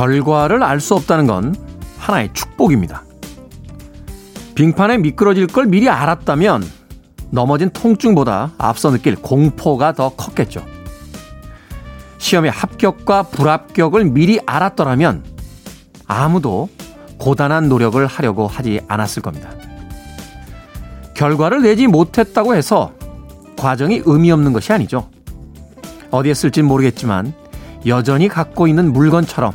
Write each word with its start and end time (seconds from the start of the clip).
결과를 0.00 0.62
알 0.62 0.80
수 0.80 0.94
없다는 0.94 1.26
건 1.26 1.54
하나의 1.98 2.30
축복입니다. 2.32 3.04
빙판에 4.54 4.96
미끄러질 4.96 5.46
걸 5.46 5.66
미리 5.66 5.90
알았다면 5.90 6.64
넘어진 7.28 7.68
통증보다 7.68 8.52
앞서 8.56 8.90
느낄 8.90 9.14
공포가 9.14 9.92
더 9.92 10.08
컸겠죠. 10.08 10.64
시험의 12.16 12.50
합격과 12.50 13.24
불합격을 13.24 14.06
미리 14.06 14.40
알았더라면 14.46 15.22
아무도 16.06 16.70
고단한 17.18 17.68
노력을 17.68 18.04
하려고 18.06 18.46
하지 18.46 18.80
않았을 18.88 19.22
겁니다. 19.22 19.50
결과를 21.12 21.60
내지 21.60 21.86
못했다고 21.86 22.54
해서 22.54 22.94
과정이 23.58 24.00
의미 24.06 24.32
없는 24.32 24.54
것이 24.54 24.72
아니죠. 24.72 25.10
어디에 26.10 26.32
쓸진 26.32 26.64
모르겠지만 26.64 27.34
여전히 27.84 28.28
갖고 28.28 28.66
있는 28.66 28.94
물건처럼 28.94 29.52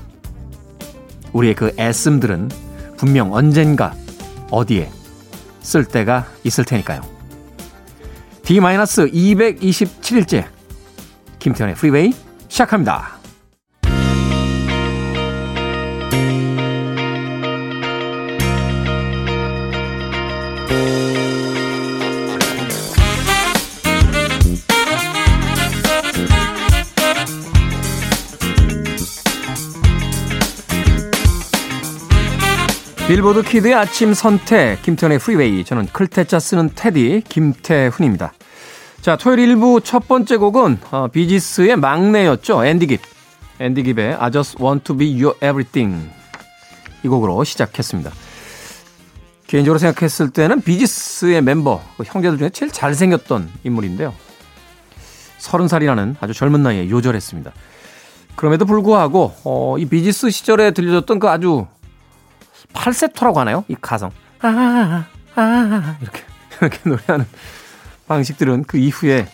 우리의 1.36 1.53
그 1.53 1.72
애씀들은 1.78 2.50
분명 2.97 3.31
언젠가 3.33 3.94
어디에 4.52 4.89
쓸 5.59 5.83
때가 5.83 6.27
있을 6.44 6.64
테니까요. 6.64 7.02
D-227일째 8.44 10.45
김태현의 11.39 11.75
프리웨이 11.75 12.14
시작합니다. 12.47 13.14
빌보드 33.08 33.44
키드의 33.44 33.75
아침 33.75 34.16
선택, 34.16 34.81
김태훈의 34.81 35.20
프리웨이. 35.20 35.64
저는 35.64 35.86
클 35.94 36.14
태 36.14 36.29
자 36.29 36.39
쓰는 36.39 36.72
테디, 36.73 37.22
김태훈입니다. 37.30 38.34
자, 39.02 39.16
토요일 39.16 39.48
1부 39.50 39.84
첫 39.84 40.08
번째 40.08 40.38
곡은 40.38 40.80
어, 40.89 41.08
비지스의 41.09 41.76
막내였죠. 41.76 42.66
앤디 42.66 42.88
깁. 42.88 43.02
앤디 43.59 43.83
깁의 43.83 44.16
I 44.16 44.31
just 44.31 44.58
want 44.59 44.86
to 44.86 44.98
be 44.98 45.08
your 45.11 45.36
everything. 45.38 46.09
이 47.03 47.08
곡으로 47.08 47.44
시작했습니다. 47.44 48.11
개인적으로 49.45 49.78
생각했을 49.78 50.31
때는 50.31 50.61
비지스의 50.61 51.44
멤버, 51.44 51.83
그 51.98 52.03
형제들 52.08 52.39
중에 52.39 52.50
제일 52.50 52.72
잘생겼던 52.72 53.52
인물인데요. 53.64 54.16
30살이라는 55.42 56.16
아주 56.22 56.33
젊은 56.33 56.64
나이에 56.64 56.89
요절했습니다. 56.89 57.52
그럼에도 58.36 58.66
불구하고, 58.66 59.36
어, 59.44 59.76
이 59.77 59.86
비지스 59.86 60.32
시절에 60.32 60.72
들려줬던 60.72 61.20
그 61.20 61.30
아주 61.30 61.67
팔세토라고 62.75 63.39
하나요? 63.39 63.65
이 63.67 63.75
가성. 63.80 64.11
아, 64.41 64.47
아, 64.47 65.05
아, 65.36 65.41
아, 65.41 65.97
이렇게, 66.02 66.21
이렇게 66.61 66.80
노래하는 66.87 67.25
방식들은 68.08 68.65
그 68.65 68.77
이후에 68.77 69.27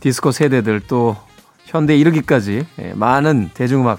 디스코 0.00 0.32
세대들 0.32 0.80
또 0.86 1.16
현대 1.64 1.96
이르기까지 1.96 2.66
예, 2.80 2.92
많은 2.94 3.50
대중음악 3.54 3.98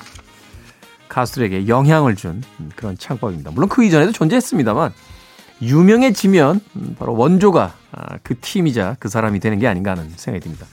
가수들에게 1.07 1.67
영향을 1.67 2.15
준 2.15 2.43
그런 2.75 2.97
창법입니다. 2.97 3.51
물론 3.51 3.67
그 3.69 3.83
이전에도 3.83 4.11
존재했습니다만 4.11 4.93
유명해지면 5.61 6.61
바로 6.97 7.15
원조가 7.15 7.73
그 8.23 8.39
팀이자 8.39 8.95
그 8.99 9.09
사람이 9.09 9.39
되는 9.39 9.59
게 9.59 9.67
아닌가 9.67 9.91
하는 9.91 10.09
생각이 10.15 10.43
듭니다. 10.43 10.65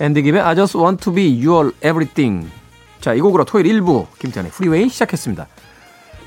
앤디 0.00 0.22
깁의 0.22 0.40
I 0.40 0.56
just 0.56 0.76
want 0.76 1.04
to 1.04 1.12
be 1.12 1.46
your 1.46 1.72
everything. 1.76 2.50
자, 3.00 3.14
이 3.14 3.20
곡으로 3.20 3.44
토요일 3.44 3.80
1부 3.80 4.06
김태훈의 4.18 4.50
프리웨이 4.50 4.88
시작했습니다. 4.88 5.46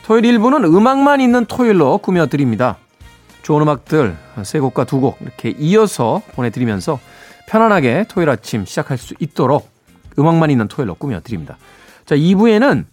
토요일 0.08 0.40
1부는 0.40 0.64
음악만 0.64 1.20
있는 1.20 1.44
토요일로 1.44 1.98
꾸며드립니다. 1.98 2.78
좋은 3.42 3.62
음악들 3.62 4.16
세 4.44 4.58
곡과 4.58 4.86
두 4.86 5.02
곡 5.02 5.18
이렇게 5.22 5.54
이어서 5.60 6.22
보내드리면서 6.32 6.98
편안하게 7.50 8.06
토요일 8.08 8.30
아침 8.30 8.64
시작할 8.64 8.98
수 8.98 9.16
있도록 9.20 9.70
음악만 10.18 10.50
있는 10.50 10.70
토요일로 10.70 10.96
꾸며드립니다. 10.96 11.58
자, 12.06 12.16
2부에는 12.16 12.86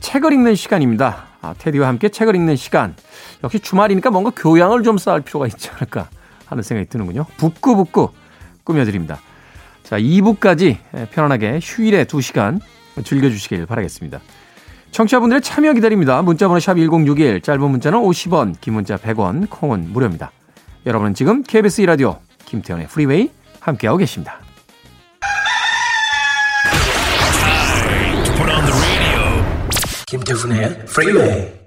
책을 0.00 0.34
읽는 0.34 0.54
시간입니다. 0.54 1.28
아, 1.40 1.54
테디와 1.56 1.88
함께 1.88 2.10
책을 2.10 2.36
읽는 2.36 2.56
시간. 2.56 2.94
역시 3.42 3.58
주말이니까 3.58 4.10
뭔가 4.10 4.30
교양을 4.36 4.82
좀 4.82 4.98
쌓을 4.98 5.22
필요가 5.22 5.46
있지 5.46 5.70
않을까 5.70 6.10
하는 6.44 6.62
생각이 6.62 6.90
드는군요. 6.90 7.24
북구북구 7.38 8.10
꾸며드립니다. 8.64 9.18
자, 9.82 9.98
2부까지 9.98 10.76
편안하게 11.10 11.60
휴일에 11.62 12.04
2시간 12.04 12.60
즐겨주시길 13.02 13.64
바라겠습니다. 13.64 14.20
청취자분들의 14.90 15.42
참여 15.42 15.72
기다립니다. 15.74 16.20
문자번호 16.22 16.58
샵 16.60 16.74
1061, 16.74 17.40
짧은 17.42 17.60
문자는 17.60 17.98
50원, 18.00 18.60
긴 18.60 18.74
문자 18.74 18.96
100원, 18.96 19.48
콩은 19.48 19.92
무료입니다. 19.92 20.32
여러분은 20.86 21.14
지금 21.14 21.42
KBS 21.42 21.82
2라디오 21.82 22.18
김태훈의 22.46 22.88
프리웨이 22.88 23.30
함께하고 23.60 23.98
계십니다. 23.98 24.40
김태훈의 30.06 30.86
프리웨이 30.86 31.59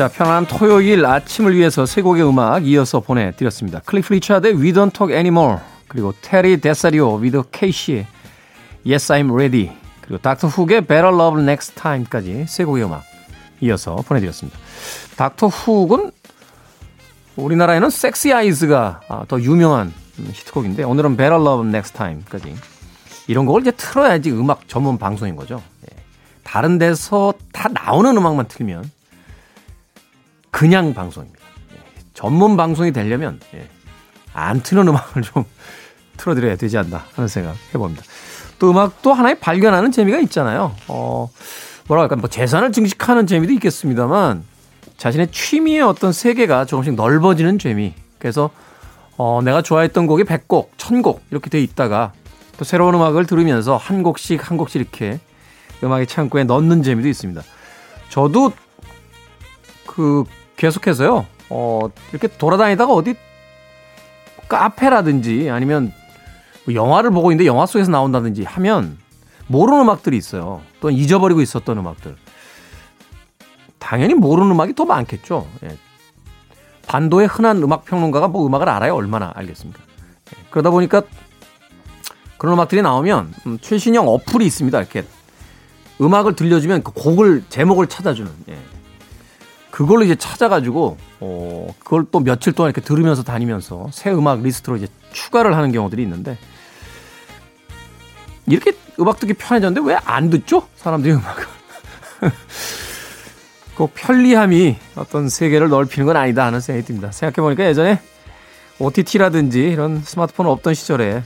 자, 0.00 0.08
편안한 0.08 0.46
토요일 0.46 1.04
아침을 1.04 1.54
위해서 1.54 1.84
세 1.84 2.00
곡의 2.00 2.26
음악 2.26 2.66
이어서 2.66 3.00
보내드렸습니다. 3.00 3.80
클리프 3.80 4.14
리차드의 4.14 4.54
We 4.54 4.72
Don't 4.72 4.94
Talk 4.94 5.14
Anymore, 5.14 5.58
그리고 5.88 6.14
테리 6.22 6.58
데사리오 6.58 7.16
with 7.16 7.42
케이시의 7.52 8.06
Yes 8.86 9.12
I'm 9.12 9.30
Ready, 9.30 9.70
그리고 10.00 10.16
닥터 10.16 10.48
훅의 10.48 10.86
Better 10.86 11.08
Love 11.08 11.42
Next 11.42 11.74
Time까지 11.74 12.46
세 12.48 12.64
곡의 12.64 12.84
음악 12.84 13.02
이어서 13.60 13.96
보내드렸습니다. 13.96 14.58
닥터 15.18 15.48
훅은 15.48 16.12
우리나라에는 17.36 17.90
섹시 17.90 18.32
아이즈가 18.32 19.02
더 19.28 19.38
유명한 19.38 19.92
히트곡인데 20.16 20.82
오늘은 20.82 21.18
Better 21.18 21.42
Love 21.42 21.68
Next 21.68 21.92
Time까지 21.92 22.56
이런 23.26 23.44
곡을 23.44 23.60
이제 23.60 23.70
틀어야지 23.72 24.30
음악 24.30 24.66
전문 24.66 24.96
방송인 24.96 25.36
거죠. 25.36 25.62
예. 25.92 25.96
다른 26.42 26.78
데서 26.78 27.34
다 27.52 27.68
나오는 27.68 28.16
음악만 28.16 28.48
틀면 28.48 28.98
그냥 30.50 30.94
방송입니다. 30.94 31.40
예, 31.72 31.78
전문 32.14 32.56
방송이 32.56 32.92
되려면 32.92 33.40
예, 33.54 33.68
안 34.32 34.62
트는 34.62 34.88
음악을 34.88 35.22
좀 35.22 35.44
틀어드려야 36.16 36.56
되지 36.56 36.76
않나 36.78 37.04
하는 37.14 37.28
생각 37.28 37.56
해봅니다. 37.74 38.02
또 38.58 38.70
음악도 38.70 39.12
하나의 39.12 39.40
발견하는 39.40 39.90
재미가 39.90 40.18
있잖아요. 40.20 40.74
어, 40.88 41.30
뭐라 41.88 42.02
할까, 42.02 42.16
뭐 42.16 42.28
재산을 42.28 42.72
증식하는 42.72 43.26
재미도 43.26 43.52
있겠습니다만 43.54 44.44
자신의 44.98 45.32
취미의 45.32 45.80
어떤 45.80 46.12
세계가 46.12 46.66
조금씩 46.66 46.94
넓어지는 46.94 47.58
재미. 47.58 47.94
그래서 48.18 48.50
어, 49.16 49.40
내가 49.42 49.62
좋아했던 49.62 50.06
곡이 50.06 50.24
100곡, 50.24 50.68
1000곡 50.76 51.20
이렇게 51.30 51.50
돼 51.50 51.60
있다가 51.60 52.12
또 52.58 52.64
새로운 52.64 52.94
음악을 52.94 53.24
들으면서 53.26 53.76
한 53.76 54.02
곡씩 54.02 54.50
한 54.50 54.58
곡씩 54.58 54.80
이렇게 54.80 55.18
음악의 55.82 56.06
창고에 56.06 56.44
넣는 56.44 56.82
재미도 56.82 57.08
있습니다. 57.08 57.42
저도 58.10 58.52
그 59.86 60.24
계속해서요, 60.60 61.26
어, 61.48 61.80
이렇게 62.10 62.28
돌아다니다가 62.28 62.92
어디 62.92 63.14
카페라든지 64.46 65.48
아니면 65.48 65.90
뭐 66.66 66.74
영화를 66.74 67.10
보고 67.10 67.32
있는데 67.32 67.46
영화 67.46 67.64
속에서 67.64 67.90
나온다든지 67.90 68.44
하면 68.44 68.98
모르는 69.46 69.80
음악들이 69.80 70.18
있어요. 70.18 70.60
또는 70.80 70.96
잊어버리고 70.96 71.40
있었던 71.40 71.78
음악들. 71.78 72.14
당연히 73.78 74.12
모르는 74.12 74.50
음악이 74.50 74.74
더 74.74 74.84
많겠죠. 74.84 75.48
예. 75.64 75.78
반도의 76.86 77.26
흔한 77.26 77.62
음악 77.62 77.86
평론가가 77.86 78.28
뭐 78.28 78.46
음악을 78.46 78.68
알아요? 78.68 78.94
얼마나 78.94 79.32
알겠습니까? 79.34 79.80
예. 79.82 80.44
그러다 80.50 80.68
보니까 80.68 81.02
그런 82.36 82.52
음악들이 82.52 82.82
나오면 82.82 83.32
음, 83.46 83.58
최신형 83.62 84.06
어플이 84.06 84.44
있습니다. 84.44 84.78
이렇게 84.78 85.04
음악을 86.02 86.36
들려주면 86.36 86.82
그 86.82 86.92
곡을 86.92 87.44
제목을 87.48 87.86
찾아주는. 87.86 88.30
예. 88.50 88.79
그걸로 89.80 90.04
이제 90.04 90.14
찾아가지고 90.14 90.98
어 91.20 91.66
그걸 91.78 92.04
또 92.12 92.20
며칠 92.20 92.52
동안 92.52 92.68
이렇게 92.68 92.82
들으면서 92.82 93.22
다니면서 93.22 93.88
새 93.92 94.10
음악 94.10 94.42
리스트로 94.42 94.76
이제 94.76 94.86
추가를 95.10 95.56
하는 95.56 95.72
경우들이 95.72 96.02
있는데 96.02 96.36
이렇게 98.46 98.72
음악 99.00 99.18
듣기 99.18 99.32
편해졌는데 99.32 99.88
왜 99.88 99.98
안 100.04 100.28
듣죠? 100.28 100.68
사람들이 100.76 101.14
음악을. 101.14 101.44
꼭 103.74 103.92
편리함이 103.94 104.76
어떤 104.96 105.30
세계를 105.30 105.70
넓히는 105.70 106.06
건 106.06 106.16
아니다 106.18 106.44
하는 106.44 106.60
생각이 106.60 106.86
듭니다. 106.86 107.10
생각해보니까 107.10 107.64
예전에 107.64 108.02
OTT라든지 108.80 109.60
이런 109.62 110.02
스마트폰 110.02 110.46
없던 110.46 110.74
시절에 110.74 111.22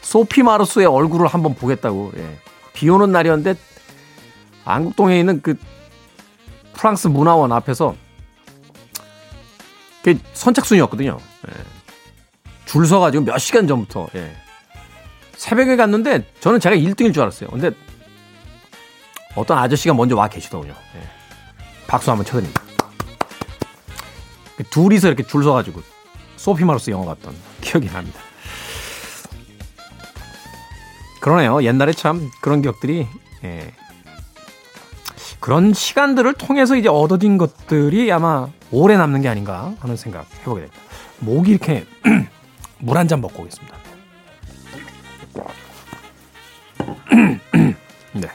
소피 0.00 0.42
마르소의 0.42 0.86
얼굴을 0.86 1.26
한번 1.26 1.54
보겠다고. 1.54 2.12
예. 2.16 2.38
비 2.72 2.88
오는 2.88 3.12
날이었는데 3.12 3.56
안국동에 4.64 5.20
있는 5.20 5.42
그 5.42 5.54
프랑스 6.80 7.08
문화원 7.08 7.52
앞에서 7.52 7.94
그 10.02 10.18
선착순이었거든요. 10.32 11.18
예. 11.48 11.52
줄 12.64 12.86
서가지고 12.86 13.24
몇 13.24 13.36
시간 13.36 13.68
전부터 13.68 14.08
예. 14.14 14.34
새벽에 15.36 15.76
갔는데 15.76 16.24
저는 16.40 16.58
제가 16.58 16.74
1등일 16.76 17.12
줄 17.12 17.22
알았어요. 17.22 17.50
근데 17.50 17.72
어떤 19.36 19.58
아저씨가 19.58 19.92
먼저 19.92 20.16
와 20.16 20.28
계시더군요. 20.28 20.72
예. 20.72 21.02
박수 21.86 22.10
한번 22.10 22.24
쳐드립니다. 22.24 22.62
둘이서 24.70 25.08
이렇게 25.08 25.22
줄 25.22 25.44
서가지고 25.44 25.82
소피 26.36 26.64
마르스 26.64 26.90
영화 26.90 27.04
봤던 27.04 27.36
기억이 27.60 27.90
납니다. 27.90 28.18
그러네요. 31.20 31.62
옛날에 31.62 31.92
참 31.92 32.30
그런 32.40 32.62
기억들이 32.62 33.06
예. 33.44 33.74
그런 35.40 35.72
시간들을 35.72 36.34
통해서 36.34 36.76
이제 36.76 36.88
얻어진 36.88 37.38
것들이 37.38 38.12
아마 38.12 38.48
오래 38.70 38.96
남는 38.96 39.22
게 39.22 39.28
아닌가 39.28 39.72
하는 39.80 39.96
생각 39.96 40.26
해보게 40.40 40.60
됩니다. 40.62 40.80
목이 41.20 41.50
이렇게 41.52 41.86
물 42.78 42.96
한 42.96 43.08
잔 43.08 43.20
먹고 43.20 43.42
오겠습니다. 43.42 43.76
네. 48.14 48.28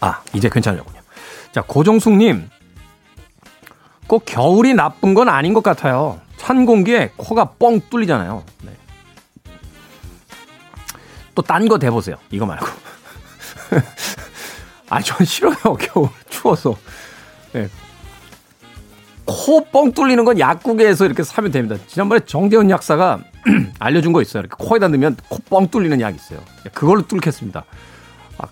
아, 0.00 0.22
이제 0.32 0.48
괜찮으려군요. 0.48 1.00
자, 1.52 1.62
고정숙님. 1.62 2.48
꼭 4.06 4.24
겨울이 4.26 4.74
나쁜 4.74 5.14
건 5.14 5.28
아닌 5.28 5.54
것 5.54 5.62
같아요. 5.62 6.20
찬 6.36 6.66
공기에 6.66 7.12
코가 7.16 7.52
뻥 7.52 7.80
뚫리잖아요. 7.88 8.44
네. 8.62 8.72
또딴 11.34 11.68
거 11.68 11.78
대보세요. 11.78 12.16
이거 12.30 12.44
말고. 12.46 12.66
아, 14.92 15.00
전 15.00 15.24
싫어요. 15.24 15.54
겨울 15.80 16.08
추워서. 16.28 16.76
네. 17.54 17.66
코 19.24 19.64
뻥 19.72 19.92
뚫리는 19.92 20.22
건 20.24 20.38
약국에서 20.38 21.06
이렇게 21.06 21.22
사면 21.22 21.50
됩니다. 21.50 21.82
지난번에 21.86 22.20
정대훈 22.26 22.68
약사가 22.68 23.20
알려준 23.78 24.12
거 24.12 24.20
있어요. 24.20 24.42
이렇게 24.42 24.54
코에다 24.62 24.88
넣으면 24.88 25.16
코 25.30 25.38
뻥 25.48 25.68
뚫리는 25.68 25.98
약이 25.98 26.16
있어요. 26.16 26.40
그걸로 26.74 27.06
뚫겠습니다. 27.06 27.64
아, 28.38 28.44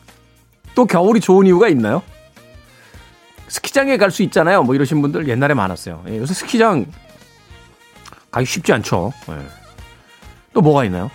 또 0.75 0.87
겨울이 0.87 1.21
좋은 1.21 1.47
이유가 1.47 1.69
있나요? 1.69 2.03
스키장에 3.49 3.99
갈 3.99 4.11
수 4.11 4.23
있잖아요. 4.23 4.63
뭐 4.63 4.75
이러신 4.75 5.03
분들 5.03 5.29
옛날에 5.29 5.53
많았어요. 5.53 6.05
예, 6.09 6.17
요새 6.17 6.33
스키장 6.33 6.87
가기 8.31 8.47
쉽지 8.47 8.73
않죠. 8.73 9.13
예. 9.29 9.47
또 10.55 10.63
뭐가 10.63 10.85
있나요? 10.87 11.11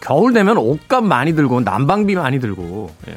겨울 0.00 0.32
되면 0.34 0.58
옷값 0.58 1.04
많이 1.04 1.34
들고 1.34 1.60
난방비 1.60 2.16
많이 2.16 2.38
들고 2.40 2.92
예. 3.08 3.16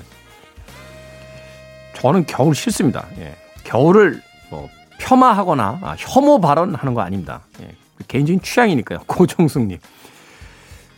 저는 2.04 2.26
겨울 2.26 2.54
싫습니다. 2.54 3.08
예. 3.20 3.34
겨울을 3.64 4.22
뭐 4.50 4.70
폄하하거나 5.00 5.80
아, 5.82 5.96
혐오 5.98 6.42
발언하는 6.42 6.94
거 6.94 7.00
아닙니다. 7.02 7.44
예. 7.62 7.70
개인적인 8.10 8.42
취향이니까요. 8.42 9.00
고정숙님. 9.08 9.80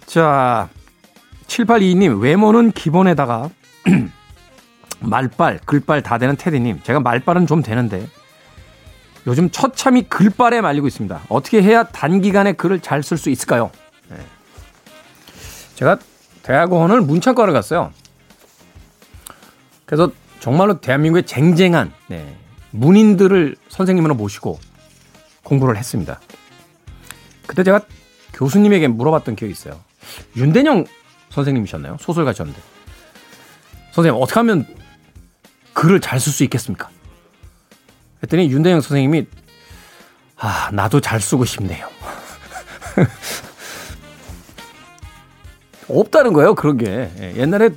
자, 0.07 0.67
7822님, 1.45 2.19
외모는 2.21 2.71
기본에다가 2.71 3.51
말빨, 4.99 5.59
글빨 5.65 6.01
다 6.01 6.17
되는 6.17 6.35
테디님. 6.35 6.81
제가 6.81 6.99
말빨은 7.01 7.45
좀 7.45 7.61
되는데 7.61 8.07
요즘 9.27 9.51
처참히 9.51 10.09
글빨에 10.09 10.61
말리고 10.61 10.87
있습니다. 10.87 11.21
어떻게 11.29 11.61
해야 11.61 11.83
단기간에 11.83 12.53
글을 12.53 12.79
잘 12.79 13.03
쓸 13.03 13.17
수 13.19 13.29
있을까요? 13.29 13.69
네. 14.09 14.17
제가 15.75 15.99
대학원을 16.41 17.01
문창과를 17.01 17.53
갔어요. 17.53 17.91
그래서 19.85 20.09
정말로 20.45 20.79
대한민국의 20.79 21.25
쟁쟁한 21.25 21.91
네, 22.05 22.37
문인들을 22.69 23.55
선생님으로 23.67 24.13
모시고 24.13 24.59
공부를 25.41 25.75
했습니다. 25.75 26.19
그때 27.47 27.63
제가 27.63 27.81
교수님에게 28.31 28.89
물어봤던 28.89 29.37
기억이 29.37 29.51
있어요. 29.51 29.79
윤대영 30.35 30.85
선생님이셨나요? 31.31 31.97
소설 31.99 32.25
가셨는데. 32.25 32.61
선생님, 33.91 34.21
어떻게 34.21 34.39
하면 34.41 34.67
글을 35.73 35.99
잘 35.99 36.19
쓸 36.19 36.31
수 36.31 36.43
있겠습니까? 36.43 36.91
했더니 38.21 38.47
윤대영 38.51 38.81
선생님이 38.81 39.25
아, 40.37 40.69
나도 40.71 41.01
잘 41.01 41.21
쓰고 41.21 41.45
싶네요. 41.45 41.89
없다는 45.89 46.33
거예요, 46.33 46.53
그런 46.53 46.77
게. 46.77 47.11
예, 47.17 47.33
옛날에 47.35 47.71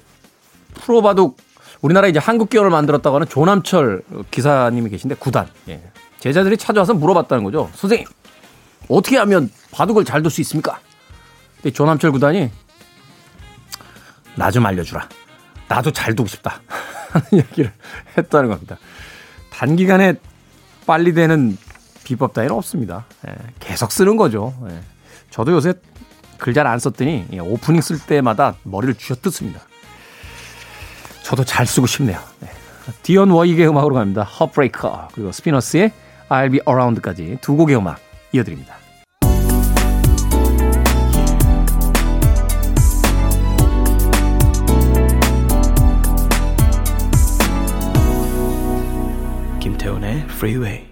프로바도 0.74 1.34
우리나라 1.80 2.08
이제 2.08 2.18
한국 2.18 2.50
기업을 2.50 2.70
만들었다고 2.70 3.16
하는 3.16 3.28
조남철 3.28 4.02
기사님이 4.30 4.90
계신데 4.90 5.16
구단. 5.16 5.46
예. 5.68 5.82
제자들이 6.18 6.56
찾아와서 6.56 6.94
물어봤다는 6.94 7.44
거죠. 7.44 7.70
선생님, 7.74 8.06
어떻게 8.88 9.16
하면 9.18 9.50
바둑을 9.70 10.04
잘 10.04 10.22
둘 10.22 10.30
수 10.30 10.40
있습니까? 10.40 10.80
근데 11.56 11.70
조남철 11.72 12.10
구단이 12.12 12.50
나 14.36 14.50
좀 14.50 14.66
알려주라. 14.66 15.08
나도 15.68 15.92
잘 15.92 16.14
두고 16.14 16.28
싶다. 16.28 16.60
하는 17.10 17.26
얘기를 17.32 17.72
했다는 18.16 18.48
겁니다. 18.50 18.78
단기간에 19.50 20.14
빨리 20.86 21.12
되는 21.14 21.56
비법 22.04 22.32
따위는 22.34 22.54
없습니다. 22.54 23.04
예, 23.28 23.34
계속 23.60 23.92
쓰는 23.92 24.16
거죠. 24.16 24.54
예. 24.70 24.80
저도 25.30 25.52
요새 25.52 25.74
글 26.38 26.54
잘 26.54 26.66
안 26.66 26.78
썼더니 26.78 27.26
예, 27.32 27.38
오프닝 27.40 27.80
쓸 27.82 27.98
때마다 27.98 28.54
머리를 28.64 28.94
쥐어뜯습니다. 28.94 29.60
저도 31.28 31.44
잘 31.44 31.66
쓰고 31.66 31.86
싶네요. 31.86 32.18
네. 32.40 32.48
디언 33.02 33.28
워익의 33.28 33.68
음악으로 33.68 33.96
갑니다. 33.96 34.26
Heartbreaker 34.26 35.08
그리고 35.12 35.30
스피너스의 35.30 35.92
I'll 36.30 36.50
Be 36.50 36.60
Around까지 36.66 37.36
두 37.42 37.54
곡의 37.54 37.76
음악 37.76 37.98
이어드립니다. 38.32 38.76
김태훈의 49.60 50.20
Freeway 50.30 50.86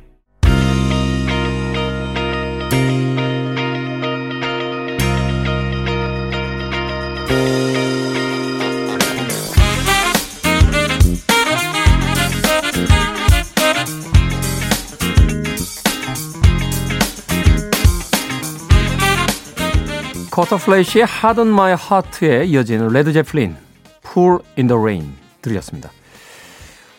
쿼터플래시의 20.36 21.06
Harden 21.08 21.48
My 21.48 21.72
Heart에 21.72 22.44
이어지는 22.44 22.88
레드 22.88 23.10
제플린 23.14 23.56
Fool 24.02 24.40
in 24.58 24.68
the 24.68 24.78
Rain 24.78 25.14
들으셨습니다. 25.40 25.90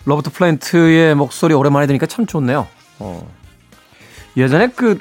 로버트 0.06 0.32
플랜트의 0.32 1.14
목소리 1.14 1.54
오랜만에 1.54 1.86
들으니까 1.86 2.08
참 2.08 2.26
좋네요. 2.26 2.66
어. 2.98 3.32
예전에 4.38 4.70
그 4.70 5.00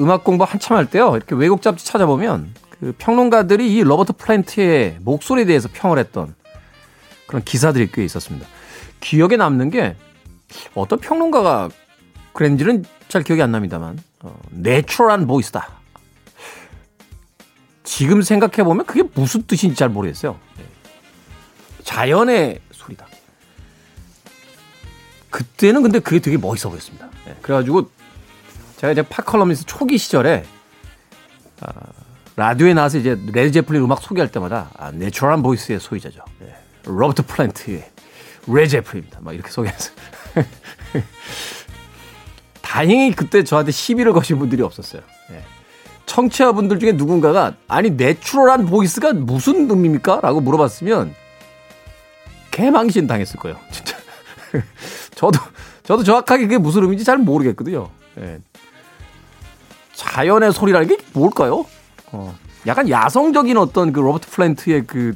음악 0.00 0.24
공부 0.24 0.42
한참 0.42 0.76
할 0.76 0.86
때요. 0.86 1.14
이렇게 1.14 1.36
외국 1.36 1.62
잡지 1.62 1.86
찾아보면 1.86 2.52
그 2.80 2.94
평론가들이 2.98 3.72
이 3.72 3.84
로버트 3.84 4.14
플랜트의 4.14 4.96
목소리에 5.00 5.44
대해서 5.44 5.68
평을 5.72 6.00
했던 6.00 6.34
그런 7.28 7.44
기사들이 7.44 7.92
꽤 7.92 8.04
있었습니다. 8.04 8.44
기억에 8.98 9.36
남는 9.36 9.70
게 9.70 9.94
어떤 10.74 10.98
평론가가 10.98 11.68
그랬는지는 12.32 12.84
잘 13.06 13.22
기억이 13.22 13.40
안 13.40 13.52
납니다만 13.52 14.00
어, 14.22 14.36
natural한 14.50 15.28
voice다. 15.28 15.81
지금 17.84 18.22
생각해 18.22 18.64
보면 18.64 18.86
그게 18.86 19.02
무슨 19.14 19.42
뜻인지 19.42 19.76
잘 19.76 19.88
모르겠어요. 19.88 20.38
네. 20.58 20.64
자연의 21.82 22.60
소리다. 22.70 23.06
그때는 25.30 25.82
근데 25.82 25.98
그게 25.98 26.20
되게 26.20 26.36
멋있어 26.36 26.68
보였습니다. 26.68 27.08
네. 27.26 27.36
그래가지고 27.42 27.90
제가 28.76 28.92
이제 28.92 29.02
팝 29.02 29.12
칼럼니스트 29.12 29.64
초기 29.66 29.98
시절에 29.98 30.44
아, 31.60 31.72
라디오에 32.36 32.74
나와서 32.74 32.98
이제 32.98 33.18
레드 33.32 33.50
제플린 33.52 33.82
음악 33.82 34.02
소개할 34.02 34.30
때마다 34.30 34.70
아, 34.76 34.90
natural한 34.90 35.42
voice의 35.42 35.80
소유자죠. 35.80 36.24
네. 36.40 36.54
로버트 36.84 37.26
플랜트의 37.26 37.90
레드 38.48 38.68
제플린입니다. 38.68 39.20
막 39.22 39.34
이렇게 39.34 39.50
소개해서 39.50 39.90
다행히 42.60 43.12
그때 43.12 43.44
저한테 43.44 43.70
시비를 43.70 44.12
거신 44.12 44.38
분들이 44.38 44.62
없었어요. 44.62 45.02
네. 46.02 46.06
청취자분들 46.06 46.78
중에 46.78 46.92
누군가가 46.92 47.54
아니 47.68 47.90
natural한 47.90 48.66
voice가 48.66 49.12
무슨 49.12 49.70
의미입니까? 49.70 50.20
라고 50.20 50.40
물어봤으면 50.40 51.14
개망신 52.50 53.06
당했을 53.06 53.38
거예요. 53.38 53.56
진짜. 53.70 53.96
저도 55.14 55.38
저도 55.84 56.04
정확하게 56.04 56.44
그게 56.44 56.58
무슨 56.58 56.82
의미인지 56.82 57.04
잘 57.04 57.18
모르겠거든요. 57.18 57.88
예. 58.18 58.38
자연의 59.94 60.52
소리라는 60.52 60.88
게 60.88 60.98
뭘까요? 61.12 61.64
어. 62.12 62.36
약간 62.66 62.88
야성적인 62.88 63.56
어떤 63.56 63.92
그 63.92 64.00
로버트 64.00 64.28
플랜트의 64.30 64.86
그 64.86 65.14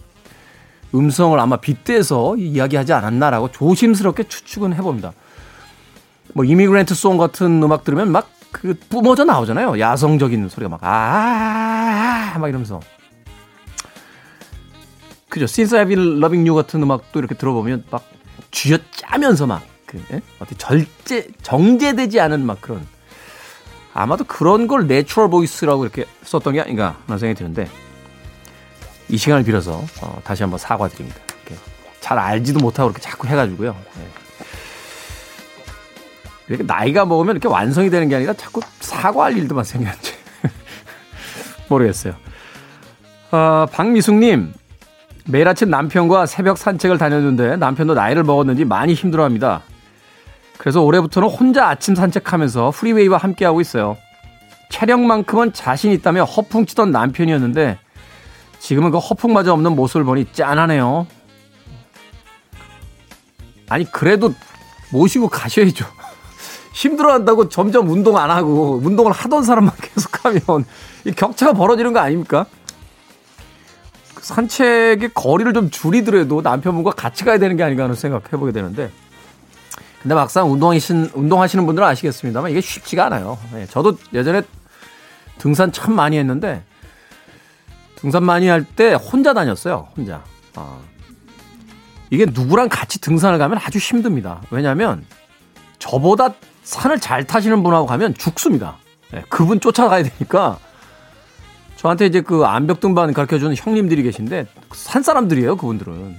음성을 0.95 1.38
아마 1.38 1.57
빗대서 1.57 2.37
이야기하지 2.37 2.93
않았나라고 2.93 3.52
조심스럽게 3.52 4.25
추측은 4.25 4.75
해봅니다. 4.75 5.12
뭐 6.33 6.45
Immigrant 6.45 6.95
Song 6.95 7.16
같은 7.19 7.62
음악 7.62 7.85
들으면 7.85 8.11
막 8.11 8.31
그 8.60 8.75
뿜어져 8.88 9.25
나오잖아요. 9.25 9.78
야성적인 9.78 10.48
소리가 10.48 10.68
막 10.70 10.82
아막 10.82 12.44
아, 12.44 12.48
이러면서 12.48 12.80
그죠? 15.28 15.44
Since 15.44 15.78
I've 15.78 15.88
been 15.88 16.18
loving 16.18 16.48
you 16.48 16.54
같은 16.54 16.82
음악도 16.82 17.18
이렇게 17.18 17.34
들어보면 17.34 17.84
막 17.90 18.04
쥐어짜면서 18.50 19.46
막 19.46 19.62
그, 19.84 20.02
예? 20.12 20.20
어떻게 20.38 20.56
절제 20.56 21.28
정제되지 21.42 22.20
않은 22.20 22.44
막 22.44 22.60
그런 22.60 22.86
아마도 23.92 24.25
그런 24.25 24.66
걸 24.66 24.86
natural 24.87 25.28
voice라고 25.30 25.85
이렇게 25.84 26.06
썼던 26.25 26.54
게 26.54 26.60
아닌가 26.60 26.96
하는 27.06 27.18
생각이 27.18 27.38
드는데 27.38 27.68
이 29.08 29.16
시간을 29.16 29.44
빌어서 29.44 29.84
어, 30.02 30.20
다시 30.25 30.42
한번 30.42 30.58
사과드립니다. 30.58 31.20
잘 32.06 32.20
알지도 32.20 32.60
못하고 32.60 32.90
이렇게 32.90 33.02
자꾸 33.02 33.26
해가지고요. 33.26 33.75
네. 33.96 34.25
나이가 36.49 37.05
먹으면 37.05 37.37
이렇게 37.37 37.49
완성이 37.49 37.91
되는 37.91 38.09
게 38.09 38.17
아니라 38.17 38.33
자꾸 38.33 38.61
사과할 38.81 39.37
일도만 39.37 39.65
생겼는지 39.65 40.12
모르겠어요. 41.69 42.15
어, 43.33 43.67
박미숙님 43.73 44.53
매일 45.26 45.49
아침 45.49 45.71
남편과 45.71 46.26
새벽 46.26 46.57
산책을 46.57 46.99
다녔는데 46.99 47.57
남편도 47.57 47.95
나이를 47.95 48.23
먹었는지 48.23 48.65
많이 48.65 48.95
힘들어 48.95 49.25
합니다. 49.25 49.62
그래서 50.59 50.83
올해부터는 50.83 51.29
혼자 51.29 51.69
아침 51.69 51.95
산책하면서 51.95 52.71
프리웨이와 52.71 53.19
함께하고 53.19 53.61
있어요. 53.61 53.97
체력만큼은 54.71 55.53
자신 55.53 55.93
있다며 55.93 56.25
허풍치던 56.25 56.91
남편이었는데 56.91 57.79
지금은 58.59 58.91
그 58.91 58.99
허풍마저 58.99 59.53
없는 59.53 59.76
모습을 59.76 60.05
보니 60.05 60.33
짠하네요. 60.33 61.07
아니 63.69 63.85
그래도 63.91 64.33
모시고 64.93 65.29
가셔야죠. 65.29 65.85
힘들어한다고 66.76 67.49
점점 67.49 67.88
운동 67.88 68.18
안 68.18 68.30
하고 68.30 68.78
운동을 68.85 69.11
하던 69.11 69.42
사람만 69.42 69.73
계속하면 69.80 70.66
이 71.06 71.12
격차가 71.12 71.54
벌어지는 71.54 71.95
거 71.95 72.00
아닙니까? 72.00 72.45
산책의 74.21 75.11
거리를 75.14 75.52
좀 75.54 75.71
줄이더라도 75.71 76.42
남편분과 76.42 76.90
같이 76.90 77.25
가야 77.25 77.38
되는 77.38 77.56
게 77.56 77.62
아닌가 77.62 77.85
하는 77.85 77.95
생각 77.95 78.30
해 78.30 78.37
보게 78.37 78.52
되는데 78.52 78.90
근데 80.02 80.14
막상 80.14 80.52
운동하신, 80.52 81.11
운동하시는 81.14 81.64
분들은 81.64 81.88
아시겠습니다만 81.88 82.50
이게 82.50 82.61
쉽지가 82.61 83.06
않아요. 83.06 83.38
네, 83.52 83.66
저도 83.66 83.97
예전에 84.12 84.42
등산 85.38 85.73
참 85.73 85.95
많이 85.95 86.18
했는데 86.18 86.62
등산 87.97 88.23
많이 88.25 88.49
할 88.49 88.64
때 88.76 88.92
혼자 88.92 89.33
다녔어요. 89.33 89.88
혼자. 89.97 90.23
아. 90.54 90.78
이게 92.11 92.26
누구랑 92.26 92.68
같이 92.68 93.00
등산을 93.00 93.38
가면 93.38 93.59
아주 93.59 93.78
힘듭니다. 93.78 94.42
왜냐하면 94.50 95.04
저보다 95.78 96.35
산을 96.66 96.99
잘 96.99 97.25
타시는 97.25 97.62
분하고 97.62 97.87
가면 97.87 98.14
죽습니다. 98.14 98.76
네, 99.12 99.23
그분 99.28 99.61
쫓아가야 99.61 100.02
되니까 100.02 100.58
저한테 101.76 102.06
이제 102.06 102.20
그 102.20 102.44
암벽 102.44 102.80
등반 102.80 103.12
가르쳐 103.14 103.38
주는 103.38 103.54
형님들이 103.56 104.02
계신데 104.02 104.46
산 104.73 105.02
사람들이에요, 105.02 105.56
그분들은. 105.56 106.16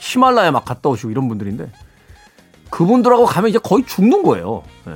히말라야 0.00 0.50
막 0.50 0.64
갔다 0.64 0.88
오시고 0.88 1.10
이런 1.10 1.28
분들인데 1.28 1.70
그분들하고 2.70 3.26
가면 3.26 3.50
이제 3.50 3.58
거의 3.58 3.84
죽는 3.86 4.22
거예요. 4.22 4.62
네. 4.86 4.94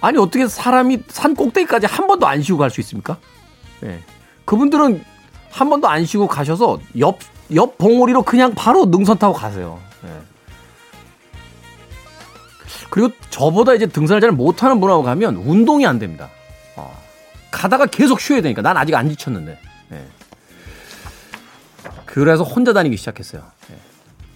아니 0.00 0.18
어떻게 0.18 0.48
사람이 0.48 1.04
산 1.08 1.34
꼭대기까지 1.36 1.86
한 1.86 2.08
번도 2.08 2.26
안 2.26 2.42
쉬고 2.42 2.58
갈 2.58 2.70
수 2.70 2.80
있습니까? 2.80 3.18
네. 3.80 4.02
그분들은 4.46 5.04
한 5.50 5.70
번도 5.70 5.88
안 5.88 6.04
쉬고 6.04 6.26
가셔서 6.26 6.80
옆, 6.98 7.18
옆 7.54 7.78
봉우리로 7.78 8.22
그냥 8.24 8.52
바로 8.54 8.86
능선 8.86 9.18
타고 9.18 9.32
가세요. 9.32 9.78
네. 10.02 10.10
그리고 12.90 13.10
저보다 13.30 13.74
이제 13.74 13.86
등산을 13.86 14.20
잘 14.20 14.32
못하는 14.32 14.80
분하고 14.80 15.02
가면 15.02 15.36
운동이 15.36 15.86
안 15.86 15.98
됩니다. 15.98 16.28
어. 16.76 16.96
가다가 17.50 17.86
계속 17.86 18.20
쉬어야 18.20 18.42
되니까 18.42 18.62
난 18.62 18.76
아직 18.76 18.94
안 18.94 19.08
지쳤는데. 19.08 19.58
네. 19.88 20.06
그래서 22.04 22.42
혼자 22.42 22.72
다니기 22.72 22.96
시작했어요. 22.96 23.42
네. 23.68 23.76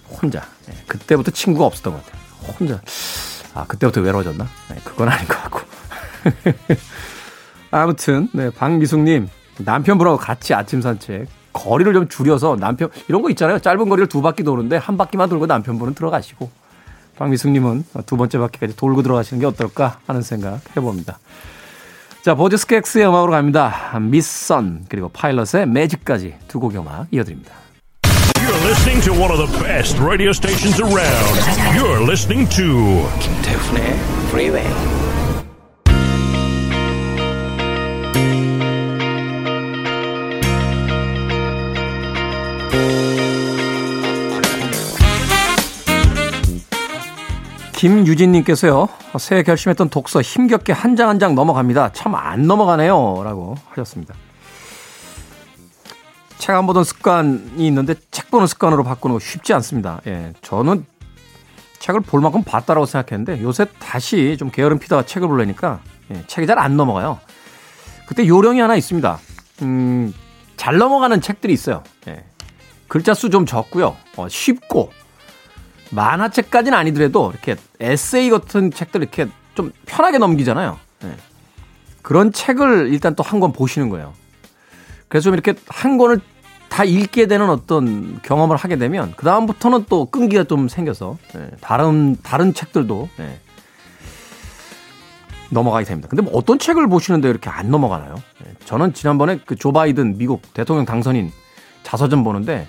혼자. 0.08 0.42
네. 0.66 0.74
그때부터 0.86 1.32
친구가 1.32 1.66
없었던 1.66 1.92
것 1.92 2.04
같아요. 2.04 2.22
혼자. 2.58 2.80
아, 3.54 3.64
그때부터 3.66 4.00
외로워졌나? 4.00 4.46
네, 4.70 4.76
그건 4.84 5.08
아닌 5.08 5.26
것 5.26 5.42
같고. 5.42 5.60
아무튼, 7.70 8.28
네, 8.32 8.50
박미숙님, 8.50 9.28
남편분하고 9.58 10.16
같이 10.16 10.54
아침 10.54 10.80
산책, 10.80 11.26
거리를 11.52 11.92
좀 11.92 12.08
줄여서 12.08 12.56
남편, 12.56 12.90
이런 13.08 13.22
거 13.22 13.30
있잖아요. 13.30 13.58
짧은 13.58 13.88
거리를 13.88 14.08
두 14.08 14.22
바퀴 14.22 14.42
도는데 14.42 14.76
한 14.76 14.96
바퀴만 14.96 15.28
돌고 15.28 15.46
남편분은 15.46 15.94
들어가시고, 15.94 16.50
박미숙님은 17.16 17.84
두 18.06 18.16
번째 18.16 18.38
바퀴까지 18.38 18.76
돌고 18.76 19.02
들어가시는 19.02 19.40
게 19.40 19.46
어떨까 19.46 19.98
하는 20.06 20.22
생각 20.22 20.60
해봅니다. 20.76 21.18
자, 22.22 22.34
보드 22.34 22.56
스캑스의 22.56 23.08
음악으로 23.08 23.32
갑니다. 23.32 23.98
미선, 24.00 24.86
그리고 24.88 25.10
파일럿의 25.10 25.66
매직까지 25.66 26.34
두 26.48 26.58
곡의 26.58 26.80
음악 26.80 27.06
이어드립니다. 27.10 27.52
You're 28.36 28.66
listening 28.66 29.02
to 29.04 29.12
one 29.12 29.30
of 29.30 29.38
the 29.38 29.62
best 29.62 29.98
radio 30.00 30.30
stations 30.30 30.80
around. 30.80 31.38
You're 31.76 32.02
listening 32.02 32.48
to 32.56 33.06
김태훈의 33.20 33.98
Freeway. 34.28 35.03
김유진님께서요, 47.84 48.88
새해 49.18 49.42
결심했던 49.42 49.90
독서 49.90 50.22
힘겹게 50.22 50.72
한장 50.72 51.10
한 51.10 51.18
장 51.18 51.34
넘어갑니다. 51.34 51.92
참 51.92 52.14
안 52.14 52.46
넘어가네요. 52.46 53.20
라고 53.22 53.56
하셨습니다. 53.68 54.14
책 56.38 56.54
안 56.54 56.66
보던 56.66 56.82
습관이 56.82 57.66
있는데 57.66 57.94
책 58.10 58.30
보는 58.30 58.46
습관으로 58.46 58.84
바꾸는 58.84 59.12
거 59.16 59.20
쉽지 59.20 59.52
않습니다. 59.52 60.00
예, 60.06 60.32
저는 60.40 60.86
책을 61.78 62.00
볼 62.00 62.22
만큼 62.22 62.42
봤다라고 62.42 62.86
생각했는데 62.86 63.42
요새 63.42 63.66
다시 63.78 64.36
좀 64.38 64.50
게으름 64.50 64.78
피다가 64.78 65.04
책을 65.04 65.28
보려니까 65.28 65.80
예, 66.10 66.24
책이 66.26 66.46
잘 66.46 66.58
안 66.58 66.78
넘어가요. 66.78 67.18
그때 68.06 68.26
요령이 68.26 68.60
하나 68.60 68.76
있습니다. 68.76 69.18
음, 69.60 70.14
잘 70.56 70.78
넘어가는 70.78 71.20
책들이 71.20 71.52
있어요. 71.52 71.82
예, 72.08 72.24
글자 72.88 73.12
수 73.12 73.28
좀 73.28 73.44
적고요. 73.44 73.94
어, 74.16 74.26
쉽고 74.30 74.90
만화책까지는 75.94 76.76
아니더라도 76.76 77.30
이렇게 77.30 77.56
에세이 77.80 78.30
같은 78.30 78.70
책들 78.70 79.02
이렇게 79.02 79.26
좀 79.54 79.72
편하게 79.86 80.18
넘기잖아요. 80.18 80.78
네. 81.02 81.16
그런 82.02 82.32
책을 82.32 82.88
일단 82.92 83.14
또 83.14 83.22
한 83.22 83.40
권 83.40 83.52
보시는 83.52 83.88
거예요. 83.88 84.12
그래서 85.08 85.24
좀 85.24 85.34
이렇게 85.34 85.54
한 85.68 85.96
권을 85.98 86.20
다 86.68 86.82
읽게 86.84 87.26
되는 87.26 87.48
어떤 87.48 88.20
경험을 88.22 88.56
하게 88.56 88.76
되면 88.76 89.14
그 89.16 89.24
다음부터는 89.24 89.84
또 89.88 90.06
끈기가 90.06 90.44
좀 90.44 90.68
생겨서 90.68 91.16
네. 91.34 91.48
다른 91.60 92.16
다른 92.22 92.52
책들도 92.52 93.08
네. 93.16 93.38
넘어가게 95.50 95.84
됩니다. 95.84 96.08
근데 96.08 96.22
뭐 96.22 96.32
어떤 96.34 96.58
책을 96.58 96.88
보시는데 96.88 97.28
이렇게 97.30 97.48
안 97.48 97.70
넘어가나요? 97.70 98.16
네. 98.44 98.52
저는 98.64 98.92
지난번에 98.94 99.38
그 99.38 99.54
조 99.56 99.72
바이든 99.72 100.18
미국 100.18 100.42
대통령 100.52 100.84
당선인 100.84 101.30
자서전 101.84 102.24
보는데 102.24 102.66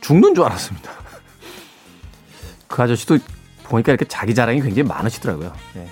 죽는 0.00 0.34
줄 0.34 0.44
알았습니다. 0.44 0.90
그 2.70 2.82
아저씨도 2.82 3.18
보니까 3.64 3.92
이렇게 3.92 4.04
자기 4.06 4.34
자랑이 4.34 4.60
굉장히 4.62 4.88
많으시더라고요. 4.88 5.52
예. 5.76 5.88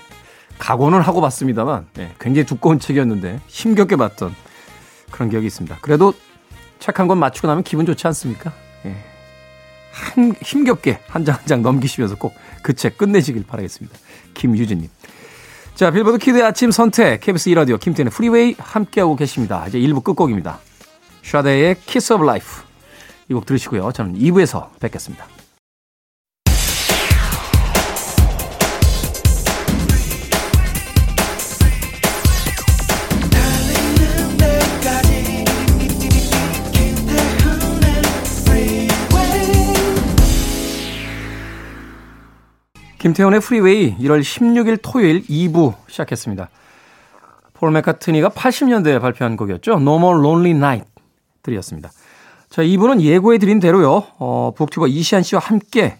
각오는 0.57 0.99
하고 1.01 1.21
봤습니다만 1.21 1.87
예, 1.99 2.13
굉장히 2.19 2.45
두꺼운 2.45 2.79
책이었는데 2.79 3.39
힘겹게 3.47 3.95
봤던 3.95 4.35
그런 5.11 5.29
기억이 5.29 5.45
있습니다. 5.47 5.77
그래도 5.81 6.13
책 6.79 6.99
한 6.99 7.07
권 7.07 7.17
마치고 7.19 7.47
나면 7.47 7.63
기분 7.63 7.85
좋지 7.85 8.07
않습니까? 8.07 8.51
예. 8.85 8.95
한, 9.91 10.33
힘겹게 10.41 10.99
한 11.07 11.23
장 11.25 11.35
한 11.37 11.45
장 11.47 11.61
넘기시면서 11.61 12.15
꼭 12.15 12.33
그 12.63 12.73
책 12.73 12.97
끝내시길 12.97 13.45
바라겠습니다. 13.45 13.97
김유진님. 14.33 14.89
자, 15.75 15.91
빌보드 15.91 16.17
키드의 16.17 16.43
아침 16.43 16.71
선택, 16.71 17.21
KBS 17.21 17.51
2라디오 17.51 17.79
김태현의 17.79 18.11
프리웨이 18.11 18.55
함께하고 18.57 19.15
계십니다. 19.15 19.65
이제 19.67 19.79
1부 19.79 20.03
끝곡입니다. 20.03 20.59
Sade의 21.23 21.75
Kiss 21.85 22.11
of 22.13 22.23
Life. 22.25 22.45
이 23.29 23.33
곡 23.33 23.45
들으시고요. 23.45 23.91
저는 23.93 24.15
2부에서 24.19 24.69
뵙겠습니다. 24.79 25.25
김태훈의 42.99 43.39
프리웨이 43.39 43.97
1월 43.97 44.21
16일 44.21 44.79
토요일 44.81 45.23
2부 45.23 45.73
시작했습니다. 45.87 46.49
폴 47.53 47.71
맥카트니가 47.71 48.29
80년대에 48.29 49.01
발표한 49.01 49.37
곡이었죠. 49.37 49.73
No 49.73 49.95
More 49.95 50.19
Lonely 50.19 50.51
Night 50.51 50.89
들이었습니다. 51.41 51.91
자, 52.49 52.61
이분은 52.61 53.01
예고해드린 53.01 53.59
대로요. 53.59 54.03
어, 54.19 54.53
북튜버 54.55 54.87
이시안 54.87 55.23
씨와 55.23 55.41
함께 55.41 55.99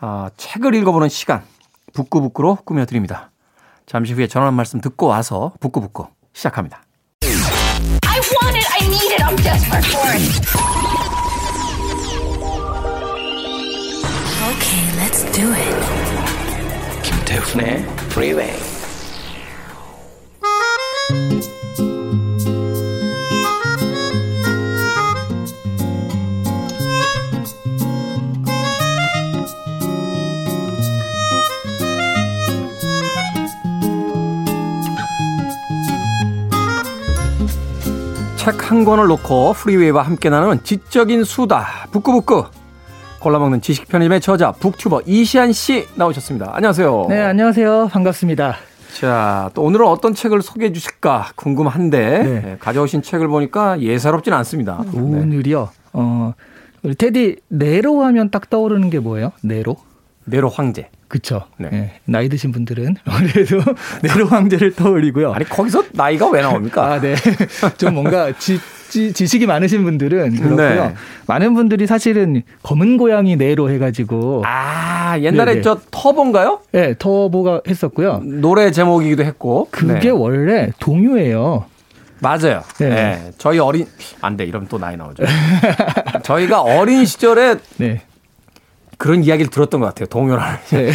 아, 0.00 0.30
책을 0.36 0.74
읽어보는 0.74 1.08
시간 1.08 1.42
북구북구로 1.92 2.56
꾸며드립니다. 2.64 3.30
잠시 3.86 4.12
후에 4.12 4.26
전화 4.26 4.46
한 4.48 4.54
말씀 4.54 4.80
듣고 4.80 5.06
와서 5.06 5.52
북구북구 5.60 6.08
시작합니다. 6.32 6.82
I 7.22 8.20
want 8.20 8.56
it, 8.56 8.66
I 8.72 8.86
need 8.86 9.12
it, 9.12 9.22
I'm 9.22 9.36
desperate 9.36 9.86
for 9.88 10.10
it. 10.12 10.75
Okay, 14.56 14.84
let's 15.00 15.22
do 15.32 15.52
it. 15.52 15.76
김태훈의 17.02 17.84
Freeway. 18.10 18.56
책 38.36 38.70
한 38.70 38.84
권을 38.84 39.06
놓고 39.08 39.54
프리웨이와 39.54 40.02
함께 40.02 40.30
나누는 40.30 40.62
지적인 40.62 41.24
수다 41.24 41.88
북구북구 41.90 42.46
골라먹는 43.26 43.60
지식 43.60 43.88
편의점의 43.88 44.20
저자 44.20 44.52
북튜버 44.52 45.02
이시안 45.04 45.52
씨 45.52 45.84
나오셨습니다. 45.96 46.52
안녕하세요. 46.54 47.06
네, 47.08 47.22
안녕하세요. 47.22 47.88
반갑습니다. 47.88 48.54
자, 49.00 49.50
또 49.52 49.62
오늘은 49.62 49.84
어떤 49.84 50.14
책을 50.14 50.42
소개해 50.42 50.72
주실까 50.72 51.32
궁금한데 51.34 51.98
네. 52.22 52.40
네, 52.40 52.56
가져오신 52.60 53.02
책을 53.02 53.26
보니까 53.26 53.80
예사롭진 53.80 54.32
않습니다. 54.32 54.80
오늘이요. 54.94 55.60
네. 55.72 55.88
어, 55.94 56.34
우리 56.84 56.94
테디 56.94 57.38
네로 57.48 58.04
하면 58.04 58.30
딱 58.30 58.48
떠오르는 58.48 58.90
게 58.90 59.00
뭐예요? 59.00 59.32
네로? 59.42 59.74
네로 60.26 60.48
황제. 60.48 60.88
그쵸. 61.08 61.46
네. 61.58 61.68
네. 61.70 62.00
나이 62.04 62.28
드신 62.28 62.52
분들은 62.52 62.94
아무래도 63.06 63.60
네로 64.04 64.26
황제를 64.26 64.76
떠올리고요. 64.76 65.32
아니 65.32 65.44
거기서 65.48 65.82
나이가 65.94 66.30
왜 66.30 66.42
나옵니까? 66.42 66.92
아, 66.92 67.00
네. 67.00 67.16
좀 67.76 67.94
뭔가 67.94 68.30
지, 68.38 68.60
지, 68.88 69.12
지식이 69.12 69.46
많으신 69.46 69.84
분들은 69.84 70.36
그렇고요. 70.36 70.86
네. 70.86 70.94
많은 71.26 71.54
분들이 71.54 71.86
사실은 71.86 72.42
검은 72.62 72.96
고양이 72.96 73.36
네로 73.36 73.70
해가지고 73.70 74.42
아 74.46 75.18
옛날에 75.20 75.52
네네. 75.52 75.62
저 75.62 75.78
터보인가요? 75.90 76.60
네, 76.72 76.94
터보가 76.98 77.62
했었고요. 77.68 78.22
노래 78.24 78.70
제목이기도 78.70 79.24
했고 79.24 79.68
그게 79.70 80.08
네. 80.08 80.10
원래 80.10 80.70
동요예요. 80.78 81.64
맞아요. 82.20 82.62
네. 82.78 82.88
네. 82.88 83.30
저희 83.38 83.58
어린 83.58 83.86
안 84.22 84.36
돼. 84.36 84.44
이러면 84.44 84.68
또 84.68 84.78
나이 84.78 84.96
나오죠. 84.96 85.24
저희가 86.22 86.62
어린 86.62 87.04
시절에 87.04 87.56
네. 87.76 88.02
그런 88.98 89.22
이야기를 89.22 89.50
들었던 89.50 89.80
것 89.80 89.86
같아요. 89.86 90.06
동요라는. 90.06 90.58
네. 90.70 90.90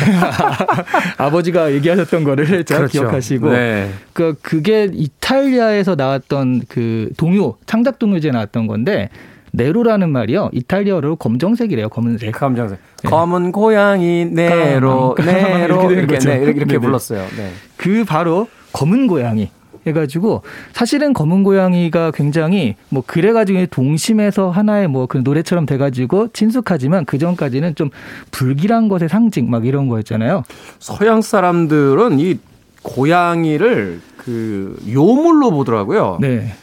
아버지가 1.17 1.71
얘기하셨던 1.73 2.23
거를 2.23 2.63
잘 2.65 2.77
그렇죠. 2.79 3.01
기억하시고. 3.01 3.51
네. 3.51 3.91
그 4.13 4.35
그게 4.41 4.89
이탈리아에서 4.91 5.95
나왔던 5.95 6.63
그 6.67 7.09
동요 7.17 7.55
창작 7.65 7.99
동요제 7.99 8.31
나왔던 8.31 8.67
건데 8.67 9.09
네로라는 9.53 10.09
말이요. 10.09 10.49
이탈리아어로 10.53 11.17
검정색이래요. 11.17 11.89
검은색. 11.89 12.31
검정색. 12.31 12.79
네. 13.03 13.09
검은 13.09 13.51
고양이 13.51 14.25
네로 14.25 15.15
네로 15.19 15.91
이렇게 15.91 16.19
네, 16.19 16.35
이렇게, 16.37 16.57
이렇게 16.57 16.77
불렀어요. 16.79 17.25
네. 17.37 17.51
그 17.77 18.03
바로 18.05 18.47
검은 18.73 19.07
고양이 19.07 19.51
해가지고 19.85 20.41
사실은 20.73 21.13
검은 21.13 21.43
고양이가 21.43 22.11
굉장히 22.11 22.75
뭐 22.89 23.03
그래가지고 23.05 23.65
동심에서 23.67 24.49
하나의 24.49 24.87
뭐 24.87 25.01
그 25.11 25.17
노래처럼 25.17 25.65
돼가지고 25.65 26.29
친숙하지만 26.29 27.03
그 27.03 27.17
전까지는 27.17 27.75
좀 27.75 27.89
불길한 28.31 28.87
것의 28.87 29.09
상징 29.09 29.49
막 29.49 29.65
이런 29.65 29.89
거였잖아요. 29.89 30.43
서양 30.79 31.21
사람들은 31.21 32.19
이 32.19 32.39
고양이를 32.81 34.01
그 34.17 34.77
요물로 34.89 35.51
보더라고요. 35.51 36.17
네. 36.21 36.53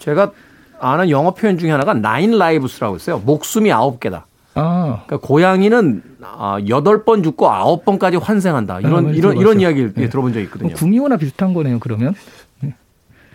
제가 0.00 0.32
아는 0.80 1.10
영어 1.10 1.32
표현 1.32 1.58
중에 1.58 1.70
하나가 1.70 1.94
나인 1.94 2.36
라이브스라고 2.36 2.96
있어요. 2.96 3.18
목숨이 3.24 3.70
아홉 3.70 4.00
개다. 4.00 4.26
아. 4.54 5.02
그러니까 5.06 5.26
고양이는 5.26 6.02
아, 6.22 6.58
여덟 6.68 7.04
번 7.04 7.22
죽고 7.22 7.48
아홉 7.50 7.84
번까지 7.84 8.16
환생한다. 8.16 8.80
이런 8.80 9.06
아, 9.06 9.10
이런 9.10 9.36
이런 9.36 9.60
이야기를 9.60 9.92
네. 9.94 10.08
들어본 10.08 10.32
적이 10.32 10.44
있거든요. 10.46 10.70
뭐 10.70 10.76
구미호나 10.76 11.16
비슷한 11.18 11.54
거네요. 11.54 11.78
그러면. 11.78 12.14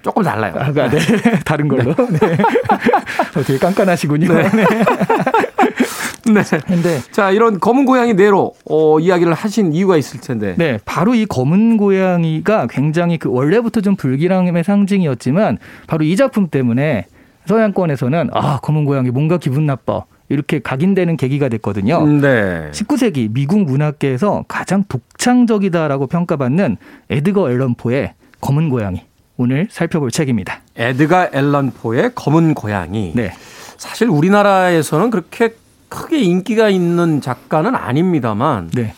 조금 0.01 0.23
달라요. 0.23 0.53
아, 0.57 0.71
네. 0.71 0.99
다른 1.45 1.67
걸로. 1.67 1.93
네. 1.93 2.19
네. 2.19 2.37
어, 3.35 3.43
되게 3.45 3.59
깐깐하시군요. 3.59 4.33
네. 4.33 4.49
네. 4.49 4.65
네. 6.33 6.43
근데 6.67 6.99
자 7.11 7.31
이런 7.31 7.59
검은 7.59 7.85
고양이 7.85 8.13
내로 8.13 8.53
어, 8.69 8.99
이야기를 8.99 9.33
하신 9.33 9.73
이유가 9.73 9.97
있을 9.97 10.19
텐데. 10.19 10.55
네, 10.57 10.77
바로 10.85 11.15
이 11.15 11.25
검은 11.25 11.77
고양이가 11.77 12.67
굉장히 12.69 13.17
그 13.17 13.29
원래부터 13.29 13.81
좀 13.81 13.95
불길함의 13.95 14.63
상징이었지만 14.63 15.57
바로 15.87 16.03
이 16.03 16.15
작품 16.15 16.49
때문에 16.49 17.05
서양권에서는 17.45 18.29
아 18.33 18.59
검은 18.61 18.85
고양이 18.85 19.09
뭔가 19.09 19.37
기분 19.37 19.65
나빠. 19.65 20.03
이렇게 20.29 20.59
각인되는 20.59 21.15
계기가 21.15 21.47
됐거든요. 21.47 22.05
네. 22.05 22.69
19세기 22.71 23.31
미국 23.31 23.61
문학계에서 23.63 24.43
가장 24.49 24.83
독창적이다라고 24.89 26.07
평가받는 26.07 26.75
에드거 27.09 27.49
앨런 27.49 27.75
포의 27.75 28.13
검은 28.41 28.69
고양이. 28.69 29.03
오늘 29.37 29.67
살펴볼 29.69 30.11
책입니다. 30.11 30.61
에드가 30.75 31.29
앨런 31.31 31.71
포의 31.71 32.11
검은 32.15 32.53
고양이. 32.53 33.13
네. 33.15 33.31
사실 33.77 34.09
우리나라에서는 34.09 35.09
그렇게 35.11 35.55
크게 35.89 36.19
인기가 36.19 36.69
있는 36.69 37.21
작가는 37.21 37.73
아닙니다만. 37.75 38.71
네. 38.71 38.93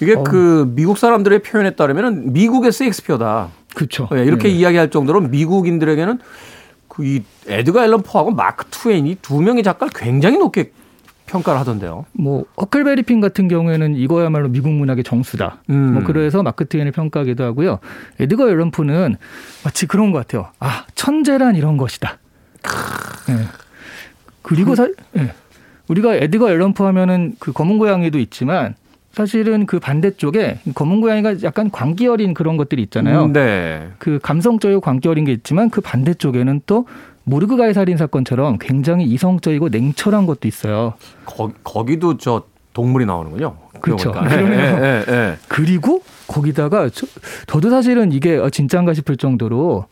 이게 0.00 0.14
어. 0.14 0.22
그 0.22 0.72
미국 0.74 0.96
사람들의 0.96 1.40
표현에 1.40 1.70
따르면 1.70 2.32
미국의 2.32 2.70
셰익스피어다. 2.72 3.48
그렇죠. 3.74 4.08
이렇게 4.12 4.48
네. 4.48 4.54
이야기할 4.54 4.90
정도로 4.90 5.20
미국인들에게는 5.22 6.20
그 6.98 7.04
이 7.04 7.22
에드가 7.46 7.84
앨런 7.84 8.02
포하고 8.02 8.32
마크 8.32 8.64
투웨인이 8.70 9.18
두 9.22 9.40
명의 9.40 9.62
작가를 9.62 9.92
굉장히 9.94 10.36
높게 10.36 10.72
평가를 11.28 11.60
하던데요. 11.60 12.06
뭐 12.12 12.44
허클베리 12.60 13.02
핀 13.02 13.20
같은 13.20 13.48
경우에는 13.48 13.96
이거야말로 13.96 14.48
미국 14.48 14.70
문학의 14.70 15.04
정수다. 15.04 15.62
음. 15.70 15.94
뭐 15.94 16.02
그래서 16.02 16.42
마크 16.42 16.66
트웨인을 16.66 16.92
평가하기도 16.92 17.44
하고요. 17.44 17.78
에드거 18.18 18.48
앨런 18.48 18.70
푸는 18.70 19.16
마치 19.64 19.86
그런 19.86 20.10
것 20.10 20.18
같아요. 20.18 20.50
아 20.58 20.84
천재란 20.94 21.56
이런 21.56 21.76
것이다. 21.76 22.18
네. 23.28 23.34
그리고 24.42 24.74
사, 24.74 24.88
네. 25.12 25.32
우리가 25.88 26.14
에드거 26.14 26.50
앨런 26.50 26.72
푸 26.72 26.86
하면은 26.86 27.34
그 27.38 27.52
검은 27.52 27.78
고양이도 27.78 28.18
있지만 28.18 28.74
사실은 29.12 29.66
그 29.66 29.80
반대쪽에 29.80 30.60
검은 30.74 31.00
고양이가 31.00 31.42
약간 31.42 31.70
광기 31.70 32.06
어린 32.06 32.34
그런 32.34 32.56
것들이 32.56 32.82
있잖아요. 32.82 33.24
음, 33.24 33.32
네. 33.32 33.88
그 33.98 34.18
감성적이고 34.22 34.80
광기 34.80 35.08
어린 35.08 35.24
게 35.24 35.32
있지만 35.32 35.70
그 35.70 35.80
반대쪽에는 35.80 36.60
또 36.66 36.86
모르그가의 37.28 37.74
살인 37.74 37.96
사건처럼 37.96 38.58
굉장히 38.58 39.04
이성적이고 39.04 39.68
냉철한 39.68 40.26
것도 40.26 40.48
있어요. 40.48 40.94
거, 41.24 41.52
거기도 41.62 42.16
저 42.16 42.44
동물이 42.72 43.06
나오는군요. 43.06 43.56
그렇죠. 43.80 44.12
예, 44.30 44.34
예, 44.34 45.04
예, 45.08 45.36
그리고 45.46 46.02
거기다가 46.26 46.88
저, 46.90 47.06
저도 47.46 47.70
사실은 47.70 48.12
이게 48.12 48.40
진짜인가 48.50 48.94
싶을 48.94 49.16
정도로 49.16 49.86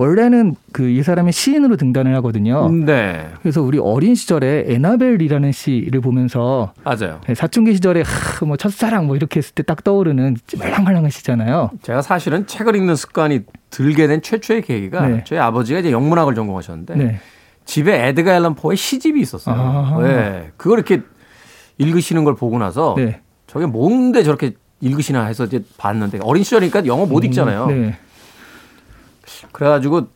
원래는 0.00 0.56
그 0.72 0.90
이 0.90 1.02
사람이 1.02 1.30
시인으로 1.32 1.76
등단을 1.76 2.14
하거든요. 2.16 2.68
네. 2.70 3.28
그래서 3.42 3.60
우리 3.62 3.78
어린 3.78 4.14
시절에 4.14 4.64
에나벨이라는 4.66 5.52
시를 5.52 6.00
보면서 6.00 6.72
맞아요. 6.84 7.20
네, 7.26 7.34
사춘기 7.34 7.74
시절에 7.74 8.02
하, 8.02 8.44
뭐 8.46 8.56
첫사랑 8.56 9.06
뭐 9.06 9.14
이렇게 9.16 9.38
했을 9.38 9.54
때 9.54 9.62
딱 9.62 9.84
떠오르는 9.84 10.36
말랑말랑한 10.58 11.10
시잖아요. 11.10 11.70
제가 11.82 12.02
사실은 12.02 12.46
책을 12.46 12.74
읽는 12.76 12.96
습관이 12.96 13.40
들게 13.68 14.06
된 14.06 14.20
최초의 14.22 14.62
계기가 14.62 15.06
네. 15.06 15.24
저희 15.26 15.38
아버지가 15.38 15.80
이제 15.80 15.92
영문학을 15.92 16.34
전공하셨는데 16.34 16.94
네. 16.96 17.20
집에 17.66 18.08
에드가 18.08 18.34
앨런 18.34 18.54
포의 18.56 18.76
시집이 18.76 19.20
있었어요. 19.20 19.54
아. 19.56 19.98
네. 20.02 20.50
그걸 20.56 20.78
이렇게 20.78 21.02
읽으시는 21.78 22.24
걸 22.24 22.34
보고 22.34 22.58
나서 22.58 22.94
네. 22.96 23.20
저게 23.46 23.66
뭔데 23.66 24.22
저렇게 24.22 24.52
읽으시나 24.80 25.26
해서 25.26 25.44
이제 25.44 25.62
봤는데 25.76 26.20
어린 26.22 26.42
시절이니까 26.42 26.86
영어 26.86 27.06
못 27.06 27.22
음, 27.22 27.24
읽잖아요. 27.28 27.64
음, 27.66 27.94
그래가지고 29.52 30.08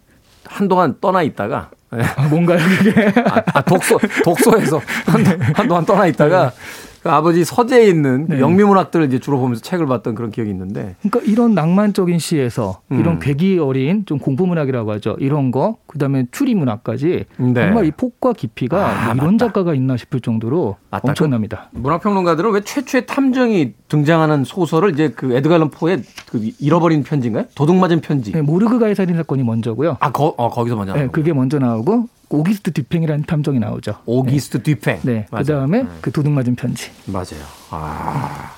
한동안 0.44 0.96
떠나 1.00 1.22
있다가 1.22 1.70
아, 1.90 2.26
뭔가요 2.28 2.58
그게? 2.58 3.12
아, 3.20 3.42
아, 3.54 3.62
독서 3.62 3.98
독서에서 4.24 4.80
한동안, 5.06 5.40
한동안 5.54 5.86
떠나 5.86 6.06
있다가 6.06 6.50
그 6.50 6.56
아버지 7.04 7.44
서재에 7.44 7.86
있는 7.86 8.26
네. 8.28 8.40
영미문학들을 8.40 9.06
이제 9.06 9.18
주로 9.18 9.38
보면서 9.38 9.62
책을 9.62 9.86
봤던 9.86 10.14
그런 10.14 10.30
기억이 10.30 10.50
있는데. 10.50 10.96
그러니까 11.02 11.20
이런 11.30 11.54
낭만적인 11.54 12.18
시에서 12.18 12.80
이런 12.90 13.14
음. 13.14 13.18
괴기 13.20 13.58
어린 13.58 14.04
좀 14.06 14.18
공부 14.18 14.46
문학이라고 14.46 14.92
하죠. 14.92 15.16
이런 15.18 15.50
거, 15.50 15.76
그다음에 15.86 16.26
추리 16.30 16.54
문학까지 16.54 17.24
네. 17.36 17.54
정말 17.54 17.86
이 17.86 17.90
폭과 17.90 18.32
깊이가 18.32 18.86
아, 18.86 19.12
이런 19.12 19.32
맞다. 19.34 19.46
작가가 19.46 19.74
있나 19.74 19.96
싶을 19.96 20.20
정도로 20.20 20.76
맞다. 20.90 21.08
엄청납니다. 21.08 21.68
그 21.72 21.78
문학평론가들은 21.78 22.52
왜 22.52 22.60
최초의 22.62 23.06
탐정이 23.06 23.74
등장하는 23.88 24.44
소설을 24.44 24.92
이제 24.92 25.10
그 25.14 25.34
에드가 25.34 25.56
앨런 25.56 25.70
포의 25.70 26.02
그 26.30 26.50
잃어버린 26.58 27.02
편지인가요? 27.02 27.44
도둑 27.54 27.76
맞은 27.76 28.00
편지. 28.00 28.32
네, 28.32 28.42
모르그가의 28.42 28.94
살인 28.94 29.16
사건이 29.16 29.42
먼저고요. 29.42 29.98
아, 30.00 30.10
거, 30.10 30.34
어, 30.36 30.48
거기서 30.48 30.76
먼저. 30.76 30.94
네, 30.94 31.08
그게 31.08 31.32
먼저 31.32 31.58
나오고 31.58 32.08
오귀스트 32.34 32.72
뒤팽이라는 32.72 33.24
탐정이 33.24 33.58
나오죠. 33.60 33.98
오귀스트 34.06 34.58
네. 34.58 34.62
뒤팽. 34.62 35.00
네. 35.02 35.26
그 35.30 35.44
다음에 35.44 35.82
네. 35.82 35.88
그 36.00 36.10
도둑 36.10 36.32
맞은 36.32 36.56
편지. 36.56 36.90
맞아요. 37.06 37.44
아 37.70 38.54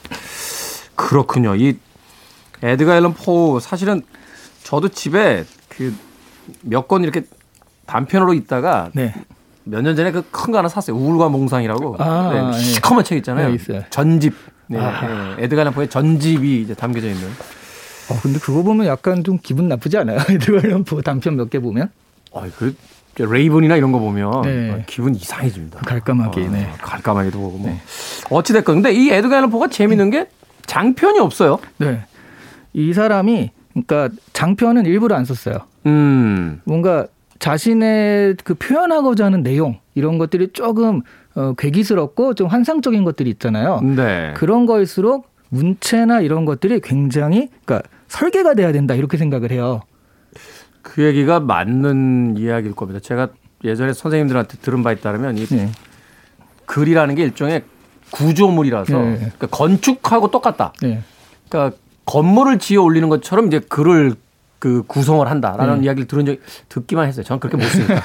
그렇군요. 0.94 1.54
이 1.56 1.76
에드가 2.62 2.96
앨런 2.96 3.14
포 3.14 3.60
사실은 3.60 4.02
저도 4.62 4.88
집에 4.88 5.44
그 5.68 5.92
몇 6.62 6.86
권 6.86 7.02
이렇게 7.02 7.24
단편으로 7.86 8.32
있다가 8.34 8.90
네. 8.94 9.12
몇년 9.64 9.96
전에 9.96 10.12
그 10.12 10.22
큰 10.30 10.52
거 10.52 10.58
하나 10.58 10.68
샀어요. 10.68 10.96
우울과 10.96 11.28
몽상이라고. 11.28 11.96
아, 11.98 12.30
네, 12.32 12.42
네. 12.52 12.58
시커먼 12.62 13.02
책 13.02 13.16
있잖아요. 13.18 13.48
네, 13.48 13.54
있어요. 13.56 13.82
전집. 13.90 14.32
네, 14.68 14.78
네. 14.78 15.44
에드가 15.44 15.62
앨런 15.62 15.74
포의 15.74 15.88
전집이 15.90 16.62
이제 16.62 16.74
담겨져 16.74 17.08
있는. 17.08 17.28
어, 18.10 18.18
근데 18.22 18.38
그거 18.38 18.62
보면 18.62 18.86
약간 18.86 19.24
좀 19.24 19.38
기분 19.42 19.68
나쁘지 19.68 19.96
않아요? 19.98 20.18
에드가 20.30 20.58
앨런 20.58 20.84
포 20.84 21.02
단편 21.02 21.34
몇 21.36 21.50
개 21.50 21.58
보면? 21.58 21.90
아, 22.32 22.48
그 22.56 22.76
레이븐이나 23.22 23.76
이런 23.76 23.92
거 23.92 23.98
보면 23.98 24.42
네. 24.42 24.84
기분 24.86 25.14
이상해집니다. 25.14 25.80
갈까마게, 25.80 26.46
어, 26.46 26.50
네. 26.50 26.70
갈까마게도 26.80 27.38
보고 27.38 27.58
뭐. 27.58 27.70
네. 27.70 27.80
어찌됐건. 28.30 28.76
근데 28.76 28.92
이 28.92 29.10
에드가 29.10 29.36
앨런 29.36 29.50
포가 29.50 29.68
재밌는 29.68 30.10
게 30.10 30.28
장편이 30.66 31.18
없어요. 31.18 31.58
네. 31.78 32.04
이 32.72 32.92
사람이 32.92 33.50
그러니까 33.72 34.08
장편은 34.32 34.86
일부러 34.86 35.16
안 35.16 35.24
썼어요. 35.24 35.58
음. 35.86 36.60
뭔가 36.64 37.06
자신의 37.38 38.36
그 38.44 38.54
표현하고자 38.54 39.26
하는 39.26 39.42
내용 39.42 39.78
이런 39.94 40.18
것들이 40.18 40.48
조금 40.52 41.02
어, 41.34 41.52
괴기스럽고 41.56 42.34
좀 42.34 42.48
환상적인 42.48 43.04
것들이 43.04 43.30
있잖아요. 43.30 43.80
네. 43.80 44.32
그런 44.36 44.66
거일수록 44.66 45.28
문체나 45.50 46.20
이런 46.20 46.44
것들이 46.44 46.80
굉장히 46.80 47.48
그러니까 47.64 47.88
설계가 48.08 48.54
돼야 48.54 48.72
된다 48.72 48.94
이렇게 48.94 49.16
생각을 49.16 49.50
해요. 49.50 49.82
그 50.86 51.02
얘기가 51.02 51.40
맞는 51.40 52.36
이야기일 52.38 52.74
겁니다. 52.76 53.00
제가 53.00 53.28
예전에 53.64 53.92
선생님들한테 53.92 54.58
들은 54.58 54.84
바에 54.84 54.94
따르면 54.94 55.36
이 55.36 55.44
네. 55.46 55.70
글이라는 56.66 57.16
게 57.16 57.24
일종의 57.24 57.64
구조물이라서 58.12 58.96
네. 58.96 59.16
그러니까 59.16 59.46
건축하고 59.48 60.30
똑같다. 60.30 60.72
네. 60.80 61.02
그러니까 61.48 61.76
건물을 62.04 62.60
지어 62.60 62.82
올리는 62.82 63.08
것처럼 63.08 63.48
이제 63.48 63.58
글을 63.58 64.14
그 64.60 64.84
구성을 64.86 65.28
한다라는 65.28 65.80
네. 65.80 65.86
이야기를 65.86 66.06
들은 66.06 66.24
적 66.24 66.38
듣기만 66.68 67.08
했어요. 67.08 67.24
저는 67.24 67.40
그렇게 67.40 67.56
못 67.56 67.64
씁니다. 67.64 68.00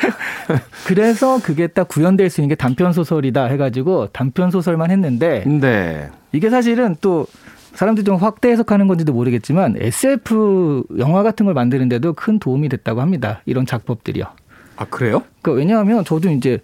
그래서 0.86 1.38
그게 1.42 1.66
딱 1.66 1.86
구현될 1.86 2.30
수 2.30 2.40
있는 2.40 2.48
게 2.48 2.54
단편 2.54 2.94
소설이다 2.94 3.44
해가지고 3.44 4.08
단편 4.12 4.50
소설만 4.50 4.90
했는데 4.90 5.44
네. 5.46 6.08
이게 6.32 6.48
사실은 6.48 6.96
또 7.02 7.26
사람들이 7.76 8.04
좀 8.04 8.16
확대 8.16 8.50
해석하는 8.50 8.86
건지도 8.88 9.12
모르겠지만 9.12 9.76
SF 9.78 10.84
영화 10.98 11.22
같은 11.22 11.44
걸 11.46 11.54
만드는데도 11.54 12.14
큰 12.14 12.38
도움이 12.38 12.68
됐다고 12.70 13.00
합니다. 13.00 13.42
이런 13.46 13.66
작법들이요. 13.66 14.24
아 14.76 14.84
그래요? 14.86 15.22
그러니까 15.42 15.58
왜냐하면 15.60 16.04
저도 16.04 16.30
이제 16.30 16.58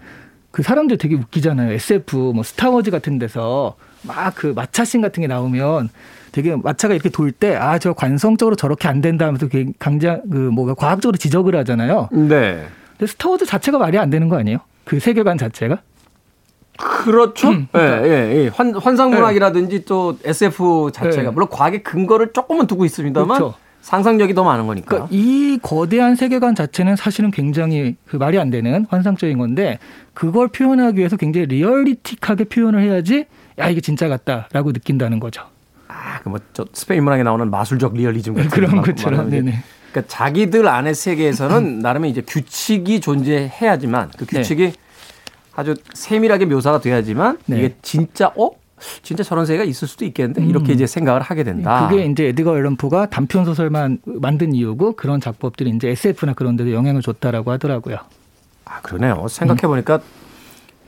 그 0.51 0.63
사람들 0.63 0.99
되게 0.99 1.15
웃기잖아요. 1.15 1.73
SF 1.73 2.33
뭐 2.35 2.43
스타워즈 2.43 2.91
같은 2.91 3.19
데서 3.19 3.77
막 4.03 4.35
그 4.35 4.49
마차씬 4.57 5.01
같은 5.01 5.21
게 5.21 5.27
나오면 5.27 5.89
되게 6.33 6.57
마차가 6.57 6.95
이렇게 6.95 7.09
돌 7.09 7.31
때 7.33 7.55
아 7.57 7.79
저 7.79 7.93
관성적으로 7.93 8.57
저렇게 8.57 8.89
안 8.89 9.01
된다 9.01 9.27
하면서 9.27 9.47
강장 9.79 10.23
그 10.31 10.37
뭐가 10.37 10.75
과학적으로 10.75 11.17
지적을 11.19 11.55
하잖아요. 11.57 12.09
네. 12.11 12.67
근데 12.99 13.07
스타워즈 13.07 13.47
자체가 13.47 13.79
말이 13.79 13.99
안 13.99 14.11
되는 14.11 14.29
거 14.29 14.39
아니에요? 14.39 14.59
그 14.85 14.99
세계관 14.99 15.39
자체가? 15.39 15.79
그렇죠. 16.79 17.49
음, 17.51 17.69
그러니까. 17.71 18.07
예, 18.07 18.11
예, 18.11 18.45
예. 18.45 18.49
환, 18.49 18.75
환상문학이라든지 18.75 19.77
예. 19.77 19.85
또 19.85 20.17
SF 20.25 20.91
자체가 20.93 21.25
예. 21.27 21.31
물론 21.31 21.49
과학의 21.51 21.83
근거를 21.83 22.33
조금은 22.33 22.67
두고 22.67 22.85
있습니다만 22.85 23.39
그렇죠. 23.39 23.55
상상력이 23.83 24.33
더 24.35 24.45
많은 24.45 24.67
거니까. 24.67 24.87
그러니까 24.89 25.09
이 25.11 25.59
거대한 25.61 26.15
세계관 26.15 26.55
자체는 26.55 26.97
사실은 26.97 27.31
굉장히 27.31 27.97
그 28.07 28.17
말이 28.17 28.39
안 28.39 28.49
되는 28.51 28.87
환상적인 28.89 29.37
건데 29.39 29.79
그걸 30.15 30.49
표현하기 30.49 30.99
위해서 30.99 31.17
굉장히 31.17 31.47
리얼리틱하게 31.49 32.45
표현을 32.45 32.81
해야지 32.83 33.27
야 33.59 33.69
이게 33.69 33.81
진짜 33.81 34.09
같다라고 34.09 34.73
느낀다는 34.73 35.19
거죠. 35.21 35.43
아, 35.89 36.21
그 36.23 36.31
뭐 36.31 36.39
저 36.55 36.65
스페인 36.73 37.05
문학에 37.05 37.23
나오는 37.23 37.51
마술적 37.51 37.95
리얼리즘 37.95 38.35
같은 38.35 38.51
그런 38.51 38.81
것처럼. 38.83 39.29
네네. 39.31 39.63
그러니까 39.91 40.09
자기들 40.15 40.67
안의 40.69 40.95
세계에서는 40.95 41.81
나름의 41.83 42.11
이제 42.13 42.23
규칙이 42.23 43.01
존재해야지만 43.01 44.11
그 44.17 44.25
규칙이 44.27 44.63
네. 44.63 44.73
아주 45.55 45.75
세밀하게 45.93 46.47
묘사가 46.47 46.81
돼야지만 46.81 47.39
네. 47.47 47.59
이게 47.59 47.75
진짜 47.83 48.33
어 48.37 48.51
진짜 49.03 49.23
저런 49.23 49.47
세계가 49.47 49.65
있을 49.65 49.87
수도 49.87 50.05
있겠는데 50.05 50.45
이렇게 50.45 50.73
음. 50.73 50.75
이제 50.75 50.87
생각을 50.87 51.21
하게 51.21 51.45
된다. 51.45 51.89
그게 51.89 52.05
이제 52.05 52.29
에드거 52.29 52.57
앨런포가 52.57 53.11
단편 53.11 53.45
소설만 53.45 53.99
만든 54.05 54.55
이유고 54.55 54.97
그런 54.97 55.21
작법들이 55.21 55.71
이제 55.71 55.89
SF나 55.89 56.35
그런 56.35 56.57
데도 56.57 56.73
영향을 56.73 57.03
줬다라고 57.03 57.53
하더라고요. 57.53 57.99
아 58.65 58.81
그러네요. 58.81 59.27
생각해 59.29 59.63
보니까 59.63 59.97
음. 59.97 60.01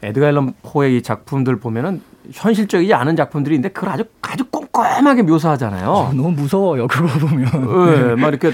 에드가 0.03 0.29
앨런 0.29 0.55
포의 0.63 0.99
이 0.99 1.03
작품들 1.03 1.57
보면은 1.57 2.03
현실적이지 2.33 2.93
않은 2.95 3.17
작품들이 3.17 3.55
있는데 3.55 3.73
그걸 3.73 3.91
아주 3.91 4.05
아주 4.23 4.45
꼼꼼하게 4.47 5.23
묘사하잖아요. 5.23 5.91
아, 5.91 6.13
너무 6.15 6.31
무서워요. 6.33 6.87
그거 6.89 7.07
보면. 7.07 8.09
네, 8.09 8.15
막 8.17 8.29
이렇게 8.29 8.53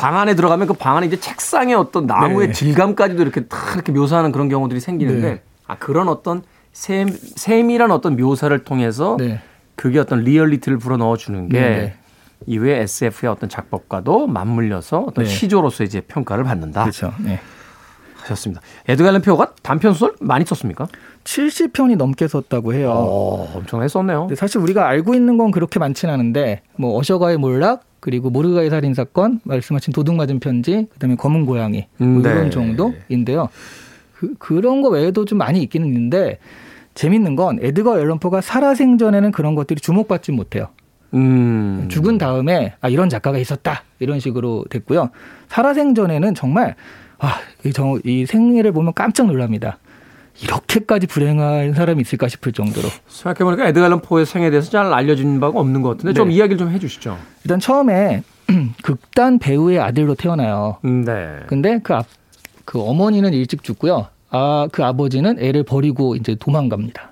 방 0.00 0.16
안에 0.18 0.34
들어가면 0.34 0.66
그 0.66 0.74
방 0.74 0.96
안에 0.96 1.06
이제 1.06 1.18
책상의 1.20 1.74
어떤 1.74 2.06
나무의 2.06 2.48
네. 2.48 2.52
질감까지도 2.52 3.22
이렇게 3.22 3.44
다 3.46 3.56
이렇게 3.74 3.92
묘사하는 3.92 4.32
그런 4.32 4.48
경우들이 4.48 4.80
생기는데 4.80 5.28
네. 5.28 5.42
아 5.66 5.76
그런 5.76 6.08
어떤 6.08 6.42
세, 6.72 7.06
세밀한 7.36 7.90
어떤 7.90 8.16
묘사를 8.16 8.56
통해서 8.64 9.16
네. 9.18 9.40
그게 9.76 9.98
어떤 9.98 10.20
리얼리티를 10.24 10.78
불어 10.78 10.96
넣어 10.96 11.16
주는 11.16 11.48
게 11.48 11.60
네, 11.60 11.68
네. 11.68 11.94
이후에 12.46 12.78
SF의 12.80 13.30
어떤 13.30 13.48
작법과도 13.48 14.26
맞물려서 14.26 15.04
어떤 15.08 15.24
네. 15.24 15.30
시조로서 15.30 15.84
이제 15.84 16.00
평가를 16.00 16.44
받는다. 16.44 16.82
그렇죠. 16.82 17.12
네. 17.18 17.40
하셨습니다. 18.22 18.60
앨런 18.86 19.22
포가 19.22 19.52
단편 19.62 19.92
소설 19.92 20.14
많이 20.20 20.44
썼습니까? 20.44 20.88
70편이 21.24 21.96
넘게 21.96 22.28
썼다고 22.28 22.74
해요. 22.74 22.90
오, 22.90 23.48
엄청나게 23.54 23.88
썼네요. 23.88 24.28
사실 24.36 24.60
우리가 24.60 24.86
알고 24.86 25.14
있는 25.14 25.36
건 25.38 25.50
그렇게 25.50 25.78
많지는 25.78 26.12
않은데 26.14 26.62
뭐 26.76 26.98
어셔가의 26.98 27.38
몰락, 27.38 27.82
그리고 28.00 28.30
모르가의 28.30 28.70
살인 28.70 28.94
사건, 28.94 29.40
말씀하신 29.44 29.92
도둑 29.92 30.16
맞은 30.16 30.40
편지, 30.40 30.86
그다음에 30.94 31.16
검은 31.16 31.46
고양이 31.46 31.86
뭐 31.98 32.08
음, 32.08 32.22
네. 32.22 32.30
이런 32.30 32.50
정도인데요. 32.50 33.48
그, 34.14 34.34
그런 34.38 34.82
거 34.82 34.88
외에도 34.88 35.24
좀 35.24 35.38
많이 35.38 35.62
있기는 35.62 35.86
있는데 35.86 36.38
재밌는 36.94 37.36
건 37.36 37.58
에드거 37.62 37.98
앨런포가 37.98 38.40
살아생전에는 38.40 39.32
그런 39.32 39.54
것들이 39.54 39.80
주목받지 39.80 40.32
못해요. 40.32 40.68
음. 41.14 41.86
죽은 41.88 42.18
다음에 42.18 42.74
아 42.80 42.88
이런 42.88 43.08
작가가 43.08 43.38
있었다 43.38 43.84
이런 43.98 44.20
식으로 44.20 44.64
됐고요. 44.70 45.10
살아생전에는 45.48 46.34
정말 46.34 46.76
아이 47.18 47.72
이 48.04 48.26
생애를 48.26 48.72
보면 48.72 48.94
깜짝 48.94 49.26
놀랍니다. 49.26 49.78
이렇게까지 50.42 51.06
불행한 51.06 51.74
사람이 51.74 52.00
있을까 52.00 52.28
싶을 52.28 52.52
정도로. 52.52 52.88
생각해보니까 53.08 53.68
에드가 53.68 53.86
앨런 53.86 54.00
포의 54.00 54.24
생에 54.26 54.50
대해서 54.50 54.70
잘 54.70 54.92
알려진 54.92 55.38
바가 55.40 55.58
없는 55.60 55.82
것 55.82 55.90
같은데 55.90 56.12
네. 56.12 56.14
좀 56.14 56.30
이야기를 56.30 56.56
좀 56.58 56.70
해주시죠. 56.70 57.18
일단 57.44 57.60
처음에 57.60 58.22
극단 58.82 59.38
배우의 59.38 59.78
아들로 59.80 60.14
태어나요. 60.14 60.78
음, 60.84 61.04
네. 61.04 61.40
근데 61.46 61.78
그, 61.82 61.94
아, 61.94 62.02
그 62.64 62.80
어머니는 62.80 63.32
일찍 63.32 63.62
죽고요. 63.62 64.06
아, 64.30 64.68
그 64.72 64.84
아버지는 64.84 65.38
애를 65.38 65.62
버리고 65.64 66.16
이제 66.16 66.34
도망갑니다. 66.36 67.10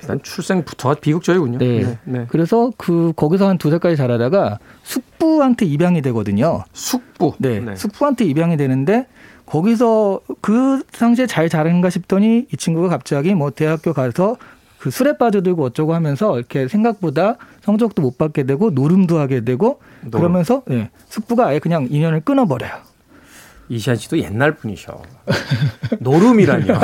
일단 0.00 0.20
출생부터가 0.22 0.96
비극적이군요. 0.96 1.58
네. 1.58 1.80
네. 1.84 1.98
네. 2.04 2.26
그래서 2.28 2.72
그 2.76 3.12
거기서 3.14 3.48
한 3.48 3.58
두 3.58 3.70
살까지 3.70 3.96
자라다가 3.96 4.58
숙부한테 4.82 5.66
입양이 5.66 6.02
되거든요. 6.02 6.64
숙부. 6.72 7.34
네. 7.38 7.60
네. 7.60 7.76
숙부한테 7.76 8.24
입양이 8.24 8.56
되는데 8.56 9.06
거기서 9.52 10.20
그 10.40 10.82
당시에 10.98 11.26
잘 11.26 11.50
자란가 11.50 11.90
싶더니 11.90 12.46
이 12.50 12.56
친구가 12.56 12.88
갑자기 12.88 13.34
뭐 13.34 13.50
대학교 13.50 13.92
가서 13.92 14.38
그 14.78 14.90
술에 14.90 15.18
빠져들고 15.18 15.62
어쩌고 15.62 15.92
하면서 15.94 16.38
이렇게 16.38 16.68
생각보다 16.68 17.36
성적도 17.60 18.00
못 18.00 18.16
받게 18.16 18.44
되고 18.44 18.70
노름도 18.70 19.18
하게 19.18 19.44
되고. 19.44 19.80
그러면서 20.10 20.62
예, 20.70 20.88
숙부가 21.06 21.48
아예 21.48 21.58
그냥 21.58 21.86
인연을 21.90 22.22
끊어버려요. 22.22 22.72
이시안 23.68 23.96
씨도 23.96 24.18
옛날 24.18 24.54
분이셔. 24.54 25.00
노름이라뇨. 26.00 26.74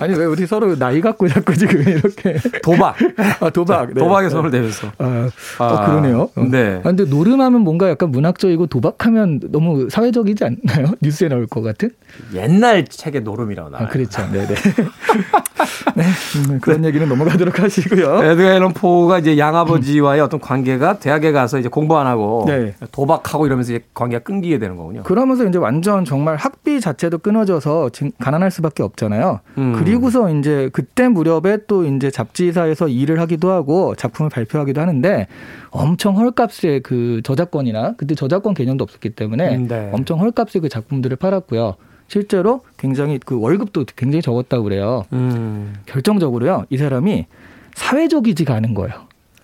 아니 0.00 0.14
왜 0.14 0.24
우리 0.24 0.46
서로 0.46 0.76
나이 0.78 1.00
갖고 1.02 1.28
자꾸 1.28 1.54
지금 1.54 1.82
이렇게 1.86 2.36
도박. 2.62 2.96
아 3.40 3.50
도박. 3.50 3.88
네. 3.92 4.00
도박에 4.00 4.30
손을 4.30 4.50
대면서. 4.50 4.88
아, 4.98 5.28
아, 5.58 5.64
어, 5.64 5.86
그러네요. 5.86 6.30
네. 6.50 6.78
아, 6.78 6.82
근데 6.88 7.04
노름하면 7.04 7.60
뭔가 7.60 7.90
약간 7.90 8.10
문학적이고 8.10 8.66
도박하면 8.68 9.40
너무 9.50 9.90
사회적이지 9.90 10.44
않나요? 10.44 10.94
뉴스에 11.02 11.28
나올 11.28 11.46
것 11.46 11.60
같은? 11.60 11.90
옛날 12.34 12.86
책의 12.86 13.22
노름이라고 13.22 13.68
나와요. 13.68 13.86
아, 13.86 13.90
그렇죠. 13.90 14.22
네네. 14.32 14.46
네, 15.96 16.04
음, 16.48 16.60
그런 16.60 16.84
얘기는 16.84 17.06
넘어가도록 17.06 17.60
하시고요. 17.60 18.24
에드가 18.24 18.54
앨런 18.54 18.72
포가 18.72 19.18
이제 19.18 19.36
양아버지와의 19.36 20.22
어떤 20.22 20.40
관계가 20.40 20.98
대학에 20.98 21.32
가서 21.32 21.58
이제 21.58 21.68
공부 21.68 21.98
안 21.98 22.06
하고 22.06 22.44
네. 22.46 22.74
도박하고 22.90 23.46
이러면서 23.46 23.72
이제 23.72 23.84
관계가 23.92 24.22
끊기게 24.22 24.58
되는 24.58 24.76
거군요. 24.76 25.02
그 25.02 25.12
러면서 25.20 25.46
이제 25.46 25.58
완전 25.58 26.04
정말 26.04 26.36
학비 26.36 26.80
자체도 26.80 27.18
끊어져서 27.18 27.90
가난할 28.18 28.50
수밖에 28.50 28.82
없잖아요. 28.82 29.40
음. 29.58 29.74
그리고서 29.78 30.30
이제 30.34 30.70
그때 30.72 31.08
무렵에 31.08 31.58
또 31.66 31.84
이제 31.84 32.10
잡지사에서 32.10 32.88
일을 32.88 33.20
하기도 33.20 33.50
하고 33.50 33.94
작품을 33.94 34.30
발표하기도 34.30 34.80
하는데 34.80 35.26
엄청 35.70 36.16
헐값에 36.16 36.80
그 36.80 37.20
저작권이나 37.24 37.94
그때 37.96 38.14
저작권 38.14 38.54
개념도 38.54 38.82
없었기 38.84 39.10
때문에 39.10 39.56
음, 39.56 39.68
네. 39.68 39.90
엄청 39.92 40.20
헐값에 40.20 40.60
그 40.60 40.68
작품들을 40.68 41.16
팔았고요. 41.16 41.76
실제로 42.08 42.62
굉장히 42.76 43.20
그 43.24 43.38
월급도 43.38 43.84
굉장히 43.94 44.22
적었다고 44.22 44.64
그래요. 44.64 45.04
음. 45.12 45.74
결정적으로요. 45.86 46.64
이 46.70 46.76
사람이 46.76 47.26
사회적이지가 47.74 48.54
않은 48.54 48.74
거예요. 48.74 48.94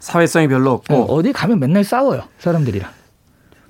사회성이 0.00 0.48
별로 0.48 0.72
없고 0.72 0.94
어, 0.94 1.04
어디 1.14 1.32
가면 1.32 1.60
맨날 1.60 1.84
싸워요. 1.84 2.22
사람들이랑. 2.38 2.90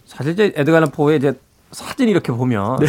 사실 0.07 0.33
이제 0.33 0.53
에드가 0.57 0.79
앨런 0.79 0.91
포의 0.91 1.19
이제 1.19 1.35
사진 1.73 2.09
이렇게 2.09 2.33
보면 2.33 2.79
네. 2.81 2.87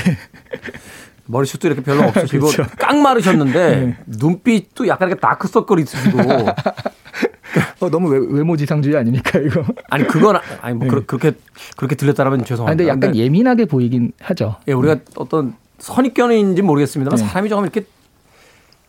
머리숱도 1.26 1.68
이렇게 1.68 1.82
별로 1.84 2.08
없으시고 2.08 2.48
그렇죠. 2.48 2.72
깡 2.78 3.02
마르셨는데 3.02 3.76
네. 3.76 3.98
눈빛도 4.08 4.88
약간 4.88 5.10
이렇게 5.10 5.20
다크서클 5.20 5.80
있으시고 5.80 6.20
어, 7.80 7.90
너무 7.90 8.10
외, 8.10 8.20
외모지 8.20 8.66
상주의 8.66 8.96
아닙니까 8.96 9.40
이거? 9.40 9.63
아니 9.90 10.06
그건 10.08 10.38
아니 10.62 10.76
뭐 10.76 10.88
그, 10.88 11.16
렇게 11.16 11.34
그렇게 11.76 11.96
들렸다라면 11.96 12.42
아, 12.42 12.44
죄송합니다. 12.44 12.78
근데 12.78 12.90
약간 12.90 13.16
예민하게 13.16 13.66
보이긴 13.66 14.12
하죠. 14.22 14.56
예, 14.68 14.74
우리가 14.74 14.98
어떤 15.16 15.56
선입견인지 15.80 16.62
모르겠습니다만 16.62 17.18
네. 17.18 17.26
사람이 17.26 17.50
조금 17.50 17.63
이렇게 17.63 17.86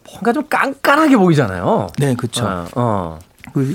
뭔가 0.05 0.33
좀 0.33 0.45
깐깐하게 0.49 1.17
보이잖아요. 1.17 1.89
네, 1.99 2.15
그렇죠. 2.15 2.47
어, 2.47 2.67
어. 2.77 3.19
그, 3.53 3.75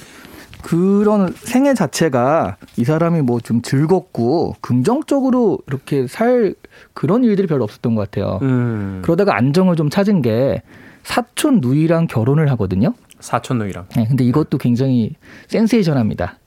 그런 0.64 1.32
생애 1.36 1.74
자체가 1.74 2.58
이 2.78 2.84
사람이 2.84 3.22
뭐 3.22 3.40
좀 3.44 3.62
즐겁고 3.62 4.56
긍정적으로 4.62 5.60
이렇게 5.68 6.08
살 6.08 6.56
그런 6.94 7.24
일들이 7.24 7.46
별로 7.48 7.64
없었던 7.66 7.94
것 7.96 8.10
같아요. 8.10 8.40
음. 8.42 9.02
그러다가 9.04 9.36
안정을 9.36 9.76
좀 9.76 9.90
찾은 9.90 10.22
게 10.22 10.62
사촌 11.04 11.60
누이랑 11.62 12.08
결혼을 12.08 12.50
하거든요. 12.52 12.94
사촌 13.20 13.58
누이랑. 13.60 13.88
네, 13.96 14.06
근데 14.08 14.24
이것도 14.24 14.58
굉장히 14.58 15.16
센세이션합니다. 15.48 16.38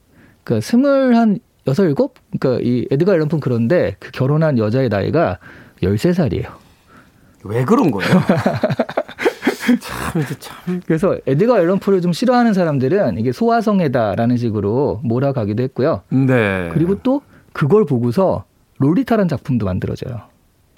그 0.44 0.60
스물한 0.60 1.38
여섯 1.66 1.84
일곱? 1.84 2.14
그러니까 2.38 2.62
이 2.64 2.86
에드가 2.90 3.12
앨런폰 3.14 3.40
그런데 3.40 3.96
그 3.98 4.10
결혼한 4.12 4.56
여자의 4.58 4.88
나이가 4.88 5.38
13살이에요. 5.82 6.46
왜 7.44 7.64
그런 7.64 7.90
거예요? 7.90 8.10
참, 9.80 10.22
이제 10.22 10.34
참. 10.38 10.80
그래서 10.86 11.16
에드가 11.26 11.60
앨런 11.60 11.78
포를 11.78 12.00
좀 12.00 12.12
싫어하는 12.12 12.54
사람들은 12.54 13.18
이게 13.18 13.32
소아성애다라는 13.32 14.36
식으로 14.36 15.00
몰아가기도 15.02 15.62
했고요. 15.62 16.02
네. 16.10 16.70
그리고 16.72 16.96
또 17.02 17.22
그걸 17.52 17.84
보고서 17.84 18.44
롤리타라는 18.78 19.28
작품도 19.28 19.66
만들어져요. 19.66 20.20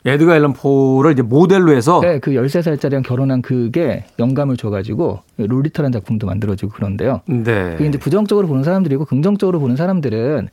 에드가 0.05 0.37
앨런 0.37 0.53
포를 0.53 1.13
이제 1.13 1.23
모델로 1.23 1.73
해서 1.73 2.01
네, 2.01 2.19
그 2.19 2.31
13살짜리랑 2.31 3.03
결혼한 3.05 3.43
그게 3.43 4.05
영감을 4.19 4.57
줘 4.57 4.71
가지고 4.71 5.21
롤리타라는 5.37 5.93
작품도 5.93 6.27
만들어지고 6.27 6.73
그런데요. 6.73 7.21
네. 7.27 7.73
그게 7.73 7.87
이제 7.87 7.99
부정적으로 7.99 8.47
보는 8.47 8.63
사람들이고 8.63 9.05
긍정적으로 9.05 9.59
보는 9.61 9.77
사람들은 9.77 10.49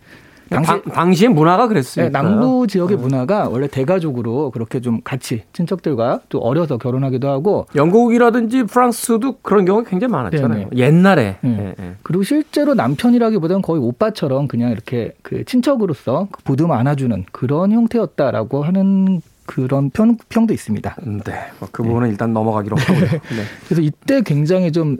당시 0.50 0.68
당, 0.68 0.82
당시의 0.84 1.30
문화가 1.30 1.64
네, 1.64 1.70
그랬으니까. 1.70 2.22
남부 2.22 2.68
지역의 2.68 2.98
문화가 2.98 3.50
원래 3.50 3.68
대가족으로 3.68 4.52
그렇게 4.52 4.80
좀 4.80 5.02
같이 5.04 5.44
친척들과 5.54 6.22
또 6.30 6.40
어려서 6.40 6.78
결혼하기도 6.78 7.28
하고 7.28 7.66
영국이라든지 7.76 8.64
프랑스도 8.64 9.38
그런 9.42 9.66
경우가 9.66 9.90
굉장히 9.90 10.12
많았잖아요. 10.12 10.70
네, 10.72 10.78
옛날에. 10.78 11.38
네. 11.42 11.76
예, 11.80 11.84
예. 11.84 11.94
그리고 12.04 12.24
실제로 12.24 12.74
남편이라기보다는 12.74 13.62
거의 13.62 13.82
오빠처럼 13.82 14.48
그냥 14.48 14.72
이렇게 14.72 15.14
그 15.22 15.44
친척으로서 15.46 16.28
보듬어 16.44 16.74
안아주는 16.76 17.26
그런 17.32 17.72
형태였다라고 17.72 18.64
하는 18.64 19.22
그런 19.48 19.90
평, 19.92 20.18
평도 20.30 20.54
있습니다. 20.54 20.96
음, 21.06 21.20
네. 21.22 21.34
뭐그 21.60 21.84
부분은 21.84 22.10
일단 22.10 22.34
넘어가기로 22.34 22.78
하고요. 22.78 23.00
네. 23.00 23.20
그래서 23.66 23.82
이때 23.82 24.22
굉장히 24.22 24.72
좀 24.72 24.98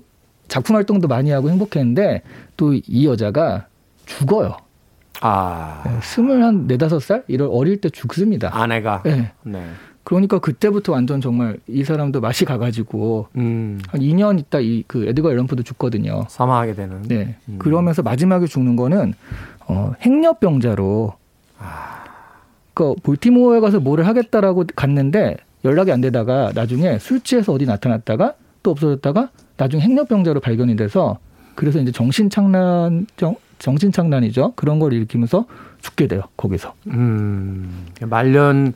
작품 0.48 0.76
활동도 0.76 1.08
많이 1.08 1.32
하고 1.32 1.50
행복했는데 1.50 2.22
또 2.58 2.74
이 2.74 3.08
여자가 3.08 3.66
죽어요. 4.06 4.58
아, 5.28 6.00
스물 6.02 6.44
한 6.44 6.68
네다섯 6.68 7.02
살 7.02 7.24
이런 7.28 7.50
어릴 7.50 7.82
때 7.82 7.90
죽습니다. 7.90 8.50
아내가. 8.54 9.02
네. 9.04 9.32
네. 9.44 9.66
그러니까 10.04 10.38
그때부터 10.38 10.92
완전 10.92 11.20
정말 11.20 11.58
이 11.68 11.84
사람도 11.84 12.22
맛이 12.22 12.46
가가지고 12.46 13.28
음, 13.38 13.80
한 13.88 14.02
2년 14.02 14.40
있다 14.40 14.60
이 14.60 14.84
그 14.88 15.08
에드거 15.08 15.32
앨런포도 15.32 15.64
죽거든요. 15.64 16.26
사망하게 16.30 16.76
되는. 16.76 17.02
네. 17.04 17.36
음. 17.50 17.58
그러면서 17.58 18.04
마지막에 18.04 18.46
죽는 18.46 18.76
거는 18.76 19.14
어, 19.68 19.94
행렬병자로. 20.02 21.14
그 22.76 22.94
볼티모어에 23.04 23.62
가서 23.62 23.80
뭐를 23.80 24.06
하겠다라고 24.06 24.66
갔는데 24.76 25.38
연락이 25.64 25.92
안 25.92 26.02
되다가 26.02 26.52
나중에 26.54 27.00
술 27.00 27.22
취해서 27.22 27.54
어디 27.54 27.66
나타났다가 27.66 28.34
또 28.62 28.72
없어졌다가 28.72 29.30
나중에 29.58 29.82
행렬병자로 29.82 30.42
발견이 30.42 30.76
돼서 30.76 31.18
그래서 31.56 31.80
이제 31.80 31.92
정신 31.92 32.30
착란 32.30 33.08
정, 33.16 33.36
정신착란이죠. 33.60 34.54
그런 34.56 34.80
걸 34.80 34.94
일으키면서 34.94 35.46
죽게 35.82 36.08
돼요. 36.08 36.24
거기서. 36.38 36.74
음, 36.88 37.88
말년, 38.02 38.74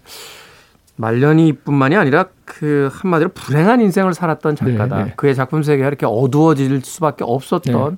말년이뿐만이 0.96 1.96
아니라 1.96 2.26
그 2.46 2.90
한마디로 2.92 3.30
불행한 3.30 3.82
인생을 3.82 4.14
살았던 4.14 4.56
작가다. 4.56 4.98
네, 4.98 5.04
네. 5.06 5.14
그의 5.16 5.36
작품 5.36 5.64
세계가 5.64 5.88
이렇게 5.88 6.06
어두워질 6.06 6.82
수밖에 6.84 7.24
없었던 7.24 7.98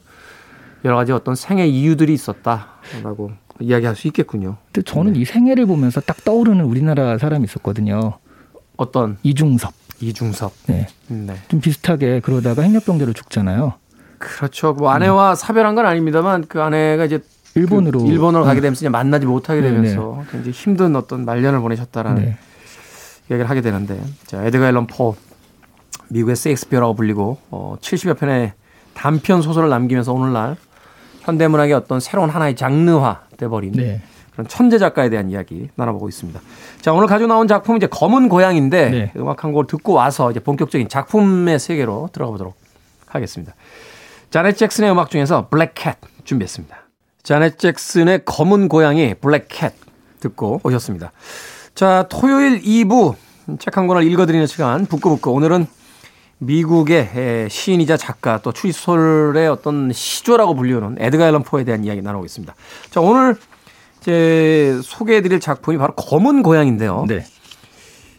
여러 0.86 0.96
가지 0.96 1.12
어떤 1.12 1.36
생애 1.36 1.68
이유들이 1.68 2.14
있었다라고 2.14 3.32
이야기할 3.60 3.96
수 3.96 4.08
있겠군요. 4.08 4.58
근데 4.72 4.82
저는 4.84 5.16
이 5.16 5.26
생애를 5.26 5.66
보면서 5.66 6.02
딱 6.02 6.24
떠오르는 6.24 6.66
우리나라 6.66 7.18
사람이 7.18 7.44
있었거든요. 7.46 8.14
어떤 8.78 9.18
이중섭. 9.24 9.74
이중섭. 10.00 10.54
네. 10.68 10.88
네. 11.08 11.36
좀 11.48 11.62
비슷하게 11.62 12.22
그러다가 12.22 12.64
행렬병자로 12.64 13.14
죽잖아요. 13.14 13.74
그렇죠. 14.22 14.74
뭐 14.74 14.92
아내와 14.92 15.36
사별한 15.36 15.76
건 15.76 15.86
아닙니다만 15.86 16.46
그 16.48 16.62
아내가 16.62 17.06
이제 17.06 17.20
일본으로 17.56 18.00
그 18.00 18.08
일본으로 18.08 18.44
가게 18.44 18.56
네. 18.56 18.62
되면서 18.62 18.80
이제 18.80 18.90
만나지 18.90 19.26
못하게 19.26 19.62
네, 19.62 19.72
되면서 19.72 20.24
굉장히 20.32 20.52
힘든 20.52 20.96
어떤 20.96 21.26
말년을 21.26 21.60
보내셨다라는 21.60 22.22
네. 22.22 22.38
얘기를 23.30 23.50
하게 23.50 23.62
되는데 23.62 24.00
자 24.26 24.44
에드가 24.46 24.68
앨런 24.68 24.88
포 24.88 25.16
미국의 26.10 26.36
세익스피어라고 26.36 26.94
불리고 26.94 27.38
어, 27.50 27.76
70여 27.82 28.18
편의 28.18 28.54
단편 28.94 29.42
소설을 29.42 29.70
남기면서 29.70 30.14
오늘날 30.14 30.56
현대 31.22 31.48
문학의 31.48 31.74
어떤 31.74 32.00
새로운 32.00 32.30
하나의 32.30 32.56
장르화 32.56 33.22
돼버린 33.38 33.74
네. 33.74 34.02
그런 34.32 34.48
천재 34.48 34.78
작가에 34.78 35.10
대한 35.10 35.30
이야기 35.30 35.70
나눠보고 35.76 36.08
있습니다. 36.08 36.40
자 36.82 36.94
오늘 36.94 37.08
가지고 37.08 37.28
나온 37.28 37.48
작품은 37.48 37.78
이제 37.78 37.88
검은 37.88 38.30
고양인데 38.30 38.90
네. 38.90 39.12
음악 39.18 39.44
한 39.44 39.52
곡을 39.52 39.68
듣고 39.68 39.94
와서 39.94 40.32
이제 40.32 40.40
본격적인 40.40 40.88
작품의 40.88 41.60
세계로 41.60 42.10
들어가 42.14 42.32
보도록 42.32 42.56
하겠습니다. 43.08 43.54
자넷 44.32 44.56
잭슨의 44.56 44.90
음악 44.90 45.10
중에서 45.10 45.50
블랙캣 45.50 45.98
준비했습니다. 46.24 46.78
자넷 47.22 47.60
잭슨의 47.60 48.22
검은 48.24 48.70
고양이 48.70 49.14
블랙캣 49.14 49.74
듣고 50.22 50.62
오셨습니다. 50.64 51.12
자 51.76 52.08
토요일 52.10 52.62
2부 52.62 53.16
책 53.60 53.76
한 53.76 53.88
권을 53.88 54.04
읽어드리는 54.04 54.48
시간 54.48 54.86
북구북구 54.86 55.32
오늘은 55.32 55.68
미국의 56.38 57.12
에, 57.14 57.48
시인이자 57.50 57.98
작가 57.98 58.40
또 58.42 58.54
추리소설의 58.54 59.50
어떤 59.50 59.92
시조라고 59.92 60.56
불리우는 60.56 60.96
에드가 61.00 61.28
앨런 61.28 61.44
포에 61.44 61.66
대한 61.66 61.84
이야기 61.84 62.02
나누고 62.02 62.24
있습니다. 62.24 62.56
자 62.90 63.02
오늘 63.02 63.36
제 64.00 64.80
소개해드릴 64.82 65.42
작품이 65.42 65.78
바로 65.78 65.94
검은 65.94 66.42
고양인데요. 66.42 67.06
네. 67.08 67.26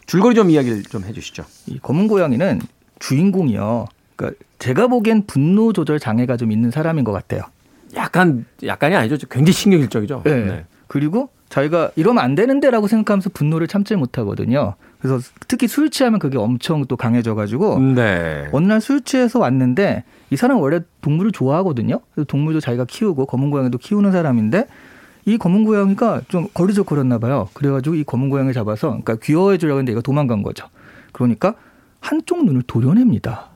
줄거리 0.05 0.35
좀 0.35 0.51
이야기를 0.51 0.83
좀 0.83 1.05
해주시죠. 1.05 1.43
이 1.65 1.79
검은 1.79 2.07
고양이는 2.07 2.61
주인공이요. 2.99 3.87
그러니까 4.15 4.43
제가 4.63 4.87
보기엔 4.87 5.25
분노 5.27 5.73
조절 5.73 5.99
장애가 5.99 6.37
좀 6.37 6.49
있는 6.49 6.71
사람인 6.71 7.03
것 7.03 7.11
같아요. 7.11 7.41
약간 7.97 8.45
약간이 8.65 8.95
아니죠. 8.95 9.17
굉장히 9.29 9.51
신경질적이죠. 9.51 10.21
네. 10.23 10.65
그리고 10.87 11.27
자기가 11.49 11.91
이러면 11.97 12.23
안 12.23 12.33
되는데라고 12.33 12.87
생각하면서 12.87 13.31
분노를 13.31 13.67
참지 13.67 13.93
못하거든요. 13.97 14.75
그래서 14.99 15.19
특히 15.49 15.67
술 15.67 15.89
취하면 15.89 16.17
그게 16.17 16.37
엄청 16.37 16.85
또 16.85 16.95
강해져가지고 16.95 17.79
네. 17.79 18.47
어느 18.53 18.65
날 18.65 18.79
술 18.79 19.01
취해서 19.01 19.37
왔는데 19.39 20.05
이 20.29 20.37
사람 20.37 20.55
은 20.55 20.61
원래 20.63 20.79
동물을 21.01 21.33
좋아하거든요. 21.33 21.99
그래서 22.15 22.25
동물도 22.25 22.61
자기가 22.61 22.85
키우고 22.85 23.25
검은 23.25 23.49
고양이도 23.49 23.77
키우는 23.79 24.13
사람인데 24.13 24.67
이 25.25 25.37
검은 25.37 25.65
고양이가 25.65 26.21
좀 26.29 26.47
거리적거렸나 26.53 27.17
봐요. 27.17 27.49
그래가지고 27.51 27.95
이 27.97 28.05
검은 28.05 28.29
고양이를 28.29 28.53
잡아서 28.53 28.87
그러니까 28.87 29.17
귀여워해 29.21 29.57
주려고 29.57 29.79
했는데 29.79 29.91
얘가 29.91 30.01
도망간 30.01 30.41
거죠. 30.41 30.67
그러니까 31.11 31.53
한쪽 31.99 32.45
눈을 32.45 32.61
도려냅니다. 32.65 33.49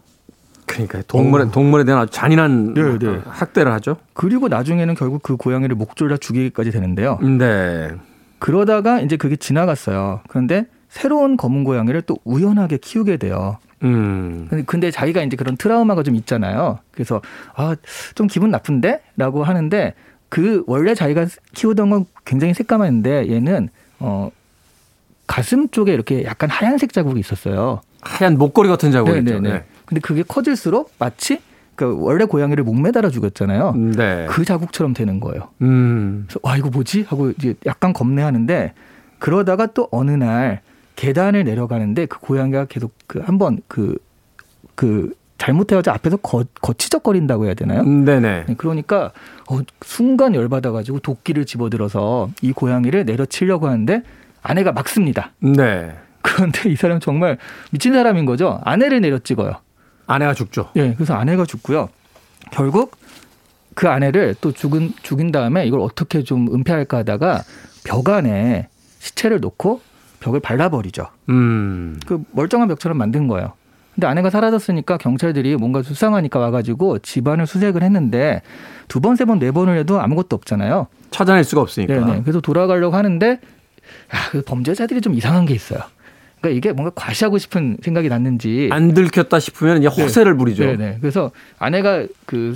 그러니까 0.67 1.01
동물에 1.07 1.45
어. 1.45 1.51
동물에 1.51 1.85
대한 1.85 2.01
아주 2.01 2.11
잔인한 2.11 2.73
네, 2.75 2.99
네. 2.99 3.19
학대를 3.25 3.71
하죠. 3.73 3.97
그리고 4.13 4.47
나중에는 4.47 4.93
결국 4.93 5.23
그 5.23 5.35
고양이를 5.35 5.75
목졸라 5.75 6.17
죽이기까지 6.17 6.71
되는데요. 6.71 7.17
네. 7.21 7.89
그러다가 8.37 8.99
이제 8.99 9.17
그게 9.17 9.35
지나갔어요. 9.35 10.21
그런데 10.27 10.65
새로운 10.89 11.37
검은 11.37 11.63
고양이를 11.63 12.03
또 12.03 12.17
우연하게 12.23 12.77
키우게 12.77 13.17
돼요. 13.17 13.57
음. 13.83 14.47
근데 14.65 14.91
자기가 14.91 15.23
이제 15.23 15.35
그런 15.35 15.57
트라우마가 15.57 16.03
좀 16.03 16.15
있잖아요. 16.15 16.79
그래서 16.91 17.21
아, 17.55 17.75
좀 18.15 18.27
기분 18.27 18.51
나쁜데라고 18.51 19.43
하는데 19.43 19.93
그 20.29 20.63
원래 20.67 20.93
자기가 20.93 21.27
키우던 21.53 21.89
건 21.89 22.05
굉장히 22.25 22.53
새까만데 22.53 23.31
얘는 23.31 23.69
어 23.99 24.29
가슴 25.25 25.69
쪽에 25.69 25.93
이렇게 25.93 26.23
약간 26.25 26.49
하얀색 26.49 26.93
자국이 26.93 27.19
있었어요. 27.19 27.81
하얀 28.01 28.37
목걸이 28.37 28.67
같은 28.69 28.91
자국이 28.91 29.19
있죠. 29.19 29.39
네. 29.39 29.63
근데 29.87 30.01
그게 30.01 30.21
커질수록 30.21 30.93
마치 30.99 31.39
그 31.75 31.95
원래 31.99 32.25
고양이를 32.25 32.63
목매달아 32.63 33.09
죽였잖아요. 33.09 33.73
네. 33.95 34.25
그 34.29 34.43
자국처럼 34.43 34.93
되는 34.93 35.19
거예요. 35.19 35.49
음. 35.61 36.25
그래서 36.27 36.39
와 36.43 36.57
이거 36.57 36.69
뭐지 36.69 37.03
하고 37.07 37.31
이제 37.31 37.55
약간 37.65 37.93
겁내하는데 37.93 38.73
그러다가 39.19 39.67
또 39.67 39.87
어느 39.91 40.11
날 40.11 40.61
계단을 40.95 41.43
내려가는데 41.43 42.07
그 42.07 42.19
고양이가 42.19 42.65
계속 42.65 42.93
그 43.07 43.19
한번 43.19 43.59
그, 43.67 43.97
그 44.75 45.13
잘못해가지고 45.37 45.93
앞에서 45.93 46.17
거, 46.17 46.43
거치적거린다고 46.61 47.45
해야 47.45 47.53
되나요? 47.53 47.81
음, 47.81 48.03
네네. 48.03 48.45
네, 48.47 48.55
그러니까 48.57 49.11
어, 49.49 49.59
순간 49.81 50.33
열받아가지고 50.35 50.99
도끼를 50.99 51.45
집어들어서 51.45 52.29
이 52.41 52.51
고양이를 52.51 53.05
내려치려고 53.05 53.67
하는데 53.67 54.01
아내가 54.41 54.71
막습니다. 54.71 55.31
네. 55.39 55.95
그런데 56.23 56.69
이 56.69 56.75
사람 56.75 56.99
정말 56.99 57.37
미친 57.71 57.93
사람인 57.93 58.25
거죠. 58.25 58.59
아내를 58.63 59.01
내려 59.01 59.19
찍어요. 59.19 59.53
아내가 60.07 60.33
죽죠. 60.33 60.69
네, 60.73 60.93
그래서 60.95 61.13
아내가 61.13 61.45
죽고요. 61.45 61.89
결국 62.51 62.95
그 63.75 63.87
아내를 63.87 64.35
또 64.41 64.51
죽은 64.51 64.93
죽인 65.03 65.31
다음에 65.31 65.67
이걸 65.67 65.81
어떻게 65.81 66.23
좀 66.23 66.47
은폐할까 66.53 66.99
하다가 66.99 67.43
벽 67.83 68.09
안에 68.09 68.69
시체를 68.99 69.39
놓고 69.39 69.81
벽을 70.19 70.39
발라버리죠. 70.39 71.07
음. 71.29 71.99
그 72.07 72.23
멀쩡한 72.31 72.67
벽처럼 72.67 72.97
만든 72.97 73.27
거예요. 73.27 73.53
근데 73.93 74.07
아내가 74.07 74.29
사라졌으니까 74.29 74.97
경찰들이 74.97 75.55
뭔가 75.55 75.81
수상하니까 75.81 76.39
와가지고 76.39 76.99
집안을 76.99 77.47
수색을 77.47 77.83
했는데 77.83 78.41
두 78.87 79.01
번, 79.01 79.15
세 79.15 79.25
번, 79.25 79.39
네 79.39 79.51
번을 79.51 79.77
해도 79.77 79.99
아무것도 79.99 80.35
없잖아요. 80.35 80.87
찾아낼 81.11 81.43
수가 81.43 81.61
없으니까. 81.61 81.93
네네. 81.93 82.21
그래서 82.21 82.39
돌아가려고 82.39 82.95
하는데 82.95 83.27
야, 83.29 84.17
그 84.31 84.41
범죄자들이 84.43 85.01
좀 85.01 85.13
이상한 85.13 85.45
게 85.45 85.53
있어요. 85.53 85.79
그러니까 86.47 86.57
이게 86.57 86.71
뭔가 86.71 86.91
과시하고 86.95 87.37
싶은 87.37 87.77
생각이 87.81 88.09
났는지 88.09 88.69
안 88.71 88.93
들켰다 88.93 89.39
싶으면 89.39 89.79
이제 89.79 89.87
허세를 89.87 90.33
네. 90.33 90.37
부리죠. 90.37 90.65
네네. 90.65 90.97
그래서 91.01 91.31
아내가 91.59 92.05
그 92.25 92.55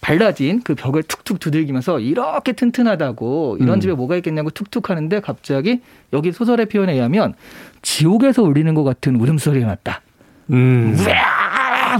발라진 0.00 0.62
그 0.62 0.74
벽을 0.74 1.02
툭툭 1.02 1.40
두들기면서 1.40 2.00
이렇게 2.00 2.52
튼튼하다고 2.52 3.58
이런 3.60 3.74
음. 3.76 3.80
집에 3.80 3.92
뭐가 3.92 4.16
있겠냐고 4.16 4.50
툭툭 4.50 4.90
하는데 4.90 5.20
갑자기 5.20 5.80
여기 6.12 6.32
소설의 6.32 6.66
표현에 6.66 6.92
의하면 6.92 7.34
지옥에서 7.82 8.42
울리는 8.42 8.72
것 8.74 8.84
같은 8.84 9.16
울음소리가 9.16 9.66
났다. 9.66 10.02
음. 10.50 10.96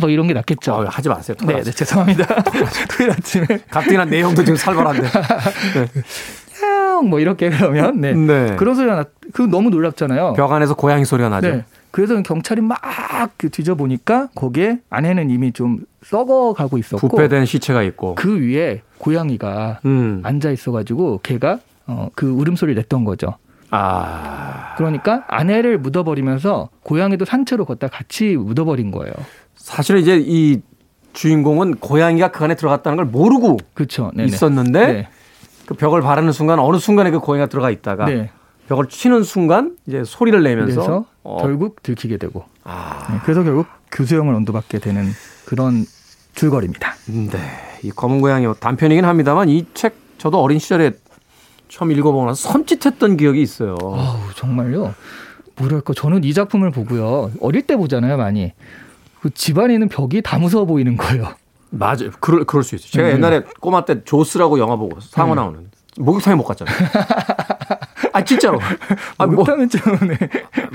뭐 0.01 0.11
이런 0.11 0.27
게 0.27 0.35
났겠죠. 0.35 0.75
어, 0.75 0.85
하지 0.85 1.09
마세요. 1.09 1.37
네, 1.47 1.63
네, 1.63 1.71
죄송합니다. 1.71 2.27
토요일 2.91 3.13
아침에. 3.13 3.47
가뜩이나 3.71 4.05
내용도 4.05 4.45
지금 4.45 4.57
살벌한데. 4.57 5.03
네. 5.09 6.03
뭐 7.03 7.21
이렇게 7.21 7.51
그러면 7.51 8.01
네. 8.01 8.13
네. 8.13 8.57
그런 8.57 8.75
소리가 8.75 8.97
났. 8.97 9.09
그 9.33 9.43
너무 9.43 9.71
놀랍잖아요. 9.71 10.35
벽 10.35 10.53
안에서 10.53 10.75
고양이 10.75 11.05
소리가 11.05 11.29
나죠. 11.29 11.49
네. 11.49 11.65
그래서 11.91 12.21
경찰이 12.21 12.61
막그 12.61 13.51
뒤져보니까 13.51 14.29
거기에 14.35 14.81
안에는 14.91 15.31
이미 15.31 15.53
좀 15.53 15.79
썩어가고 16.05 16.77
있었고 16.79 17.09
부패된 17.09 17.47
시체가 17.47 17.83
있고 17.85 18.15
그 18.17 18.39
위에 18.39 18.83
고양이가 18.99 19.81
음. 19.87 20.21
앉아 20.23 20.51
있어가지고 20.51 21.21
걔가 21.23 21.59
어, 21.87 22.09
그 22.15 22.29
울음소리를 22.29 22.75
냈던 22.83 23.05
거죠. 23.05 23.37
아. 23.71 24.75
그러니까 24.77 25.25
아내를 25.29 25.79
묻어버리면서 25.79 26.69
고양이도 26.83 27.25
산채로 27.25 27.65
걷다 27.65 27.89
같이 27.89 28.37
묻어버린 28.37 28.91
거예요. 28.91 29.13
사실은 29.55 30.01
이제 30.01 30.23
이 30.25 30.61
주인공은 31.15 31.77
고양이가 31.77 32.31
그 32.31 32.45
안에 32.45 32.57
들어갔다는 32.57 32.97
걸 32.97 33.07
모르고 33.07 33.57
그렇죠. 33.75 34.13
있었는데 34.19 34.87
네. 34.87 35.09
그 35.67 35.75
벽을 35.75 36.01
바르는 36.01 36.33
순간 36.33 36.59
어느 36.59 36.79
순간에 36.79 37.11
그 37.11 37.19
고양이가 37.19 37.49
들어가 37.49 37.71
있다가 37.71 38.07
네. 38.07 38.31
벽을 38.69 38.87
치는 38.89 39.23
순간 39.23 39.77
이제 39.87 40.03
소리를 40.05 40.43
내면서 40.43 41.05
어. 41.23 41.39
결국 41.41 41.83
들키게 41.83 42.17
되고 42.17 42.45
아. 42.65 43.07
네, 43.13 43.19
그래서 43.25 43.43
결국 43.43 43.67
교수형을 43.93 44.35
언도받게 44.35 44.79
되는 44.79 45.11
그런 45.45 45.85
줄거리입니다. 46.35 46.93
네, 47.07 47.39
이 47.83 47.91
검은 47.91 48.21
고양이 48.21 48.47
단편이긴 48.59 49.05
합니다만 49.05 49.49
이 49.49 49.67
책 49.75 49.95
저도 50.19 50.41
어린 50.41 50.59
시절에 50.59 50.93
처음 51.69 51.93
읽어보고 51.93 52.25
나서 52.27 52.49
섬찟했던 52.51 53.19
기억이 53.19 53.43
있어요. 53.43 53.77
아우, 53.83 54.19
정말요? 54.35 54.95
뭐랄까 55.57 55.93
저는 55.95 56.25
이 56.25 56.33
작품을 56.35 56.71
보고요 56.71 57.31
어릴 57.41 57.63
때 57.63 57.77
보잖아요 57.77 58.17
많이 58.17 58.53
그 59.21 59.31
집안에 59.31 59.77
는 59.79 59.89
벽이 59.89 60.23
다 60.23 60.39
무서워 60.39 60.65
보이는 60.65 60.97
거예요. 60.97 61.35
맞아요. 61.71 62.11
그럴, 62.21 62.45
그럴 62.45 62.63
수 62.63 62.75
있어요. 62.75 62.91
제가 62.91 63.09
네. 63.09 63.15
옛날에 63.15 63.43
꼬마 63.61 63.85
때 63.85 64.03
조스라고 64.05 64.59
영화 64.59 64.77
보고 64.77 65.01
상어 65.01 65.31
네. 65.31 65.35
나오는 65.41 65.71
목욕탕에 65.99 66.37
못 66.37 66.45
갔잖아요. 66.45 66.77
아 68.13 68.25
진짜로. 68.25 68.59
아, 69.19 69.27
목욕탕은 69.27 69.69
좀 69.69 69.81
네. 70.09 70.19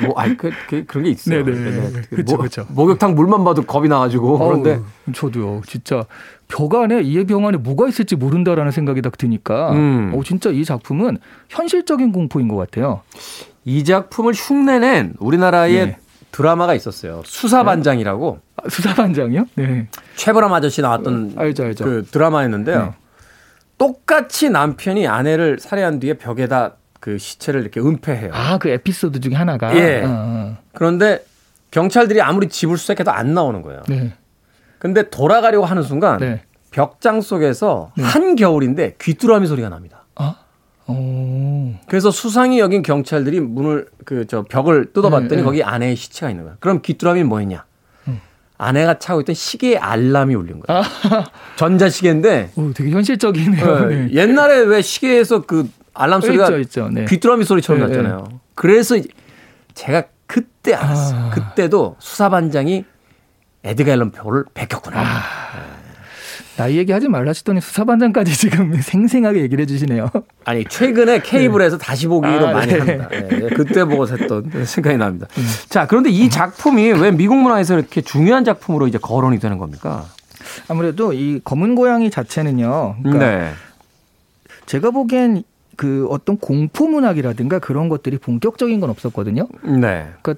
뭐, 0.06 0.14
아니 0.20 0.36
그, 0.38 0.52
그 0.70 0.86
그런 0.86 1.06
게 1.06 1.12
있어요. 1.12 1.44
네네. 1.44 2.02
그렇죠, 2.10 2.38
그렇죠. 2.38 2.66
목욕탕 2.70 3.16
물만 3.16 3.44
봐도 3.44 3.64
겁이 3.64 3.88
나가지고 3.88 4.38
그런데 4.38 4.76
어우, 4.76 5.14
저도요. 5.14 5.62
진짜 5.66 6.06
벽 6.48 6.76
안에 6.76 7.02
이해병 7.02 7.48
안에 7.48 7.58
뭐가 7.58 7.88
있을지 7.88 8.16
모른다라는 8.16 8.72
생각이 8.72 9.02
딱 9.02 9.18
드니까, 9.18 9.72
음. 9.72 10.12
어 10.14 10.22
진짜 10.24 10.50
이 10.50 10.66
작품은 10.66 11.18
현실적인 11.50 12.12
공포인 12.12 12.48
것 12.48 12.58
같아요. 12.58 13.02
이 13.64 13.84
작품을 13.84 14.34
흉내낸 14.34 15.14
우리나라의 15.20 15.86
네. 15.86 15.98
드라마가 16.32 16.74
있었어요. 16.74 17.22
수사반장이라고. 17.26 18.40
아, 18.58 18.70
수사반장이요? 18.70 19.46
네. 19.56 19.88
최보람 20.16 20.54
아저씨 20.54 20.82
나왔던 20.82 21.34
어, 21.36 21.40
알죠, 21.42 21.64
알죠. 21.64 21.84
그 21.84 22.06
드라마였는데요. 22.10 22.86
네. 22.86 22.92
똑같이 23.78 24.50
남편이 24.50 25.08
아내를 25.08 25.60
살해한 25.60 26.00
뒤에 26.00 26.14
벽에다 26.16 26.76
그 27.00 27.18
시체를 27.18 27.62
이렇게 27.62 27.80
은폐해요. 27.80 28.32
아, 28.34 28.58
그 28.60 28.70
에피소드 28.70 29.20
중에 29.20 29.34
하나가. 29.34 29.76
예. 29.76 30.04
어, 30.04 30.08
어. 30.08 30.58
그런데 30.74 31.26
경찰들이 31.72 32.22
아무리 32.22 32.48
집을 32.48 32.78
수색해도 32.78 33.12
안 33.12 33.34
나오는 33.34 33.62
거예요. 33.62 33.82
네. 33.88 34.14
근데 34.78 35.10
돌아가려고 35.10 35.66
하는 35.66 35.84
순간 35.84 36.20
네. 36.20 36.44
벽장 36.72 37.22
속에서 37.22 37.92
네. 37.98 38.04
한겨울인데 38.04 38.96
귀뚜라미 39.02 39.48
소리가 39.48 39.70
납니다. 39.70 40.06
아? 40.16 40.36
오. 40.92 41.74
그래서 41.88 42.12
수상이 42.12 42.60
여긴 42.60 42.82
경찰들이 42.82 43.40
문을 43.40 43.88
그 44.06 44.26
저 44.28 44.44
벽을 44.44 44.94
뜯어봤더니 44.94 45.30
네, 45.30 45.36
네, 45.38 45.44
거기 45.44 45.64
아내의 45.64 45.96
시체가 45.96 46.30
있는 46.30 46.46
거야. 46.46 46.56
그럼 46.60 46.82
귀뚜라미는 46.82 47.28
뭐였냐? 47.28 47.66
음. 48.08 48.22
아내가 48.58 49.00
차고 49.00 49.22
있던 49.22 49.36
시계에 49.36 49.78
알람이 49.78 50.36
울린 50.36 50.60
거야. 50.62 50.80
아. 50.80 50.84
전자시계인데. 51.58 52.52
오, 52.56 52.72
되게 52.74 52.92
현실적이네요. 52.92 53.86
네. 53.90 54.10
옛날에 54.14 54.60
왜 54.60 54.82
시계에서 54.82 55.42
그 55.46 55.70
알람 55.94 56.22
소리가 56.22 56.46
있죠, 56.46 56.60
있죠. 56.60 56.90
네. 56.90 57.06
귀뚜라미 57.06 57.44
소리처럼 57.44 57.82
네, 57.82 57.88
났잖아요. 57.88 58.28
네. 58.30 58.38
그래서 58.56 58.96
제가 59.74 60.04
그때 60.28 60.74
알았어요. 60.74 61.20
아. 61.20 61.30
그때도 61.32 61.96
수사반장이 62.00 62.86
에드가 63.64 63.92
앨런 63.92 64.12
표를 64.12 64.46
베꼈구나. 64.54 64.98
아. 65.02 65.81
나이 66.58 66.78
얘기하지 66.78 67.08
말라시더니 67.08 67.62
수사반장까지 67.62 68.36
지금 68.36 68.74
생생하게 68.82 69.42
얘기를 69.42 69.62
해주시네요. 69.64 70.10
아니 70.46 70.66
최근에 70.66 71.22
케이블에서 71.22 71.78
네. 71.78 71.86
다시 71.86 72.08
보기로 72.08 72.48
아, 72.50 72.54
많이 72.54 72.74
네. 72.74 72.80
합니다. 72.80 73.08
네. 73.10 73.50
그때 73.56 73.86
보고 73.86 74.06
샜던 74.06 74.66
생각이 74.66 74.98
납니다. 74.98 75.28
음. 75.38 75.44
자 75.70 75.88
그런데 75.88 76.10
이 76.10 76.30
작품이 76.30 76.92
왜 76.94 77.12
미국 77.12 77.38
문화에서 77.38 77.78
이렇게 77.78 78.02
중요한 78.02 78.44
작품으로 78.44 78.88
이제 78.88 78.98
거론이 78.98 79.40
되는 79.40 79.58
겁니까? 79.58 80.06
아무래도 80.68 81.14
이 81.14 81.40
검은 81.44 81.76
고양이 81.76 82.10
자체는요. 82.10 82.98
그러니까 83.02 83.26
네. 83.26 83.52
제가 84.66 84.92
보기엔 84.92 85.44
그 85.78 86.06
어떤 86.10 86.38
공포 86.38 86.88
문학이라든가 86.88 87.60
그런 87.60 87.90
것들이 87.90 88.18
본격적인 88.18 88.80
건 88.80 88.90
없었거든요. 88.90 89.48
네. 89.64 90.10
그러니까 90.22 90.36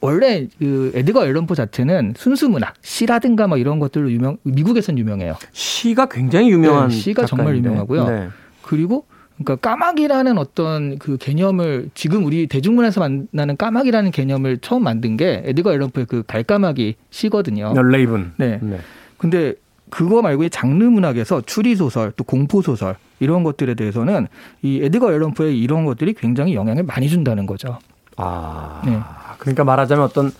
원래 0.00 0.46
그 0.58 0.92
에드거 0.94 1.26
앨런 1.26 1.48
포 1.48 1.54
자체는 1.54 2.14
순수 2.16 2.48
문학, 2.48 2.74
시라든가 2.82 3.46
뭐 3.46 3.58
이런 3.58 3.78
것들로 3.78 4.10
유명 4.10 4.36
미국에선 4.42 4.98
유명해요. 4.98 5.36
시가 5.52 6.06
굉장히 6.06 6.50
유명한 6.50 6.88
네, 6.88 6.94
시가 6.94 7.26
작가인데. 7.26 7.36
정말 7.36 7.56
유명하고요. 7.56 8.08
네. 8.08 8.28
그리고 8.62 9.06
그러니까 9.36 9.56
까마귀라는 9.56 10.38
어떤 10.38 10.98
그 10.98 11.16
개념을 11.18 11.90
지금 11.94 12.24
우리 12.24 12.46
대중문화에서 12.46 13.00
만나는 13.00 13.56
까마귀라는 13.56 14.10
개념을 14.10 14.58
처음 14.58 14.84
만든 14.84 15.16
게 15.16 15.42
에드거 15.44 15.72
앨런 15.72 15.94
포의 15.94 16.06
그 16.06 16.22
갈까마귀 16.26 16.96
시거든요. 17.10 17.74
Raven. 17.74 18.32
네. 18.36 18.58
네. 18.62 18.78
근데 19.18 19.54
그거 19.90 20.22
말고 20.22 20.44
이 20.44 20.50
장르 20.50 20.84
문학에서 20.84 21.42
추리 21.42 21.76
소설 21.76 22.12
또 22.16 22.24
공포 22.24 22.62
소설 22.62 22.96
이런 23.20 23.44
것들에 23.44 23.74
대해서는 23.74 24.26
이 24.62 24.80
에드거 24.82 25.12
앨런포의 25.12 25.58
이런 25.58 25.84
것들이 25.84 26.14
굉장히 26.14 26.54
영향을 26.54 26.82
많이 26.82 27.08
준다는 27.08 27.46
거죠. 27.46 27.78
아, 28.16 28.82
네. 28.84 28.98
그러니까 29.38 29.64
말하자면 29.64 30.04
어떤 30.04 30.32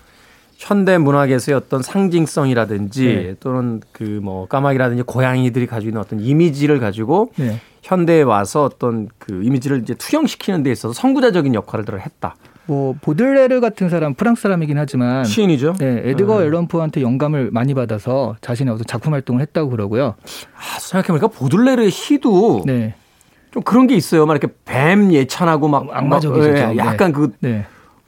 현대 0.57 0.97
문학에서의 0.97 1.55
어떤 1.55 1.83
상징성이라든지 1.83 3.05
네. 3.05 3.35
또는 3.39 3.81
그 3.91 4.19
뭐 4.21 4.47
까마귀라든지 4.47 5.03
고양이들이 5.03 5.67
가지고 5.67 5.89
있는 5.89 6.01
어떤 6.01 6.19
이미지를 6.19 6.79
가지고 6.79 7.31
네. 7.35 7.59
현대에 7.83 8.23
와서 8.23 8.63
어떤 8.63 9.07
그 9.19 9.43
이미지를 9.43 9.81
이제 9.81 9.93
투영시키는 9.93 10.63
데 10.63 10.71
있어서 10.71 10.93
선구자적인 10.93 11.53
역할을 11.53 12.01
했다. 12.01 12.35
뭐 12.65 12.95
보들레르 12.99 13.61
같은 13.61 13.87
사람 13.89 14.13
프랑스 14.13 14.41
사람이긴 14.41 14.77
하지만 14.77 15.23
시인이죠. 15.23 15.75
네, 15.79 16.01
에드거 16.03 16.39
음. 16.39 16.43
앨런 16.43 16.67
포한테 16.67 17.01
영감을 17.01 17.49
많이 17.51 17.73
받아서 17.73 18.35
자신의 18.41 18.73
어떤 18.73 18.85
작품 18.85 19.13
활동을 19.13 19.41
했다고 19.41 19.69
그러고요. 19.69 20.15
아, 20.55 20.79
생각해보니까 20.79 21.27
보들레르의 21.27 21.91
시도 21.91 22.63
네. 22.65 22.95
좀 23.51 23.63
그런 23.63 23.87
게 23.87 23.95
있어요. 23.95 24.25
막 24.25 24.33
이렇게 24.35 24.53
뱀 24.65 25.13
예찬하고 25.13 25.69
막 25.69 25.87
악마적이죠. 25.91 26.47
예, 26.49 26.51
네, 26.51 26.77
약간 26.77 27.13
그 27.13 27.31
네. 27.39 27.65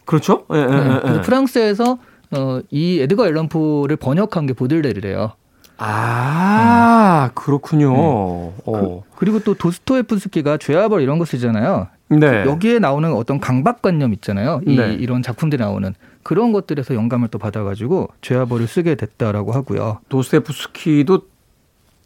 그렇죠. 0.09 0.43
예, 0.51 0.57
예, 0.57 0.65
네. 0.65 0.95
예, 0.95 0.99
그래서 1.01 1.21
프랑스에서 1.21 1.99
어, 2.31 2.59
이 2.71 2.99
에드거 2.99 3.27
앨런 3.27 3.47
포를 3.47 3.95
번역한 3.95 4.47
게 4.47 4.53
보들레르래요. 4.53 5.33
아, 5.77 7.27
네. 7.27 7.31
그렇군요. 7.35 7.93
네. 7.93 8.53
어. 8.65 9.03
그, 9.15 9.25
리고또 9.25 9.53
도스토에프스키가 9.53 10.57
죄와벌 10.57 11.01
이런 11.01 11.19
거 11.19 11.25
쓰잖아요. 11.25 11.89
네. 12.09 12.43
여기에 12.43 12.79
나오는 12.79 13.13
어떤 13.13 13.39
강박관념 13.39 14.13
있잖아요. 14.13 14.61
이, 14.65 14.77
네. 14.77 14.93
이런 14.95 15.21
작품들이 15.21 15.61
나오는 15.61 15.93
그런 16.23 16.53
것들에서 16.53 16.95
영감을 16.95 17.27
또 17.27 17.37
받아가지고 17.37 18.09
죄와벌을 18.21 18.65
쓰게 18.65 18.95
됐다라고 18.95 19.51
하고요. 19.51 19.99
도스토에프스키도 20.09 21.21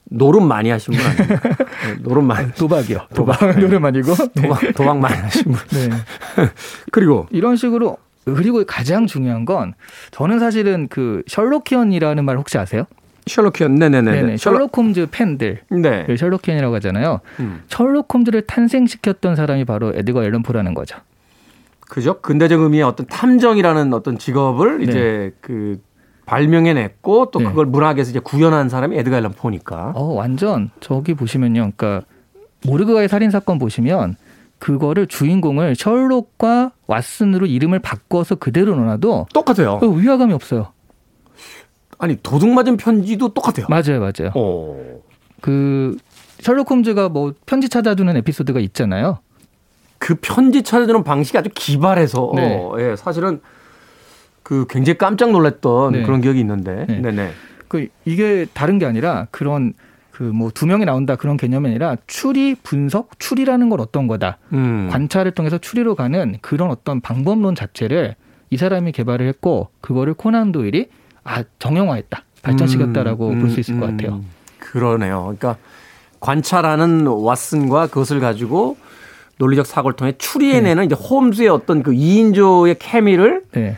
노름 0.05 0.47
많이 0.47 0.69
하신 0.69 0.93
분 0.93 1.05
아니에요? 1.05 1.39
네, 1.87 2.01
노름 2.01 2.25
많이 2.25 2.51
도박이요. 2.53 3.07
도박, 3.13 3.39
도박. 3.39 3.59
노름 3.59 3.85
아니고 3.85 4.13
도박 4.35 4.73
도박 4.75 4.99
많이 4.99 5.15
하신 5.15 5.43
분. 5.43 5.55
네. 5.69 5.89
그리고 6.91 7.27
이런 7.31 7.55
식으로 7.55 7.97
그리고 8.25 8.63
가장 8.65 9.07
중요한 9.07 9.45
건 9.45 9.73
저는 10.11 10.39
사실은 10.39 10.87
그 10.87 11.23
Sherlockian이라는 11.27 12.23
말 12.23 12.37
혹시 12.37 12.57
아세요? 12.57 12.85
Sherlockian, 13.25 13.75
네네네. 13.75 14.11
네네. 14.11 14.37
셜록 14.37 14.75
홈즈 14.75 15.07
팬들, 15.09 15.61
네. 15.69 16.05
Sherlockian이라고 16.17 16.75
하잖아요. 16.75 17.21
음. 17.39 17.63
셜록 17.67 18.13
홈즈를 18.13 18.41
탄생시켰던 18.41 19.37
사람이 19.37 19.63
바로 19.65 19.93
에드거 19.95 20.23
앨런 20.23 20.43
포라는 20.43 20.73
거죠. 20.73 20.97
그죠? 21.79 22.19
근대적 22.21 22.59
의미의 22.59 22.83
어떤 22.83 23.05
탐정이라는 23.05 23.93
어떤 23.93 24.17
직업을 24.17 24.79
네. 24.79 24.83
이제 24.83 25.35
그 25.41 25.79
발명해냈고 26.25 27.31
또 27.31 27.39
네. 27.39 27.45
그걸 27.45 27.65
문학에서 27.65 28.11
이제 28.11 28.19
구현한 28.19 28.69
사람이 28.69 28.97
에드가 28.97 29.17
앨런 29.17 29.33
포니까. 29.33 29.91
어, 29.95 30.13
완전 30.13 30.69
저기 30.79 31.13
보시면요. 31.13 31.71
그러니까 31.75 32.05
모르그와의 32.65 33.09
살인 33.09 33.29
사건 33.29 33.59
보시면 33.59 34.15
그거를 34.59 35.07
주인공을 35.07 35.75
셜록과 35.75 36.71
왓슨으로 36.87 37.49
이름을 37.49 37.79
바꿔서 37.79 38.35
그대로 38.35 38.75
넣어놔도 38.75 39.27
똑같아요. 39.33 39.79
위화감이 39.83 40.33
없어요. 40.33 40.71
아니 41.97 42.15
도둑 42.21 42.49
맞은 42.49 42.77
편지도 42.77 43.33
똑같아요. 43.33 43.67
맞아요, 43.69 43.99
맞아요. 43.99 44.31
오. 44.35 44.75
어. 44.75 45.01
그 45.41 45.97
셜록 46.39 46.71
홈즈가 46.71 47.09
뭐 47.09 47.33
편지 47.45 47.67
찾아주는 47.67 48.15
에피소드가 48.17 48.59
있잖아요. 48.61 49.19
그 49.97 50.15
편지 50.15 50.63
찾아주는 50.63 51.03
방식이 51.03 51.37
아주 51.37 51.49
기발해서 51.53 52.31
네. 52.35 52.61
예, 52.79 52.95
사실은 52.95 53.41
그 54.43 54.65
굉장히 54.69 54.97
깜짝 54.97 55.31
놀랐던 55.31 55.93
네. 55.93 56.03
그런 56.03 56.21
기억이 56.21 56.39
있는데, 56.39 56.85
네. 56.87 57.11
네 57.11 57.31
그 57.73 57.87
이게 58.05 58.45
다른 58.53 58.77
게 58.77 58.85
아니라 58.85 59.25
그런 59.31 59.73
그 60.11 60.25
뭐 60.31 60.51
두 60.51 60.67
명이 60.67 60.85
나온다 60.85 61.15
그런 61.15 61.37
개념이 61.37 61.69
아니라 61.69 61.95
추리 62.05 62.53
분석 62.53 63.17
추리라는 63.17 63.69
건 63.69 63.79
어떤 63.79 64.05
거다 64.07 64.37
음. 64.53 64.87
관찰을 64.91 65.31
통해서 65.31 65.57
추리로 65.57 65.95
가는 65.95 66.37
그런 66.41 66.69
어떤 66.69 67.01
방법론 67.01 67.55
자체를 67.55 68.13
이 68.51 68.57
사람이 68.57 68.91
개발을 68.91 69.27
했고 69.27 69.69
그거를 69.81 70.13
코난 70.13 70.51
도일이 70.51 70.89
아 71.23 71.43
정형화했다 71.57 72.23
발전시켰다라고 72.43 73.29
음, 73.29 73.39
볼수 73.39 73.59
있을 73.59 73.79
것 73.79 73.89
음, 73.89 73.97
같아요. 73.97 74.21
그러네요. 74.59 75.23
그러니까 75.23 75.57
관찰하는 76.19 77.05
왓슨과 77.05 77.89
그것을 77.89 78.19
가지고 78.19 78.77
논리적 79.39 79.65
사고를 79.65 79.95
통해 79.95 80.13
추리해내는 80.19 80.81
네. 80.81 80.85
이제 80.85 80.95
홈즈의 80.95 81.49
어떤 81.49 81.81
그 81.81 81.91
2인조의 81.91 82.75
케미를 82.77 83.43
네. 83.53 83.77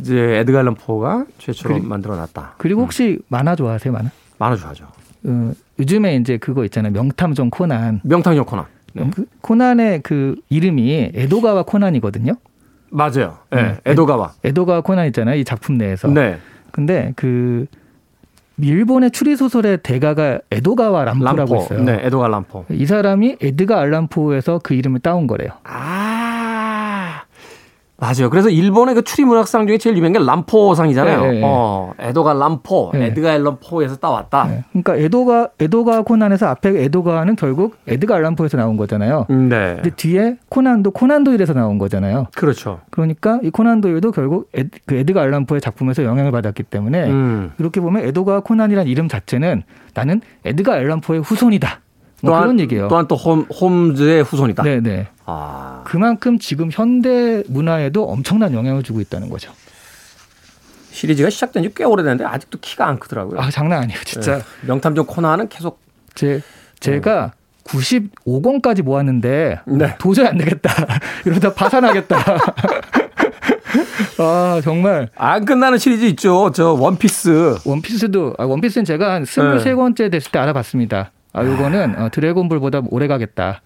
이제 0.00 0.38
에드가 0.38 0.60
앨런 0.60 0.74
포가 0.74 1.26
최초로 1.38 1.74
그리, 1.74 1.86
만들어놨다. 1.86 2.54
그리고 2.58 2.82
혹시 2.82 3.18
음. 3.20 3.24
만화 3.28 3.54
좋아하세요, 3.56 3.92
만화? 3.92 4.10
만화 4.38 4.56
좋아하죠. 4.56 4.86
어, 5.24 5.52
요즘에 5.78 6.16
이제 6.16 6.36
그거 6.38 6.64
있잖아요, 6.64 6.92
명탐정 6.92 7.50
코난. 7.50 8.00
명탐정 8.04 8.44
코난. 8.44 8.64
네. 8.94 9.10
그 9.14 9.26
코난의 9.42 10.02
그 10.02 10.36
이름이 10.48 11.12
에도가와 11.14 11.64
코난이거든요. 11.64 12.34
맞아요. 12.90 13.38
네, 13.50 13.62
네. 13.62 13.76
에도가와. 13.84 14.32
에도가와 14.44 14.80
코난 14.80 15.06
있잖아요, 15.08 15.36
이 15.36 15.44
작품 15.44 15.76
내에서. 15.78 16.08
네. 16.08 16.38
근데 16.70 17.12
그 17.16 17.66
일본의 18.60 19.10
추리 19.12 19.36
소설의 19.36 19.78
대가가 19.82 20.40
에도가와 20.50 21.04
람포라고 21.04 21.38
람포. 21.38 21.56
있어요. 21.64 21.82
네, 21.84 22.00
에도가 22.02 22.28
람포. 22.28 22.64
이 22.70 22.86
사람이 22.86 23.36
에드가 23.40 23.78
알람포에서 23.80 24.60
그 24.62 24.74
이름을 24.74 25.00
따온 25.00 25.26
거래요. 25.26 25.50
아. 25.64 26.17
맞아요. 28.00 28.30
그래서 28.30 28.48
일본의 28.48 28.94
그 28.94 29.02
추리 29.02 29.24
문학상 29.24 29.66
중에 29.66 29.76
제일 29.76 29.96
유명한 29.96 30.12
게 30.12 30.18
란포상이잖아요. 30.24 31.20
네, 31.20 31.30
네. 31.32 31.40
어, 31.44 31.92
에도가와 31.98 32.32
란포, 32.32 32.92
네. 32.94 33.06
에드가 33.06 33.34
앨런 33.34 33.58
포에서 33.58 33.96
따왔다. 33.96 34.44
네. 34.44 34.64
그러니까 34.70 34.96
에도가와 34.96 35.48
에도가와 35.58 36.02
코난에서 36.02 36.46
앞에 36.46 36.84
에도가와는 36.84 37.34
결국 37.34 37.76
에드가 37.88 38.14
앨런 38.14 38.37
포에서 38.37 38.56
나온 38.56 38.76
거잖아요. 38.76 39.26
네. 39.28 39.74
근데 39.74 39.90
뒤에 39.90 40.36
코난도 40.48 40.92
코난 40.92 41.24
도일에서 41.24 41.54
나온 41.54 41.78
거잖아요. 41.78 42.26
그렇죠. 42.36 42.80
그러니까 42.90 43.40
이 43.42 43.50
코난 43.50 43.80
도일도 43.80 44.12
결국 44.12 44.48
에, 44.56 44.64
그 44.86 44.94
에드가 44.94 45.20
앨런 45.22 45.46
포의 45.46 45.60
작품에서 45.60 46.04
영향을 46.04 46.30
받았기 46.30 46.62
때문에 46.62 47.10
음. 47.10 47.52
이렇게 47.58 47.80
보면 47.80 48.04
에도가와 48.04 48.40
코난이라는 48.40 48.88
이름 48.88 49.08
자체는 49.08 49.64
나는 49.94 50.20
에드가 50.44 50.74
앨런 50.74 51.05
포의 51.05 51.22
후손이다. 51.22 51.80
뭐 52.22 52.32
또한, 52.32 52.42
그런 52.42 52.60
얘기예요. 52.60 52.88
또한 52.88 53.06
또 53.06 53.14
홈, 53.16 53.42
홈즈의 53.60 54.22
후손이다. 54.24 54.62
네네. 54.62 54.80
네. 54.80 55.08
아. 55.24 55.82
그만큼 55.84 56.38
지금 56.38 56.70
현대 56.72 57.42
문화에도 57.48 58.04
엄청난 58.08 58.54
영향을 58.54 58.82
주고 58.82 59.00
있다는 59.00 59.28
거죠. 59.30 59.52
시리즈가 60.90 61.30
시작된 61.30 61.62
지 61.62 61.70
꽤 61.74 61.84
오래됐는데 61.84 62.24
아직도 62.24 62.58
키가 62.60 62.86
안 62.88 62.98
크더라고요. 62.98 63.40
아 63.40 63.50
장난 63.50 63.82
아니에요, 63.82 64.00
진짜. 64.04 64.38
네. 64.38 64.42
명탐정 64.66 65.06
코나는 65.06 65.48
계속 65.48 65.80
제 66.14 66.42
제가 66.80 67.24
어. 67.24 67.30
95권까지 67.64 68.82
모았는데 68.82 69.60
네. 69.66 69.94
도저히 69.98 70.26
안 70.26 70.38
되겠다. 70.38 70.70
이러다 71.26 71.52
파산하겠다. 71.54 72.16
아 74.18 74.60
정말 74.64 75.08
안 75.16 75.44
끝나는 75.44 75.78
시리즈 75.78 76.04
있죠. 76.06 76.50
저 76.52 76.72
원피스. 76.72 77.58
원피스도 77.64 78.34
아, 78.38 78.44
원피스는 78.44 78.84
제가 78.84 79.14
한 79.14 79.24
23권째 79.24 80.10
됐을 80.10 80.30
때 80.32 80.38
알아봤습니다. 80.38 81.12
아, 81.32 81.44
요거는 81.44 82.00
어, 82.00 82.08
드래곤볼보다 82.10 82.82
오래 82.90 83.06
가겠다. 83.06 83.62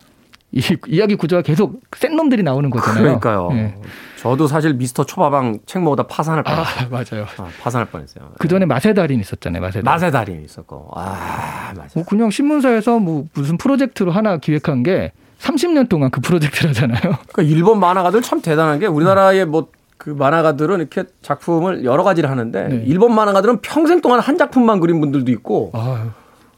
이 0.50 0.60
이야기 0.88 1.14
구조가 1.16 1.42
계속 1.42 1.80
센 1.96 2.14
놈들이 2.16 2.42
나오는 2.42 2.68
거잖아요. 2.68 3.02
그러니까요. 3.02 3.48
네. 3.52 3.80
저도 4.18 4.46
사실 4.46 4.74
미스터 4.74 5.04
초밥왕 5.04 5.60
책 5.66 5.82
모으다 5.82 6.06
파산할 6.06 6.42
뻔. 6.42 6.54
아 6.54 6.64
맞아요. 6.90 7.26
아, 7.38 7.48
파산할 7.62 7.88
뻔했어요. 7.88 8.32
그 8.38 8.48
전에 8.48 8.66
맛의 8.66 8.94
달인 8.94 9.18
있었잖아요. 9.20 9.60
맛의 9.62 9.82
달인. 9.82 9.84
맛의 9.84 10.12
달인 10.12 10.44
있었고. 10.44 10.90
아 10.94 11.72
맞아. 11.74 11.88
뭐 11.94 12.04
그냥 12.04 12.30
신문사에서 12.30 12.98
뭐 12.98 13.24
무슨 13.34 13.56
프로젝트로 13.56 14.12
하나 14.12 14.36
기획한 14.36 14.82
게 14.82 15.12
30년 15.40 15.88
동안 15.88 16.10
그 16.10 16.20
프로젝트라잖아요. 16.20 17.00
그러니까 17.00 17.42
일본 17.42 17.80
만화가들 17.80 18.20
참 18.22 18.42
대단한 18.42 18.78
게 18.78 18.86
우리나라의 18.86 19.46
뭐 19.46 19.68
그 20.02 20.10
만화가들은 20.10 20.80
이렇게 20.80 21.04
작품을 21.22 21.84
여러 21.84 22.02
가지를 22.02 22.28
하는데 22.28 22.66
네. 22.66 22.82
일본 22.86 23.14
만화가들은 23.14 23.60
평생 23.60 24.00
동안 24.00 24.18
한 24.18 24.36
작품만 24.36 24.80
그린 24.80 25.00
분들도 25.00 25.30
있고. 25.30 25.70
아유. 25.74 26.10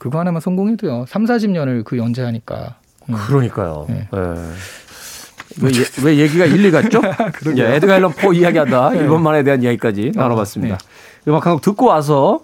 그거 0.05 0.19
하나만 0.19 0.39
성공해도요. 0.43 1.07
3, 1.09 1.25
40년을 1.25 1.83
그 1.83 1.97
연재하니까. 1.97 2.75
음. 3.09 3.15
그러니까요. 3.27 3.87
네. 3.89 4.07
네. 4.13 4.19
왜, 5.63 5.71
왜 6.05 6.17
얘기가 6.19 6.45
일로 6.45 6.71
갔죠? 6.71 7.01
예, 7.57 7.77
에드가 7.77 7.97
앨런 7.97 8.13
포 8.13 8.35
이야기하다 8.35 8.91
네. 8.91 8.99
일본 8.99 9.17
만화에 9.17 9.43
대한 9.45 9.63
이야기까지 9.63 10.13
어, 10.15 10.21
나눠봤습니다. 10.21 10.77
네. 10.77 10.85
음악 11.31 11.47
한 11.47 11.55
곡 11.55 11.63
듣고 11.63 11.87
와서 11.87 12.41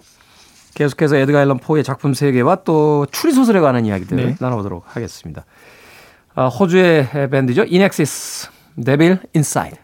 계속해서 0.73 1.17
에드가 1.17 1.39
앨런 1.43 1.59
포의 1.59 1.83
작품 1.83 2.15
세계와 2.15 2.63
또 2.63 3.05
추리 3.11 3.31
소설에 3.31 3.59
관한 3.59 3.85
이야기들 3.85 4.17
네. 4.17 4.35
나눠보도록 4.39 4.85
하겠습니다. 4.87 5.45
아, 6.33 6.47
호주의 6.47 7.07
밴드죠. 7.29 7.63
INXS, 7.65 8.49
Devil 8.83 9.19
Inside. 9.35 9.75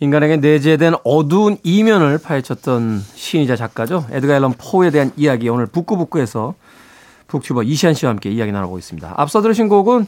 인간에게 0.00 0.38
내재된 0.38 0.94
어두운 1.04 1.56
이면을 1.62 2.18
파헤쳤던 2.18 3.00
시인이자 3.14 3.54
작가죠. 3.54 4.06
에드가 4.10 4.34
앨런 4.34 4.54
포에 4.58 4.90
대한 4.90 5.12
이야기 5.16 5.48
오늘 5.48 5.66
북구북구에서 5.66 6.54
북튜버 7.28 7.62
이시안 7.62 7.94
씨와 7.94 8.10
함께 8.10 8.30
이야기 8.30 8.50
나누고 8.50 8.76
있습니다. 8.78 9.14
앞서 9.16 9.40
들으신 9.40 9.68
곡은 9.68 10.06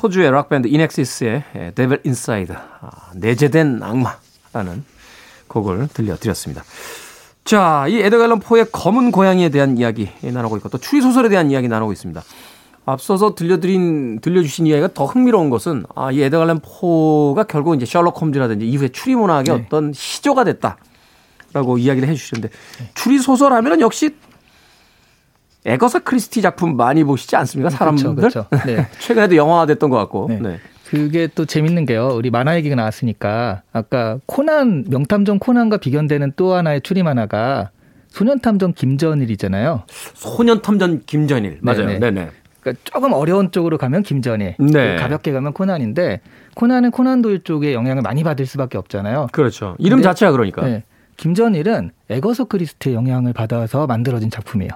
호주의 0.00 0.30
락밴드 0.30 0.68
INXS의 0.68 1.72
Devil 1.74 2.02
Inside 2.04 2.54
내재된 3.16 3.82
악마라는 3.82 4.84
곡을 5.48 5.88
들려드렸습니다. 5.92 6.62
자, 7.44 7.86
이 7.88 7.98
에드가 7.98 8.24
앨런 8.24 8.38
포의 8.38 8.66
검은 8.70 9.10
고양이에 9.10 9.48
대한 9.48 9.76
이야기 9.76 10.08
나누고 10.22 10.56
있고 10.58 10.68
또 10.68 10.78
추리 10.78 11.00
소설에 11.00 11.28
대한 11.28 11.50
이야기 11.50 11.66
나누고 11.66 11.92
있습니다. 11.92 12.22
앞서서 12.92 13.34
들려드린 13.34 14.20
들려주신 14.20 14.66
이야기가 14.66 14.94
더 14.94 15.04
흥미로운 15.04 15.50
것은 15.50 15.84
아, 15.94 16.10
이 16.10 16.22
에드가 16.22 16.42
앨런 16.42 16.60
포가 16.60 17.44
결국 17.44 17.74
이제 17.74 17.84
셜록 17.84 18.20
홈즈라든지 18.20 18.66
이후에 18.66 18.88
추리 18.88 19.14
문학의 19.14 19.54
네. 19.54 19.64
어떤 19.66 19.92
시조가 19.92 20.44
됐다라고 20.44 21.78
이야기를 21.78 22.08
해주시는데 22.08 22.48
추리 22.94 23.18
소설 23.18 23.52
하면은 23.52 23.80
역시 23.80 24.16
에거사 25.66 25.98
크리스티 25.98 26.40
작품 26.40 26.76
많이 26.76 27.04
보시지 27.04 27.36
않습니까? 27.36 27.68
사람들. 27.68 28.14
그렇죠, 28.14 28.46
그렇죠. 28.48 28.64
네. 28.66 28.86
최근에도 29.00 29.36
영화화됐던 29.36 29.90
것 29.90 29.96
같고. 29.98 30.28
네. 30.30 30.40
네. 30.40 30.58
그게 30.86 31.28
또 31.34 31.44
재밌는 31.44 31.84
게요. 31.84 32.12
우리 32.14 32.30
만화 32.30 32.56
얘기가 32.56 32.74
나왔으니까 32.74 33.60
아까 33.72 34.18
코난 34.24 34.84
명탐정 34.88 35.38
코난과 35.38 35.76
비견되는 35.76 36.32
또 36.36 36.54
하나의 36.54 36.80
추리 36.80 37.02
만화가 37.02 37.70
소년탐정 38.08 38.72
김전일이잖아요. 38.72 39.82
소년탐정 40.14 41.02
김전일 41.04 41.58
맞아요. 41.60 41.86
네네. 41.86 41.98
네네. 41.98 42.30
그러니까 42.60 42.80
조금 42.84 43.12
어려운 43.12 43.50
쪽으로 43.50 43.78
가면 43.78 44.02
김전일, 44.02 44.56
네. 44.58 44.96
가볍게 44.96 45.32
가면 45.32 45.52
코난인데 45.52 46.20
코난은 46.54 46.90
코난 46.90 47.22
도일 47.22 47.42
쪽에 47.44 47.72
영향을 47.74 48.02
많이 48.02 48.24
받을 48.24 48.46
수밖에 48.46 48.78
없잖아요. 48.78 49.28
그렇죠. 49.32 49.76
이름 49.78 50.02
자체가 50.02 50.32
그러니까. 50.32 50.62
네. 50.66 50.82
김전일은 51.16 51.90
에거서 52.10 52.44
크리스티의 52.44 52.94
영향을 52.94 53.32
받아서 53.32 53.86
만들어진 53.86 54.30
작품이에요. 54.30 54.70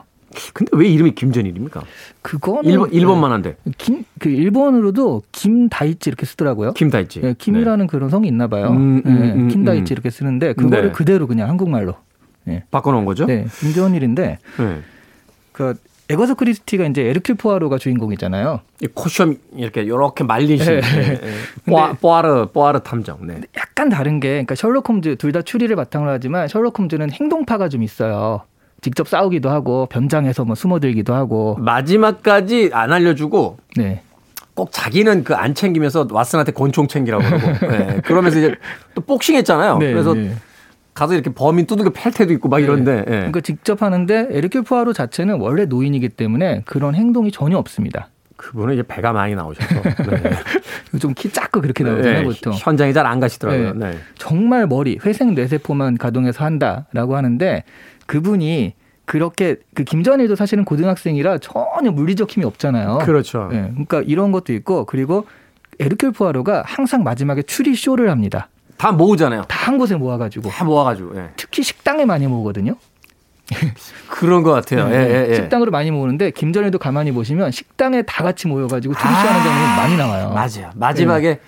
근데 0.55 0.71
왜 0.75 0.89
이름이 0.89 1.15
김전일입니까? 1.15 1.83
그거는 2.23 2.71
일본 2.71 2.91
일본 2.91 3.33
만환데. 3.33 3.57
김 3.79 4.05
그 4.23 4.29
일본으로도 4.29 5.23
김다이치 5.33 6.09
이렇게 6.09 6.25
쓰더라고요. 6.27 6.75
김다이치. 6.75 7.21
네, 7.23 7.35
김이라는 7.37 7.87
네. 7.87 7.91
그런 7.91 8.09
성이 8.09 8.29
있나 8.29 8.47
봐요. 8.47 8.69
음, 8.69 9.03
음, 9.05 9.21
네, 9.21 9.33
음, 9.33 9.49
김다이치 9.49 9.93
음. 9.93 9.95
이렇게 9.95 10.11
쓰는데 10.11 10.53
그거를 10.53 10.85
네. 10.85 10.93
그대로 10.93 11.27
그냥 11.27 11.49
한국말로 11.49 11.97
네. 12.45 12.63
바꿔놓은 12.71 13.05
거죠? 13.05 13.27
네, 13.27 13.47
김전일인데 13.59 14.39
네. 14.59 14.79
그 15.51 15.75
에거서 16.13 16.35
크리스티가 16.35 16.85
이제 16.87 17.03
에르퀼 17.03 17.35
포아로가 17.37 17.79
주인공이잖아요. 17.79 18.61
이 18.83 18.87
콧수염 18.89 19.39
이렇게 19.57 19.83
이렇게 19.83 20.25
말리신 20.25 20.81
네. 20.81 21.21
네. 21.21 21.21
뽀아르 22.01 22.47
뽀아르 22.53 22.81
탐정. 22.81 23.19
네. 23.27 23.41
약간 23.57 23.89
다른 23.89 24.21
게 24.21 24.29
그러니까 24.31 24.55
셜록 24.55 24.89
홈즈 24.89 25.17
둘 25.17 25.33
다 25.33 25.41
추리를 25.43 25.75
바탕으로 25.75 26.11
하지만 26.11 26.47
셜록 26.49 26.79
홈즈는 26.79 27.11
행동파가 27.11 27.69
좀 27.71 27.83
있어요. 27.83 28.43
직접 28.83 29.09
싸우기도 29.09 29.49
하고 29.49 29.87
변장해서 29.87 30.45
뭐 30.45 30.55
숨어들기도 30.55 31.15
하고 31.15 31.57
마지막까지 31.61 32.71
안 32.73 32.93
알려주고 32.93 33.59
네. 33.77 34.03
꼭 34.55 34.71
자기는 34.73 35.25
그 35.25 35.35
안 35.35 35.55
챙기면서 35.55 36.09
왓슨한테 36.09 36.53
권총 36.55 36.87
챙기라고 36.89 37.25
그러고 37.25 37.47
네. 37.73 38.01
그러면서 38.05 38.39
이제 38.39 38.55
또 38.95 39.01
복싱했잖아요. 39.01 39.79
네, 39.79 39.93
그래서 39.93 40.13
네. 40.15 40.35
가서 40.95 41.15
이렇게 41.15 41.33
범인 41.33 41.67
두들겨 41.67 41.91
팰 41.91 42.13
때도 42.13 42.33
있고 42.35 42.49
막 42.49 42.59
네. 42.59 42.65
이런데. 42.65 42.97
네. 42.97 43.05
그러니까 43.05 43.41
직접 43.41 43.83
하는데 43.83 44.29
에르큐 44.31 44.63
푸아로 44.63 44.93
자체는 44.93 45.41
원래 45.41 45.65
노인이기 45.65 46.11
때문에 46.11 46.63
그런 46.67 46.95
행동이 46.95 47.33
전혀 47.33 47.57
없습니다. 47.57 48.09
그분은 48.37 48.75
이제 48.75 48.83
배가 48.83 49.13
많이 49.13 49.35
나오셔서 49.35 49.83
네. 50.11 50.99
좀키 50.99 51.31
작고 51.31 51.61
그렇게 51.61 51.85
나오잖아요 51.85 52.19
네, 52.19 52.25
보통 52.25 52.53
현장에 52.55 52.93
잘 52.93 53.07
안 53.07 53.21
가시더라고요. 53.21 53.75
네. 53.75 53.93
정말 54.19 54.67
머리 54.67 54.99
회색 55.05 55.33
뇌세포만 55.33 55.97
가동해서 55.97 56.45
한다라고 56.45 57.17
하는데 57.17 57.63
그분이 58.07 58.75
그렇게 59.05 59.57
그 59.75 59.85
김전일도 59.85 60.37
사실은 60.37 60.65
고등학생이라 60.65 61.39
전혀 61.39 61.91
물리적 61.93 62.31
힘이 62.31 62.45
없잖아요. 62.47 62.99
그렇죠. 63.05 63.49
네, 63.51 63.69
그러니까 63.71 64.03
이런 64.03 64.33
것도 64.33 64.53
있고 64.53 64.87
그리고 64.87 65.27
에르큐 65.79 66.13
푸아로가 66.13 66.63
항상 66.67 67.03
마지막에 67.03 67.43
추리 67.43 67.75
쇼를 67.75 68.11
합니다. 68.11 68.49
다 68.83 68.91
모으잖아요. 68.93 69.45
다 69.49 69.63
한 69.63 69.79
곳에 69.79 69.95
모아가지고. 69.95 70.49
다 70.51 70.65
모아가지고. 70.65 71.17
예. 71.17 71.29
특히 71.37 71.63
식당에 71.63 72.05
많이 72.05 72.27
모으거든요. 72.27 72.75
그런 74.11 74.43
것 74.43 74.51
같아요. 74.51 74.89
네, 74.89 74.97
예, 74.97 75.31
예, 75.31 75.35
식당으로 75.37 75.71
많이 75.71 75.91
모으는데 75.93 76.33
김전일도 76.33 76.79
가만히 76.79 77.13
보시면 77.13 77.53
식당에 77.53 78.03
다 78.03 78.25
같이 78.25 78.49
모여가지고 78.49 78.95
추리쇼하는 78.95 79.31
아, 79.41 79.45
장면이 79.45 79.77
많이 79.77 79.97
나와요. 79.97 80.31
맞아요. 80.31 80.71
마지막에 80.75 81.27
예. 81.29 81.41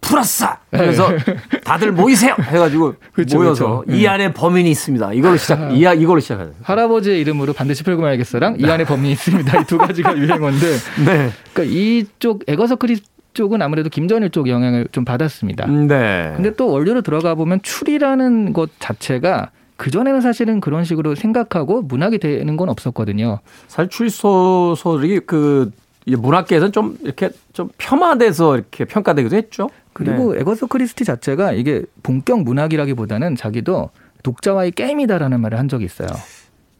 풀었어. 0.00 0.56
그래서 0.70 1.08
다들 1.64 1.90
모이세요. 1.90 2.36
해가지고 2.40 2.94
그렇죠, 3.12 3.38
모여서 3.38 3.82
그렇죠. 3.84 3.98
이 4.00 4.06
안에 4.06 4.32
범인이 4.32 4.70
있습니다. 4.70 5.14
이걸로 5.14 5.36
시작. 5.36 5.72
이 5.72 5.80
이걸로 5.80 6.20
시작하죠. 6.20 6.52
할아버지의 6.62 7.20
이름으로 7.22 7.54
반드시 7.54 7.82
풀고 7.82 8.02
말겠어랑 8.02 8.56
이 8.60 8.66
안에 8.70 8.84
범인이 8.84 9.10
있습니다. 9.12 9.60
이 9.60 9.64
두 9.64 9.78
가지가 9.78 10.14
유행어인데. 10.18 10.66
네. 11.06 11.30
그러니까 11.52 11.62
이쪽 11.64 12.44
에거서 12.46 12.76
크리 12.76 13.00
쪽은 13.36 13.62
아무래도 13.62 13.88
김전일 13.88 14.30
쪽 14.30 14.48
영향을 14.48 14.88
좀 14.90 15.04
받았습니다. 15.04 15.66
네. 15.66 16.32
근데 16.34 16.54
또 16.54 16.68
원료로 16.68 17.02
들어가 17.02 17.34
보면 17.34 17.60
추리라는 17.62 18.52
것 18.52 18.70
자체가 18.80 19.50
그전에는 19.76 20.22
사실은 20.22 20.60
그런 20.60 20.84
식으로 20.84 21.14
생각하고 21.14 21.82
문학이 21.82 22.18
되는 22.18 22.56
건 22.56 22.70
없었거든요. 22.70 23.40
사실 23.68 23.90
추리 23.90 24.08
소설이 24.08 25.20
그 25.20 25.70
문학계에서는 26.06 26.72
좀 26.72 26.96
이렇게 27.02 27.30
좀 27.52 27.68
폄하돼서 27.76 28.56
이렇게 28.56 28.86
평가되기도 28.86 29.36
했죠. 29.36 29.68
그리고 29.92 30.32
네. 30.32 30.40
에거서 30.40 30.66
크리스티 30.66 31.04
자체가 31.04 31.52
이게 31.52 31.82
본격 32.02 32.42
문학이라기보다는 32.42 33.36
자기도 33.36 33.90
독자와의 34.22 34.72
게임이다라는 34.72 35.40
말을 35.40 35.58
한 35.58 35.68
적이 35.68 35.84
있어요. 35.84 36.08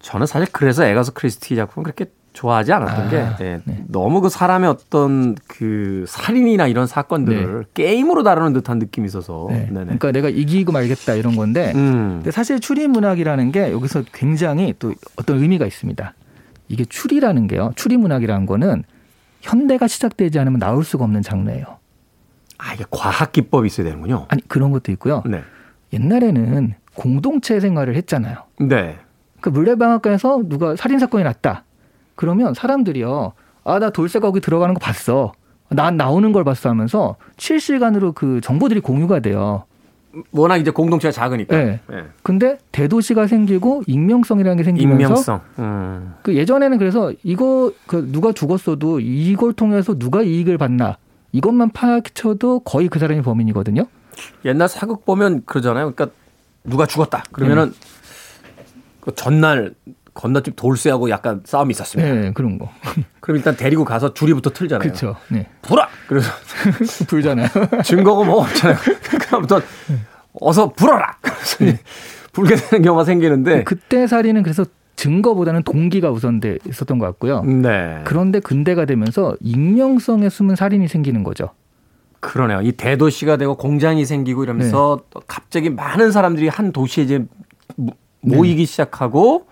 저는 0.00 0.26
사실 0.26 0.48
그래서 0.52 0.84
에거서 0.84 1.12
크리스티 1.12 1.54
작품은 1.54 1.84
그렇게 1.84 2.06
좋아하지 2.36 2.72
않았던 2.72 3.06
아, 3.06 3.08
게 3.08 3.26
네. 3.38 3.60
네. 3.64 3.84
너무 3.88 4.20
그 4.20 4.28
사람의 4.28 4.68
어떤 4.68 5.34
그 5.48 6.04
살인이나 6.06 6.66
이런 6.66 6.86
사건들을 6.86 7.64
네. 7.64 7.70
게임으로 7.72 8.22
다루는 8.22 8.52
듯한 8.52 8.78
느낌이 8.78 9.06
있어서 9.06 9.46
네. 9.50 9.66
그러니까 9.70 10.12
내가 10.12 10.28
이기고 10.28 10.70
말겠다 10.70 11.14
이런 11.14 11.34
건데 11.34 11.72
음. 11.74 12.16
근데 12.16 12.30
사실 12.30 12.60
추리 12.60 12.86
문학이라는 12.88 13.52
게 13.52 13.72
여기서 13.72 14.04
굉장히 14.12 14.74
또 14.78 14.92
어떤 15.16 15.40
의미가 15.40 15.64
있습니다. 15.66 16.14
이게 16.68 16.84
추리라는 16.84 17.46
게요. 17.46 17.72
추리 17.74 17.96
문학이라는 17.96 18.44
거는 18.44 18.84
현대가 19.40 19.86
시작되지 19.88 20.38
않으면 20.38 20.60
나올 20.60 20.84
수가 20.84 21.04
없는 21.04 21.22
장르예요. 21.22 21.64
아 22.58 22.74
이게 22.74 22.84
과학 22.90 23.32
기법이 23.32 23.66
있어야 23.66 23.86
되는군요. 23.86 24.26
아니 24.28 24.46
그런 24.46 24.72
것도 24.72 24.92
있고요. 24.92 25.22
네. 25.24 25.42
옛날에는 25.94 26.74
공동체 26.94 27.60
생활을 27.60 27.96
했잖아요. 27.96 28.36
네. 28.60 28.98
그 29.40 29.48
물레방앗간에서 29.48 30.42
누가 30.48 30.76
살인 30.76 30.98
사건이 30.98 31.24
났다. 31.24 31.64
그러면 32.16 32.54
사람들이요. 32.54 33.32
아, 33.64 33.78
나 33.78 33.90
돌쇠 33.90 34.18
거기 34.18 34.40
들어가는 34.40 34.74
거 34.74 34.80
봤어. 34.80 35.32
난 35.68 35.96
나오는 35.96 36.32
걸 36.32 36.44
봤어 36.44 36.68
하면서 36.68 37.16
실시간으로 37.38 38.12
그 38.12 38.40
정보들이 38.40 38.80
공유가 38.80 39.20
돼요. 39.20 39.64
워낙 40.30 40.56
이제 40.56 40.70
공동체가 40.70 41.12
작으니까. 41.12 41.56
네. 41.56 41.80
네. 41.88 42.04
근데 42.22 42.58
대도시가 42.72 43.26
생기고 43.26 43.82
익명성이라는 43.86 44.56
게 44.56 44.64
생기면서 44.64 45.04
익명성. 45.04 45.40
음. 45.58 46.14
그 46.22 46.34
예전에는 46.34 46.78
그래서 46.78 47.12
이거 47.22 47.72
그 47.86 48.08
누가 48.10 48.32
죽었어도 48.32 49.00
이걸 49.00 49.52
통해서 49.52 49.98
누가 49.98 50.22
이익을 50.22 50.56
받나 50.56 50.96
이것만 51.32 51.70
파악쳐도 51.70 52.60
거의 52.60 52.88
그 52.88 52.98
사람이 52.98 53.22
범인이거든요. 53.22 53.86
옛날 54.46 54.68
사극 54.68 55.04
보면 55.04 55.42
그러잖아요. 55.44 55.92
그러니까 55.92 56.16
누가 56.64 56.86
죽었다. 56.86 57.24
그러면은 57.32 57.72
네. 57.72 58.64
그 59.00 59.14
전날 59.14 59.74
건너집 60.16 60.56
돌쇠하고 60.56 61.10
약간 61.10 61.42
싸움이 61.44 61.70
있었습니다. 61.72 62.12
네, 62.12 62.32
그런 62.32 62.58
거. 62.58 62.70
그럼 63.20 63.36
일단 63.36 63.56
데리고 63.56 63.84
가서 63.84 64.14
줄이부터 64.14 64.50
틀잖아요. 64.50 64.82
그렇죠. 64.82 65.16
네. 65.28 65.46
불어. 65.62 65.86
그래서 66.08 66.32
불잖아요. 67.06 67.48
증거가 67.84 68.24
뭐 68.24 68.40
없잖아요. 68.42 68.78
그다음부터 69.20 69.60
어서 70.40 70.72
불어라. 70.72 71.16
그래서 71.20 71.64
네. 71.64 71.78
불게 72.32 72.56
되는 72.56 72.82
경우가 72.82 73.04
생기는데 73.04 73.64
그때 73.64 74.06
살인은 74.06 74.42
그래서 74.42 74.64
증거보다는 74.96 75.62
동기가 75.62 76.10
우선 76.10 76.40
돼 76.40 76.58
있었던 76.66 76.98
것 76.98 77.06
같고요. 77.06 77.42
네. 77.42 78.00
그런데 78.04 78.40
근대가 78.40 78.86
되면서 78.86 79.36
익명성에 79.40 80.30
숨은 80.30 80.56
살인이 80.56 80.88
생기는 80.88 81.22
거죠. 81.22 81.50
그러네요. 82.20 82.62
이 82.62 82.72
대도시가 82.72 83.36
되고 83.36 83.56
공장이 83.56 84.06
생기고 84.06 84.44
이러면서 84.44 85.00
네. 85.14 85.20
갑자기 85.26 85.70
많은 85.70 86.10
사람들이 86.10 86.48
한 86.48 86.72
도시에 86.72 87.04
이제 87.04 87.24
모이기 88.22 88.62
네. 88.62 88.64
시작하고 88.64 89.46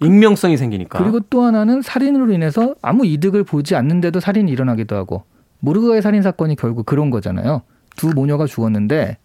익명성이 0.00 0.56
생기니까. 0.56 0.98
그리고 0.98 1.20
또 1.30 1.42
하나는 1.42 1.82
살인으로 1.82 2.32
인해서 2.32 2.74
아무 2.82 3.06
이득을 3.06 3.44
보지 3.44 3.76
않는데도 3.76 4.20
살인이 4.20 4.50
일어나기도 4.50 4.96
하고 4.96 5.24
모르가의 5.60 6.02
살인 6.02 6.22
사건이 6.22 6.56
결국 6.56 6.86
그런 6.86 7.10
거잖아요. 7.10 7.62
두 7.96 8.08
모녀가 8.14 8.46
죽었는데 8.46 9.18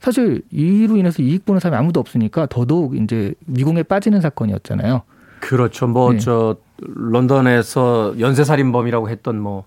사실 0.00 0.42
이로 0.50 0.96
인해서 0.96 1.22
이익 1.22 1.44
보는 1.44 1.60
사람이 1.60 1.78
아무도 1.78 2.00
없으니까 2.00 2.46
더더욱 2.46 2.96
이제 2.96 3.34
미궁에 3.46 3.82
빠지는 3.82 4.20
사건이었잖아요. 4.20 5.02
그렇죠. 5.40 5.86
뭐 5.86 6.26
저 6.26 6.56
네. 6.78 6.86
런던에서 6.94 8.14
연쇄 8.18 8.44
살인범이라고 8.44 9.10
했던 9.10 9.38
뭐 9.38 9.64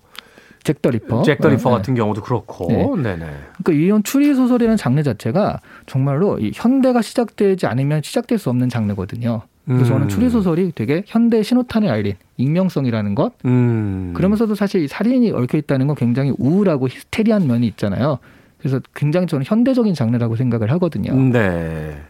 잭 0.64 0.79
더 0.79 0.90
리퍼, 0.90 1.22
잭 1.22 1.37
더 1.37 1.48
리퍼 1.48 1.70
네. 1.70 1.76
같은 1.76 1.94
경우도 1.94 2.22
그렇고, 2.22 2.66
네. 2.68 2.84
네네. 2.84 3.26
그러니까 3.62 3.72
이런 3.72 4.02
추리 4.02 4.34
소설이라는 4.34 4.76
장르 4.76 5.02
자체가 5.02 5.60
정말로 5.86 6.38
이 6.38 6.50
현대가 6.52 7.00
시작되지 7.00 7.66
않으면 7.66 8.02
시작될 8.02 8.38
수 8.38 8.50
없는 8.50 8.68
장르거든요. 8.68 9.42
그래서 9.68 9.90
저는 9.90 10.02
음. 10.02 10.08
추리 10.08 10.30
소설이 10.30 10.72
되게 10.74 11.02
현대 11.06 11.42
신호탄에 11.42 11.88
알린 11.88 12.14
익명성이라는 12.38 13.14
것. 13.14 13.34
음. 13.44 14.12
그러면서도 14.16 14.54
사실 14.54 14.88
살인이 14.88 15.30
얽혀 15.30 15.58
있다는 15.58 15.86
건 15.86 15.96
굉장히 15.96 16.32
우울하고 16.38 16.88
히스테리한 16.88 17.46
면이 17.46 17.66
있잖아요. 17.68 18.18
그래서 18.58 18.80
굉장히 18.94 19.26
저는 19.26 19.44
현대적인 19.46 19.94
장르라고 19.94 20.36
생각을 20.36 20.70
하거든요. 20.72 21.14
네. 21.14 22.00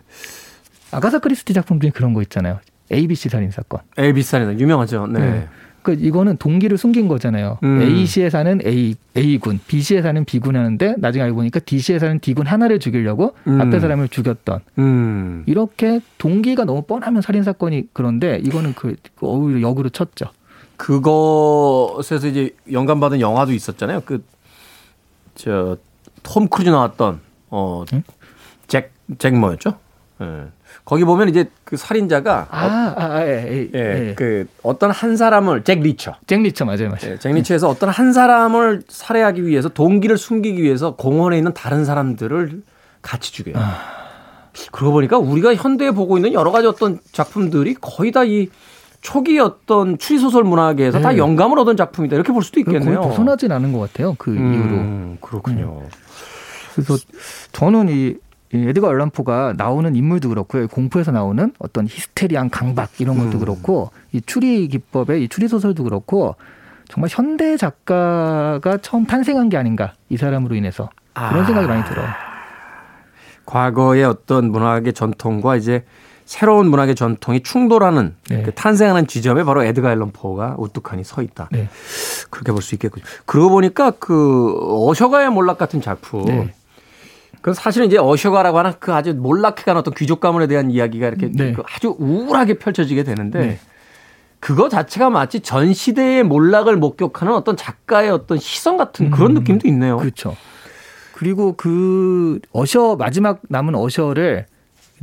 아가사 0.92 1.18
크리스티 1.18 1.52
작품 1.52 1.80
중에 1.80 1.90
그런 1.90 2.14
거 2.14 2.22
있잖아요. 2.22 2.60
ABC 2.90 3.28
살인 3.28 3.50
사건. 3.50 3.80
ABC 3.98 4.30
살인 4.30 4.58
유명하죠. 4.58 5.06
네. 5.08 5.18
네. 5.20 5.48
그러니까 5.82 6.06
이거는 6.06 6.36
동기를 6.38 6.76
숨긴 6.78 7.08
거잖아요. 7.08 7.58
음. 7.62 7.80
A시에 7.80 8.30
사는 8.30 8.60
A 8.66 8.94
A군, 9.16 9.60
B시에 9.66 10.02
사는 10.02 10.24
B군 10.24 10.56
하는데 10.56 10.94
나중에 10.98 11.24
알고 11.24 11.36
보니까 11.36 11.60
D시에 11.60 11.98
사는 11.98 12.18
D군 12.20 12.46
하나를 12.46 12.78
죽이려고 12.80 13.34
음. 13.46 13.60
앞에 13.60 13.80
사람을 13.80 14.08
죽였던. 14.08 14.60
음. 14.78 15.44
이렇게 15.46 16.00
동기가 16.18 16.64
너무 16.64 16.82
뻔하면 16.82 17.22
살인 17.22 17.42
사건이 17.42 17.88
그런데 17.92 18.40
이거는 18.44 18.74
그 18.74 18.96
오히려 19.20 19.60
역으로 19.62 19.88
쳤죠. 19.90 20.26
그것에서 20.76 22.28
이제 22.28 22.54
영감 22.72 23.00
받은 23.00 23.20
영화도 23.20 23.52
있었잖아요. 23.52 24.02
그 24.04 24.22
저 25.34 25.76
톰 26.24 26.48
크루즈 26.48 26.68
나왔던 26.68 27.20
어 27.48 28.90
잭 29.18 29.24
잭 29.24 29.29
잭 29.29 29.34
뭐였죠? 29.38 29.78
예. 30.20 30.24
네. 30.24 30.44
거기 30.88 31.04
보면 31.04 31.28
이제 31.28 31.50
그 31.64 31.76
살인자가 31.76 32.46
아, 32.50 32.64
어, 32.64 32.68
아, 32.96 33.04
아 33.16 33.26
예, 33.26 33.46
예, 33.46 33.68
예, 33.74 34.08
예, 34.08 34.14
그 34.14 34.46
어떤 34.62 34.90
한 34.90 35.18
사람을 35.18 35.62
잭 35.62 35.80
리처, 35.80 36.14
잭 36.26 36.40
리처 36.40 36.64
맞아요, 36.64 36.88
맞아요. 36.88 37.12
예, 37.12 37.18
잭 37.18 37.30
리처에서 37.30 37.68
어떤 37.68 37.90
한 37.90 38.14
사람을 38.14 38.84
살해하기 38.88 39.44
위해서 39.46 39.68
동기를 39.68 40.16
숨기기 40.16 40.62
위해서 40.62 40.96
공원에 40.96 41.36
있는 41.36 41.52
다른 41.52 41.84
사람들을 41.84 42.62
같이 43.02 43.34
죽여요. 43.34 43.56
아. 43.58 43.98
그러고 44.72 44.94
보니까 44.94 45.18
우리가 45.18 45.54
현대에 45.54 45.90
보고 45.90 46.16
있는 46.16 46.32
여러 46.32 46.50
가지 46.50 46.66
어떤 46.66 46.98
작품들이 47.12 47.74
거의 47.74 48.10
다 48.10 48.24
이 48.24 48.48
초기 49.00 49.38
어떤 49.38 49.98
추리소설 49.98 50.42
문학에서 50.42 50.98
네. 50.98 51.02
다 51.02 51.16
영감을 51.18 51.58
얻은 51.58 51.76
작품이다 51.76 52.16
이렇게 52.16 52.32
볼 52.32 52.42
수도 52.42 52.60
있겠네요. 52.60 52.82
거의 53.00 53.08
벗어나진 53.10 53.52
않은 53.52 53.72
것 53.72 53.78
같아요. 53.80 54.16
그 54.18 54.30
음, 54.30 54.54
이후로. 54.54 55.18
그렇군요. 55.20 55.82
음. 55.84 55.88
그래서 56.74 56.96
저는 57.52 57.88
이 57.90 58.14
에드가 58.52 58.88
얼란포가 58.88 59.54
나오는 59.56 59.94
인물도 59.94 60.28
그렇고요. 60.30 60.68
공포에서 60.68 61.10
나오는 61.12 61.52
어떤 61.58 61.86
히스테리한 61.86 62.50
강박 62.50 63.00
이런 63.00 63.18
것도 63.18 63.38
음. 63.38 63.40
그렇고 63.40 63.90
이 64.12 64.20
추리 64.22 64.68
기법의 64.68 65.24
이 65.24 65.28
추리 65.28 65.48
소설도 65.48 65.84
그렇고 65.84 66.34
정말 66.88 67.10
현대 67.12 67.56
작가가 67.56 68.78
처음 68.80 69.04
탄생한 69.06 69.50
게 69.50 69.56
아닌가 69.58 69.92
이 70.08 70.16
사람으로 70.16 70.54
인해서 70.54 70.88
그런 71.12 71.42
아. 71.42 71.44
생각이 71.44 71.66
많이 71.66 71.84
들어요. 71.84 72.06
과거의 73.44 74.04
어떤 74.04 74.50
문학의 74.50 74.92
전통과 74.92 75.56
이제 75.56 75.84
새로운 76.26 76.68
문학의 76.68 76.94
전통이 76.94 77.42
충돌하는 77.42 78.14
네. 78.28 78.42
그 78.42 78.52
탄생하는 78.52 79.06
지점에 79.06 79.44
바로 79.44 79.64
에드가 79.64 79.90
앨런 79.92 80.10
포가 80.12 80.56
우뚝하니 80.58 81.02
서 81.04 81.22
있다. 81.22 81.48
네. 81.50 81.68
그렇게 82.28 82.52
볼 82.52 82.60
수 82.60 82.74
있겠군요. 82.74 83.04
그러고 83.24 83.48
보니까 83.50 83.92
그 83.92 84.54
어셔가의 84.60 85.30
몰락 85.30 85.56
같은 85.56 85.80
작품 85.80 86.24
네. 86.26 86.52
그 87.40 87.54
사실은 87.54 87.86
이제 87.86 87.98
어셔가라고 87.98 88.58
하는 88.58 88.72
그 88.80 88.92
아주 88.92 89.14
몰락해간 89.14 89.76
어떤 89.76 89.94
귀족 89.94 90.20
가문에 90.20 90.46
대한 90.46 90.70
이야기가 90.70 91.08
이렇게 91.08 91.30
네. 91.32 91.52
그 91.52 91.62
아주 91.74 91.96
우울하게 91.98 92.54
펼쳐지게 92.54 93.04
되는데 93.04 93.38
네. 93.38 93.58
그거 94.40 94.68
자체가 94.68 95.10
마치 95.10 95.40
전 95.40 95.72
시대의 95.72 96.22
몰락을 96.22 96.76
목격하는 96.76 97.32
어떤 97.34 97.56
작가의 97.56 98.10
어떤 98.10 98.38
시선 98.38 98.76
같은 98.76 99.10
그런 99.10 99.32
음, 99.32 99.34
느낌도 99.34 99.66
있네요. 99.68 99.96
그렇죠. 99.96 100.36
그리고 101.12 101.54
그 101.56 102.38
어셔 102.52 102.96
마지막 102.96 103.40
남은 103.48 103.74
어셔를 103.74 104.46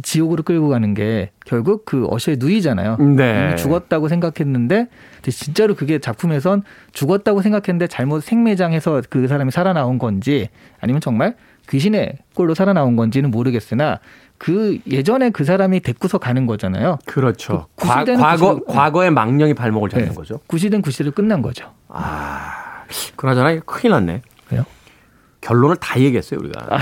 지옥으로 0.01 0.43
끌고 0.43 0.69
가는 0.69 0.93
게 0.93 1.31
결국 1.45 1.85
그 1.85 2.07
어셔의 2.09 2.37
누이잖아요. 2.37 2.97
네. 2.97 3.47
이미 3.49 3.57
죽었다고 3.57 4.07
생각했는데 4.07 4.87
진짜로 5.23 5.75
그게 5.75 5.99
작품에선 5.99 6.63
죽었다고 6.93 7.41
생각했는데 7.41 7.87
잘못 7.87 8.23
생매장해서 8.23 9.03
그 9.09 9.27
사람이 9.27 9.51
살아나온 9.51 9.97
건지 9.97 10.49
아니면 10.79 11.01
정말 11.01 11.35
귀신의 11.69 12.17
꼴로 12.35 12.53
살아나온 12.55 12.95
건지는 12.95 13.31
모르겠으나 13.31 13.99
그 14.37 14.79
예전에 14.87 15.29
그 15.29 15.43
사람이 15.45 15.79
데리고서 15.81 16.17
가는 16.17 16.45
거잖아요. 16.45 16.99
그렇죠. 17.05 17.67
그 17.75 17.87
과, 17.87 18.03
과거 18.03 18.59
과거의 18.65 19.11
망령이 19.11 19.53
발목을 19.53 19.89
잡는 19.89 20.09
네. 20.09 20.13
거죠. 20.15 20.39
구시든 20.47 20.81
구시를 20.81 21.11
끝난 21.11 21.41
거죠. 21.41 21.71
아, 21.87 22.83
그나저나 23.15 23.59
큰일 23.61 23.91
났네. 23.91 24.21
왜요? 24.51 24.63
결론을 25.41 25.77
다 25.77 25.99
얘기했어요 25.99 26.39
우리가. 26.39 26.79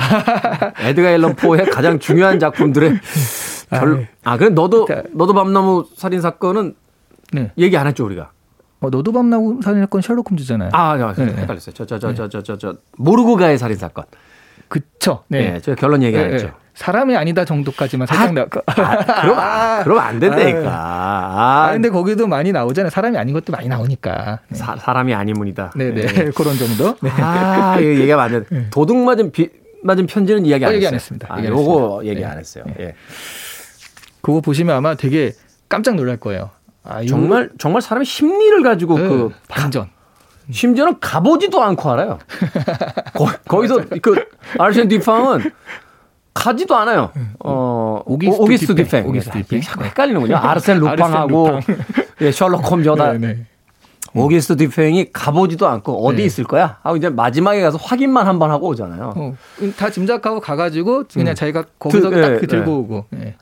에드가 0.80 1.12
앨런 1.12 1.36
포의 1.36 1.66
가장 1.70 2.00
중요한 2.00 2.40
작품들의 2.40 3.00
결. 3.70 4.08
아, 4.24 4.38
그래 4.38 4.50
너도 4.50 4.88
너도 5.12 5.34
밤나무 5.34 5.86
살인 5.96 6.22
사건은 6.22 6.76
네. 7.34 7.52
얘기 7.58 7.78
안 7.78 7.88
했죠 7.88 8.06
우리가. 8.06 8.32
어, 8.80 8.90
너도 8.90 9.12
밤나무 9.14 9.60
살인 9.64 9.82
사건 9.82 10.02
셜록 10.02 10.30
홈즈잖아요. 10.32 10.70
아, 10.74 11.14
네. 11.16 11.26
헷갈렸어요. 11.26 11.74
저 11.74 11.86
저 11.86 12.00
저 12.00 12.28
저 12.30 12.42
저저 12.42 12.76
모르고 12.98 13.36
가의 13.38 13.58
살인 13.58 13.78
사건. 13.78 14.06
그쵸. 14.74 15.24
네. 15.28 15.52
네 15.52 15.60
제가 15.60 15.76
결론 15.76 16.02
얘기 16.02 16.18
안 16.18 16.30
네, 16.30 16.34
했죠. 16.34 16.48
네. 16.48 16.54
사람이 16.74 17.16
아니다 17.16 17.46
정도까지만 17.46 18.08
살짝 18.08 18.30
아, 18.30 18.32
나. 18.32 18.42
아, 18.42 19.22
그럼 19.22 19.38
아, 19.38 19.84
그럼 19.84 20.00
안 20.00 20.20
된다니까. 20.20 20.68
아, 20.68 21.68
아, 21.68 21.74
근데 21.74 21.90
거기도 21.92 22.26
많이 22.26 22.52
나오잖아요. 22.52 22.90
사람이 22.90 23.16
아닌 23.16 23.36
것도 23.36 23.52
많이 23.52 23.68
나오니까. 23.68 24.40
네. 24.50 24.58
사, 24.58 24.94
람이 24.94 25.14
아니문이다. 25.14 25.74
네네 25.76 26.02
네. 26.02 26.32
그런 26.36 26.58
정도. 26.58 26.98
네. 27.04 27.12
아 27.12 27.78
얘기가 27.80 28.24
안 28.24 28.32
돼. 28.32 28.70
도둑 28.72 28.98
맞은 28.98 29.32
비, 29.32 29.48
맞은 29.84 30.08
편지는 30.08 30.48
이야기 30.48 30.66
안, 30.66 30.72
어, 30.72 30.74
얘기 30.74 30.88
안 30.88 30.96
했습니다. 30.96 31.28
아, 31.30 31.44
요거 31.44 32.02
얘기 32.06 32.26
안 32.26 32.40
했어요. 32.40 32.64
예. 32.80 32.96
그거 34.22 34.42
보시면 34.42 34.76
아마 34.76 34.96
되게 34.96 35.34
깜짝 35.70 35.94
놀랄 35.94 36.18
거예요. 36.18 36.50
아, 36.84 37.06
정말 37.06 37.52
정말 37.60 37.84
사람의 37.84 38.06
심리를 38.06 38.64
가지고 38.64 38.96
그 38.96 39.32
반전. 39.48 39.92
심지어는 40.52 41.00
가보지도 41.00 41.62
않고 41.62 41.92
알아요. 41.92 42.20
거, 43.14 43.28
거기서 43.48 43.82
그 44.02 44.26
아르센 44.60 44.88
디팡은 44.88 45.52
가지도 46.34 46.76
않아요. 46.76 47.12
어, 47.40 48.02
오귀스트, 48.06 48.42
오귀스트 48.42 48.76
뒤팽. 48.76 49.08
오귀스트 49.08 49.32
뒤팽. 49.32 49.62
자꾸 49.62 49.86
헷갈리는군요. 49.86 50.36
아르센 50.36 50.80
루팡하고 50.80 51.60
예, 52.22 52.32
셜록 52.32 52.70
홈즈다. 52.70 53.14
네, 53.14 53.18
네. 53.20 53.46
오귀스트 54.16 54.58
뒤팽이 54.58 55.12
가보지도 55.14 55.68
않고 55.68 56.06
어디 56.06 56.18
네. 56.18 56.24
있을 56.26 56.44
거야? 56.44 56.78
하고 56.84 56.98
이제 56.98 57.10
마지막에 57.10 57.62
가서 57.62 57.78
확인만 57.82 58.28
한 58.28 58.38
번 58.40 58.52
하고 58.52 58.68
오잖아요. 58.68 59.14
어, 59.16 59.34
다 59.78 59.90
짐작하고 59.90 60.40
가가지고 60.40 61.06
그냥 61.14 61.30
음. 61.32 61.36
자기가 61.36 61.64
거기서 61.80 62.10
드, 62.10 62.22
딱 62.22 62.30
네, 62.30 62.40
들고 62.48 62.66
네. 62.66 62.72
오고. 62.78 63.06
네. 63.12 63.36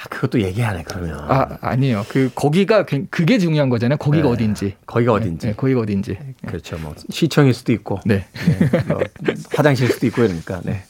아, 0.00 0.08
그것도 0.08 0.40
얘기하네 0.40 0.84
그러면. 0.84 1.18
아 1.28 1.58
아니에요. 1.60 2.06
그 2.08 2.30
거기가 2.34 2.86
그게 3.10 3.38
중요한 3.38 3.68
거잖아요. 3.68 3.98
거기가 3.98 4.28
네. 4.28 4.32
어딘지. 4.32 4.76
거기가 4.86 5.12
어딘지. 5.12 5.48
네, 5.48 5.52
거기가 5.54 5.80
어딘지. 5.80 6.16
그렇죠. 6.46 6.78
뭐 6.78 6.94
시청일 7.10 7.52
수도 7.52 7.72
있고. 7.72 8.00
네. 8.06 8.26
네. 8.32 8.82
뭐 8.88 9.00
화장실 9.54 9.88
수도 9.88 10.06
있고 10.06 10.24
이러니까. 10.24 10.62
네. 10.64 10.82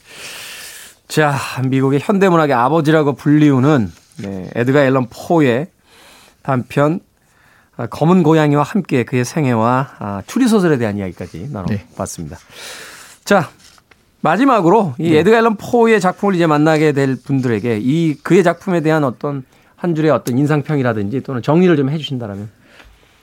자 1.09 1.35
미국의 1.67 1.99
현대문학의 2.01 2.55
아버지라고 2.55 3.13
불리우는 3.13 3.91
네, 4.19 4.49
에드가 4.55 4.85
앨런 4.85 5.07
포의 5.09 5.67
단편 6.41 7.01
아, 7.75 7.87
검은 7.87 8.23
고양이와 8.23 8.63
함께 8.63 9.03
그의 9.03 9.25
생애와 9.25 9.95
아, 9.99 10.21
추리 10.25 10.47
소설에 10.47 10.77
대한 10.77 10.97
이야기까지 10.97 11.49
나눠봤습니다. 11.51 12.37
네. 12.37 12.43
자, 13.25 13.49
마지막으로 14.21 14.93
이 14.99 15.11
네. 15.11 15.19
에드가 15.19 15.37
앨런 15.37 15.57
포의 15.57 15.99
작품을 15.99 16.35
이제 16.35 16.47
만나게 16.47 16.91
될 16.91 17.15
분들에게 17.15 17.79
이 17.81 18.15
그의 18.15 18.43
작품에 18.43 18.81
대한 18.81 19.03
어떤 19.03 19.43
한 19.75 19.95
줄의 19.95 20.11
어떤 20.11 20.37
인상평이라든지 20.37 21.21
또는 21.21 21.41
정리를 21.41 21.75
좀 21.75 21.89
해주신다라면. 21.89 22.49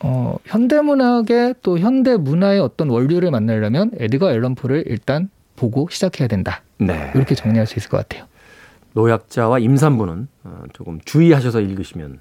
어, 0.00 0.36
현대문학의 0.44 1.56
또 1.62 1.78
현대문화의 1.78 2.60
어떤 2.60 2.90
원류를 2.90 3.30
만나려면 3.30 3.90
에드가 3.98 4.32
앨런 4.32 4.54
포를 4.54 4.84
일단 4.86 5.28
보고 5.56 5.88
시작해야 5.90 6.28
된다. 6.28 6.62
네. 6.78 7.10
이렇게 7.14 7.34
정리할 7.34 7.66
수 7.66 7.78
있을 7.78 7.90
것 7.90 7.96
같아요. 7.96 8.26
노약자와 8.92 9.58
임산부는 9.58 10.28
어, 10.44 10.62
조금 10.72 11.00
주의하셔서 11.04 11.60
읽으시면 11.60 12.20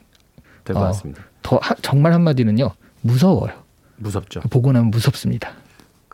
될것 0.64 0.84
어, 0.84 0.86
같습니다. 0.88 1.24
더 1.42 1.58
하, 1.62 1.76
정말 1.76 2.14
한마디는요. 2.14 2.72
무서워요. 3.02 3.54
무섭죠. 3.98 4.42
보고 4.50 4.72
나면 4.72 4.92
무섭습니다. 4.92 5.52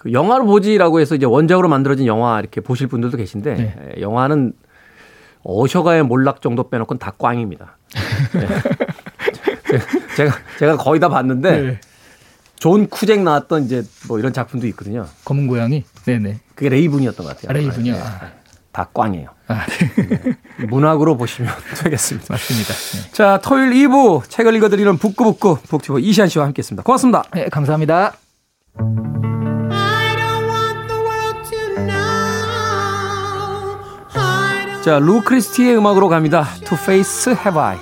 그 0.04 0.12
영화로 0.12 0.46
보지라고 0.46 1.00
해서 1.00 1.16
이제 1.16 1.26
원작으로 1.26 1.70
만들어진 1.70 2.06
영화 2.06 2.40
이렇게 2.40 2.60
보실 2.60 2.88
분들도 2.88 3.16
계신데 3.16 3.54
네. 3.56 3.76
예, 3.96 4.02
영화는 4.02 4.52
어셔가의 5.44 6.04
몰락 6.04 6.42
정도 6.42 6.70
빼놓고는 6.70 7.00
다 7.00 7.14
꽝입니다. 7.18 7.78
네. 8.34 8.48
제가 10.16 10.36
제가 10.60 10.78
거의 10.78 11.00
다 11.00 11.08
봤는데 11.08 11.62
네. 11.62 11.80
존 12.56 12.88
쿠잭 12.88 13.24
나왔던 13.24 13.64
이제 13.64 13.84
뭐 14.08 14.20
이런 14.20 14.34
작품도 14.34 14.68
있거든요. 14.68 15.06
검은 15.24 15.48
고양이. 15.48 15.86
네네. 16.06 16.40
그게 16.54 16.70
Raven이었던 16.70 17.26
것 17.26 17.36
같아요. 17.36 17.50
아, 17.50 17.54
Raven이요. 17.54 17.94
네. 17.94 18.00
다 18.74 18.90
꽝이에요. 18.94 19.30
아, 19.48 19.66
네. 19.66 20.10
네. 20.60 20.66
문학으로 20.68 21.16
보시면 21.16 21.52
되겠습니다. 21.84 22.34
맞습니다. 22.34 22.74
네. 22.74 23.12
자, 23.14 23.40
토요일 23.42 23.72
2부 23.72 24.30
책을 24.30 24.54
읽어드리는 24.56 24.98
북구북구 24.98 25.60
북튜버 25.68 26.00
이시안 26.00 26.28
씨와 26.28 26.46
함께했습니다. 26.46 26.84
고맙습니다. 26.84 27.24
네, 27.34 27.48
감사합니다. 27.50 28.14
자, 34.84 35.00
루 35.00 35.22
크리스티의 35.22 35.78
음악으로 35.78 36.10
갑니다. 36.10 36.44
To 36.66 36.78
Face 36.78 37.32
Have 37.32 37.58
I. 37.58 37.78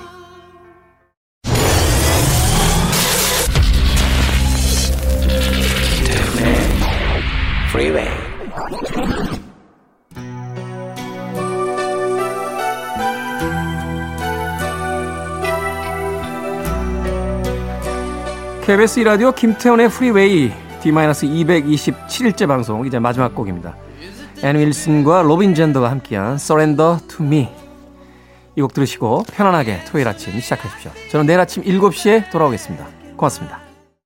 KBS 18.64 19.00
라디오 19.00 19.32
김태원의 19.32 19.88
프리웨이 19.88 20.52
D-227일째 20.82 22.46
방송 22.46 22.86
이제 22.86 23.00
마지막 23.00 23.34
곡입니다. 23.34 23.81
앤 24.42 24.56
윌슨과 24.56 25.22
로빈 25.22 25.54
잰더가 25.54 25.90
함께한 25.90 26.34
Surrender 26.34 26.98
to 27.08 27.24
Me 27.24 27.48
이 28.56 28.60
곡 28.60 28.74
들으시고 28.74 29.24
편안하게 29.32 29.84
토요일 29.86 30.08
아침 30.08 30.38
시작하십시오. 30.38 30.90
저는 31.10 31.26
내일 31.26 31.40
아침 31.40 31.62
7시에 31.62 32.30
돌아오겠습니다. 32.30 32.86
고맙습니다. 33.16 33.71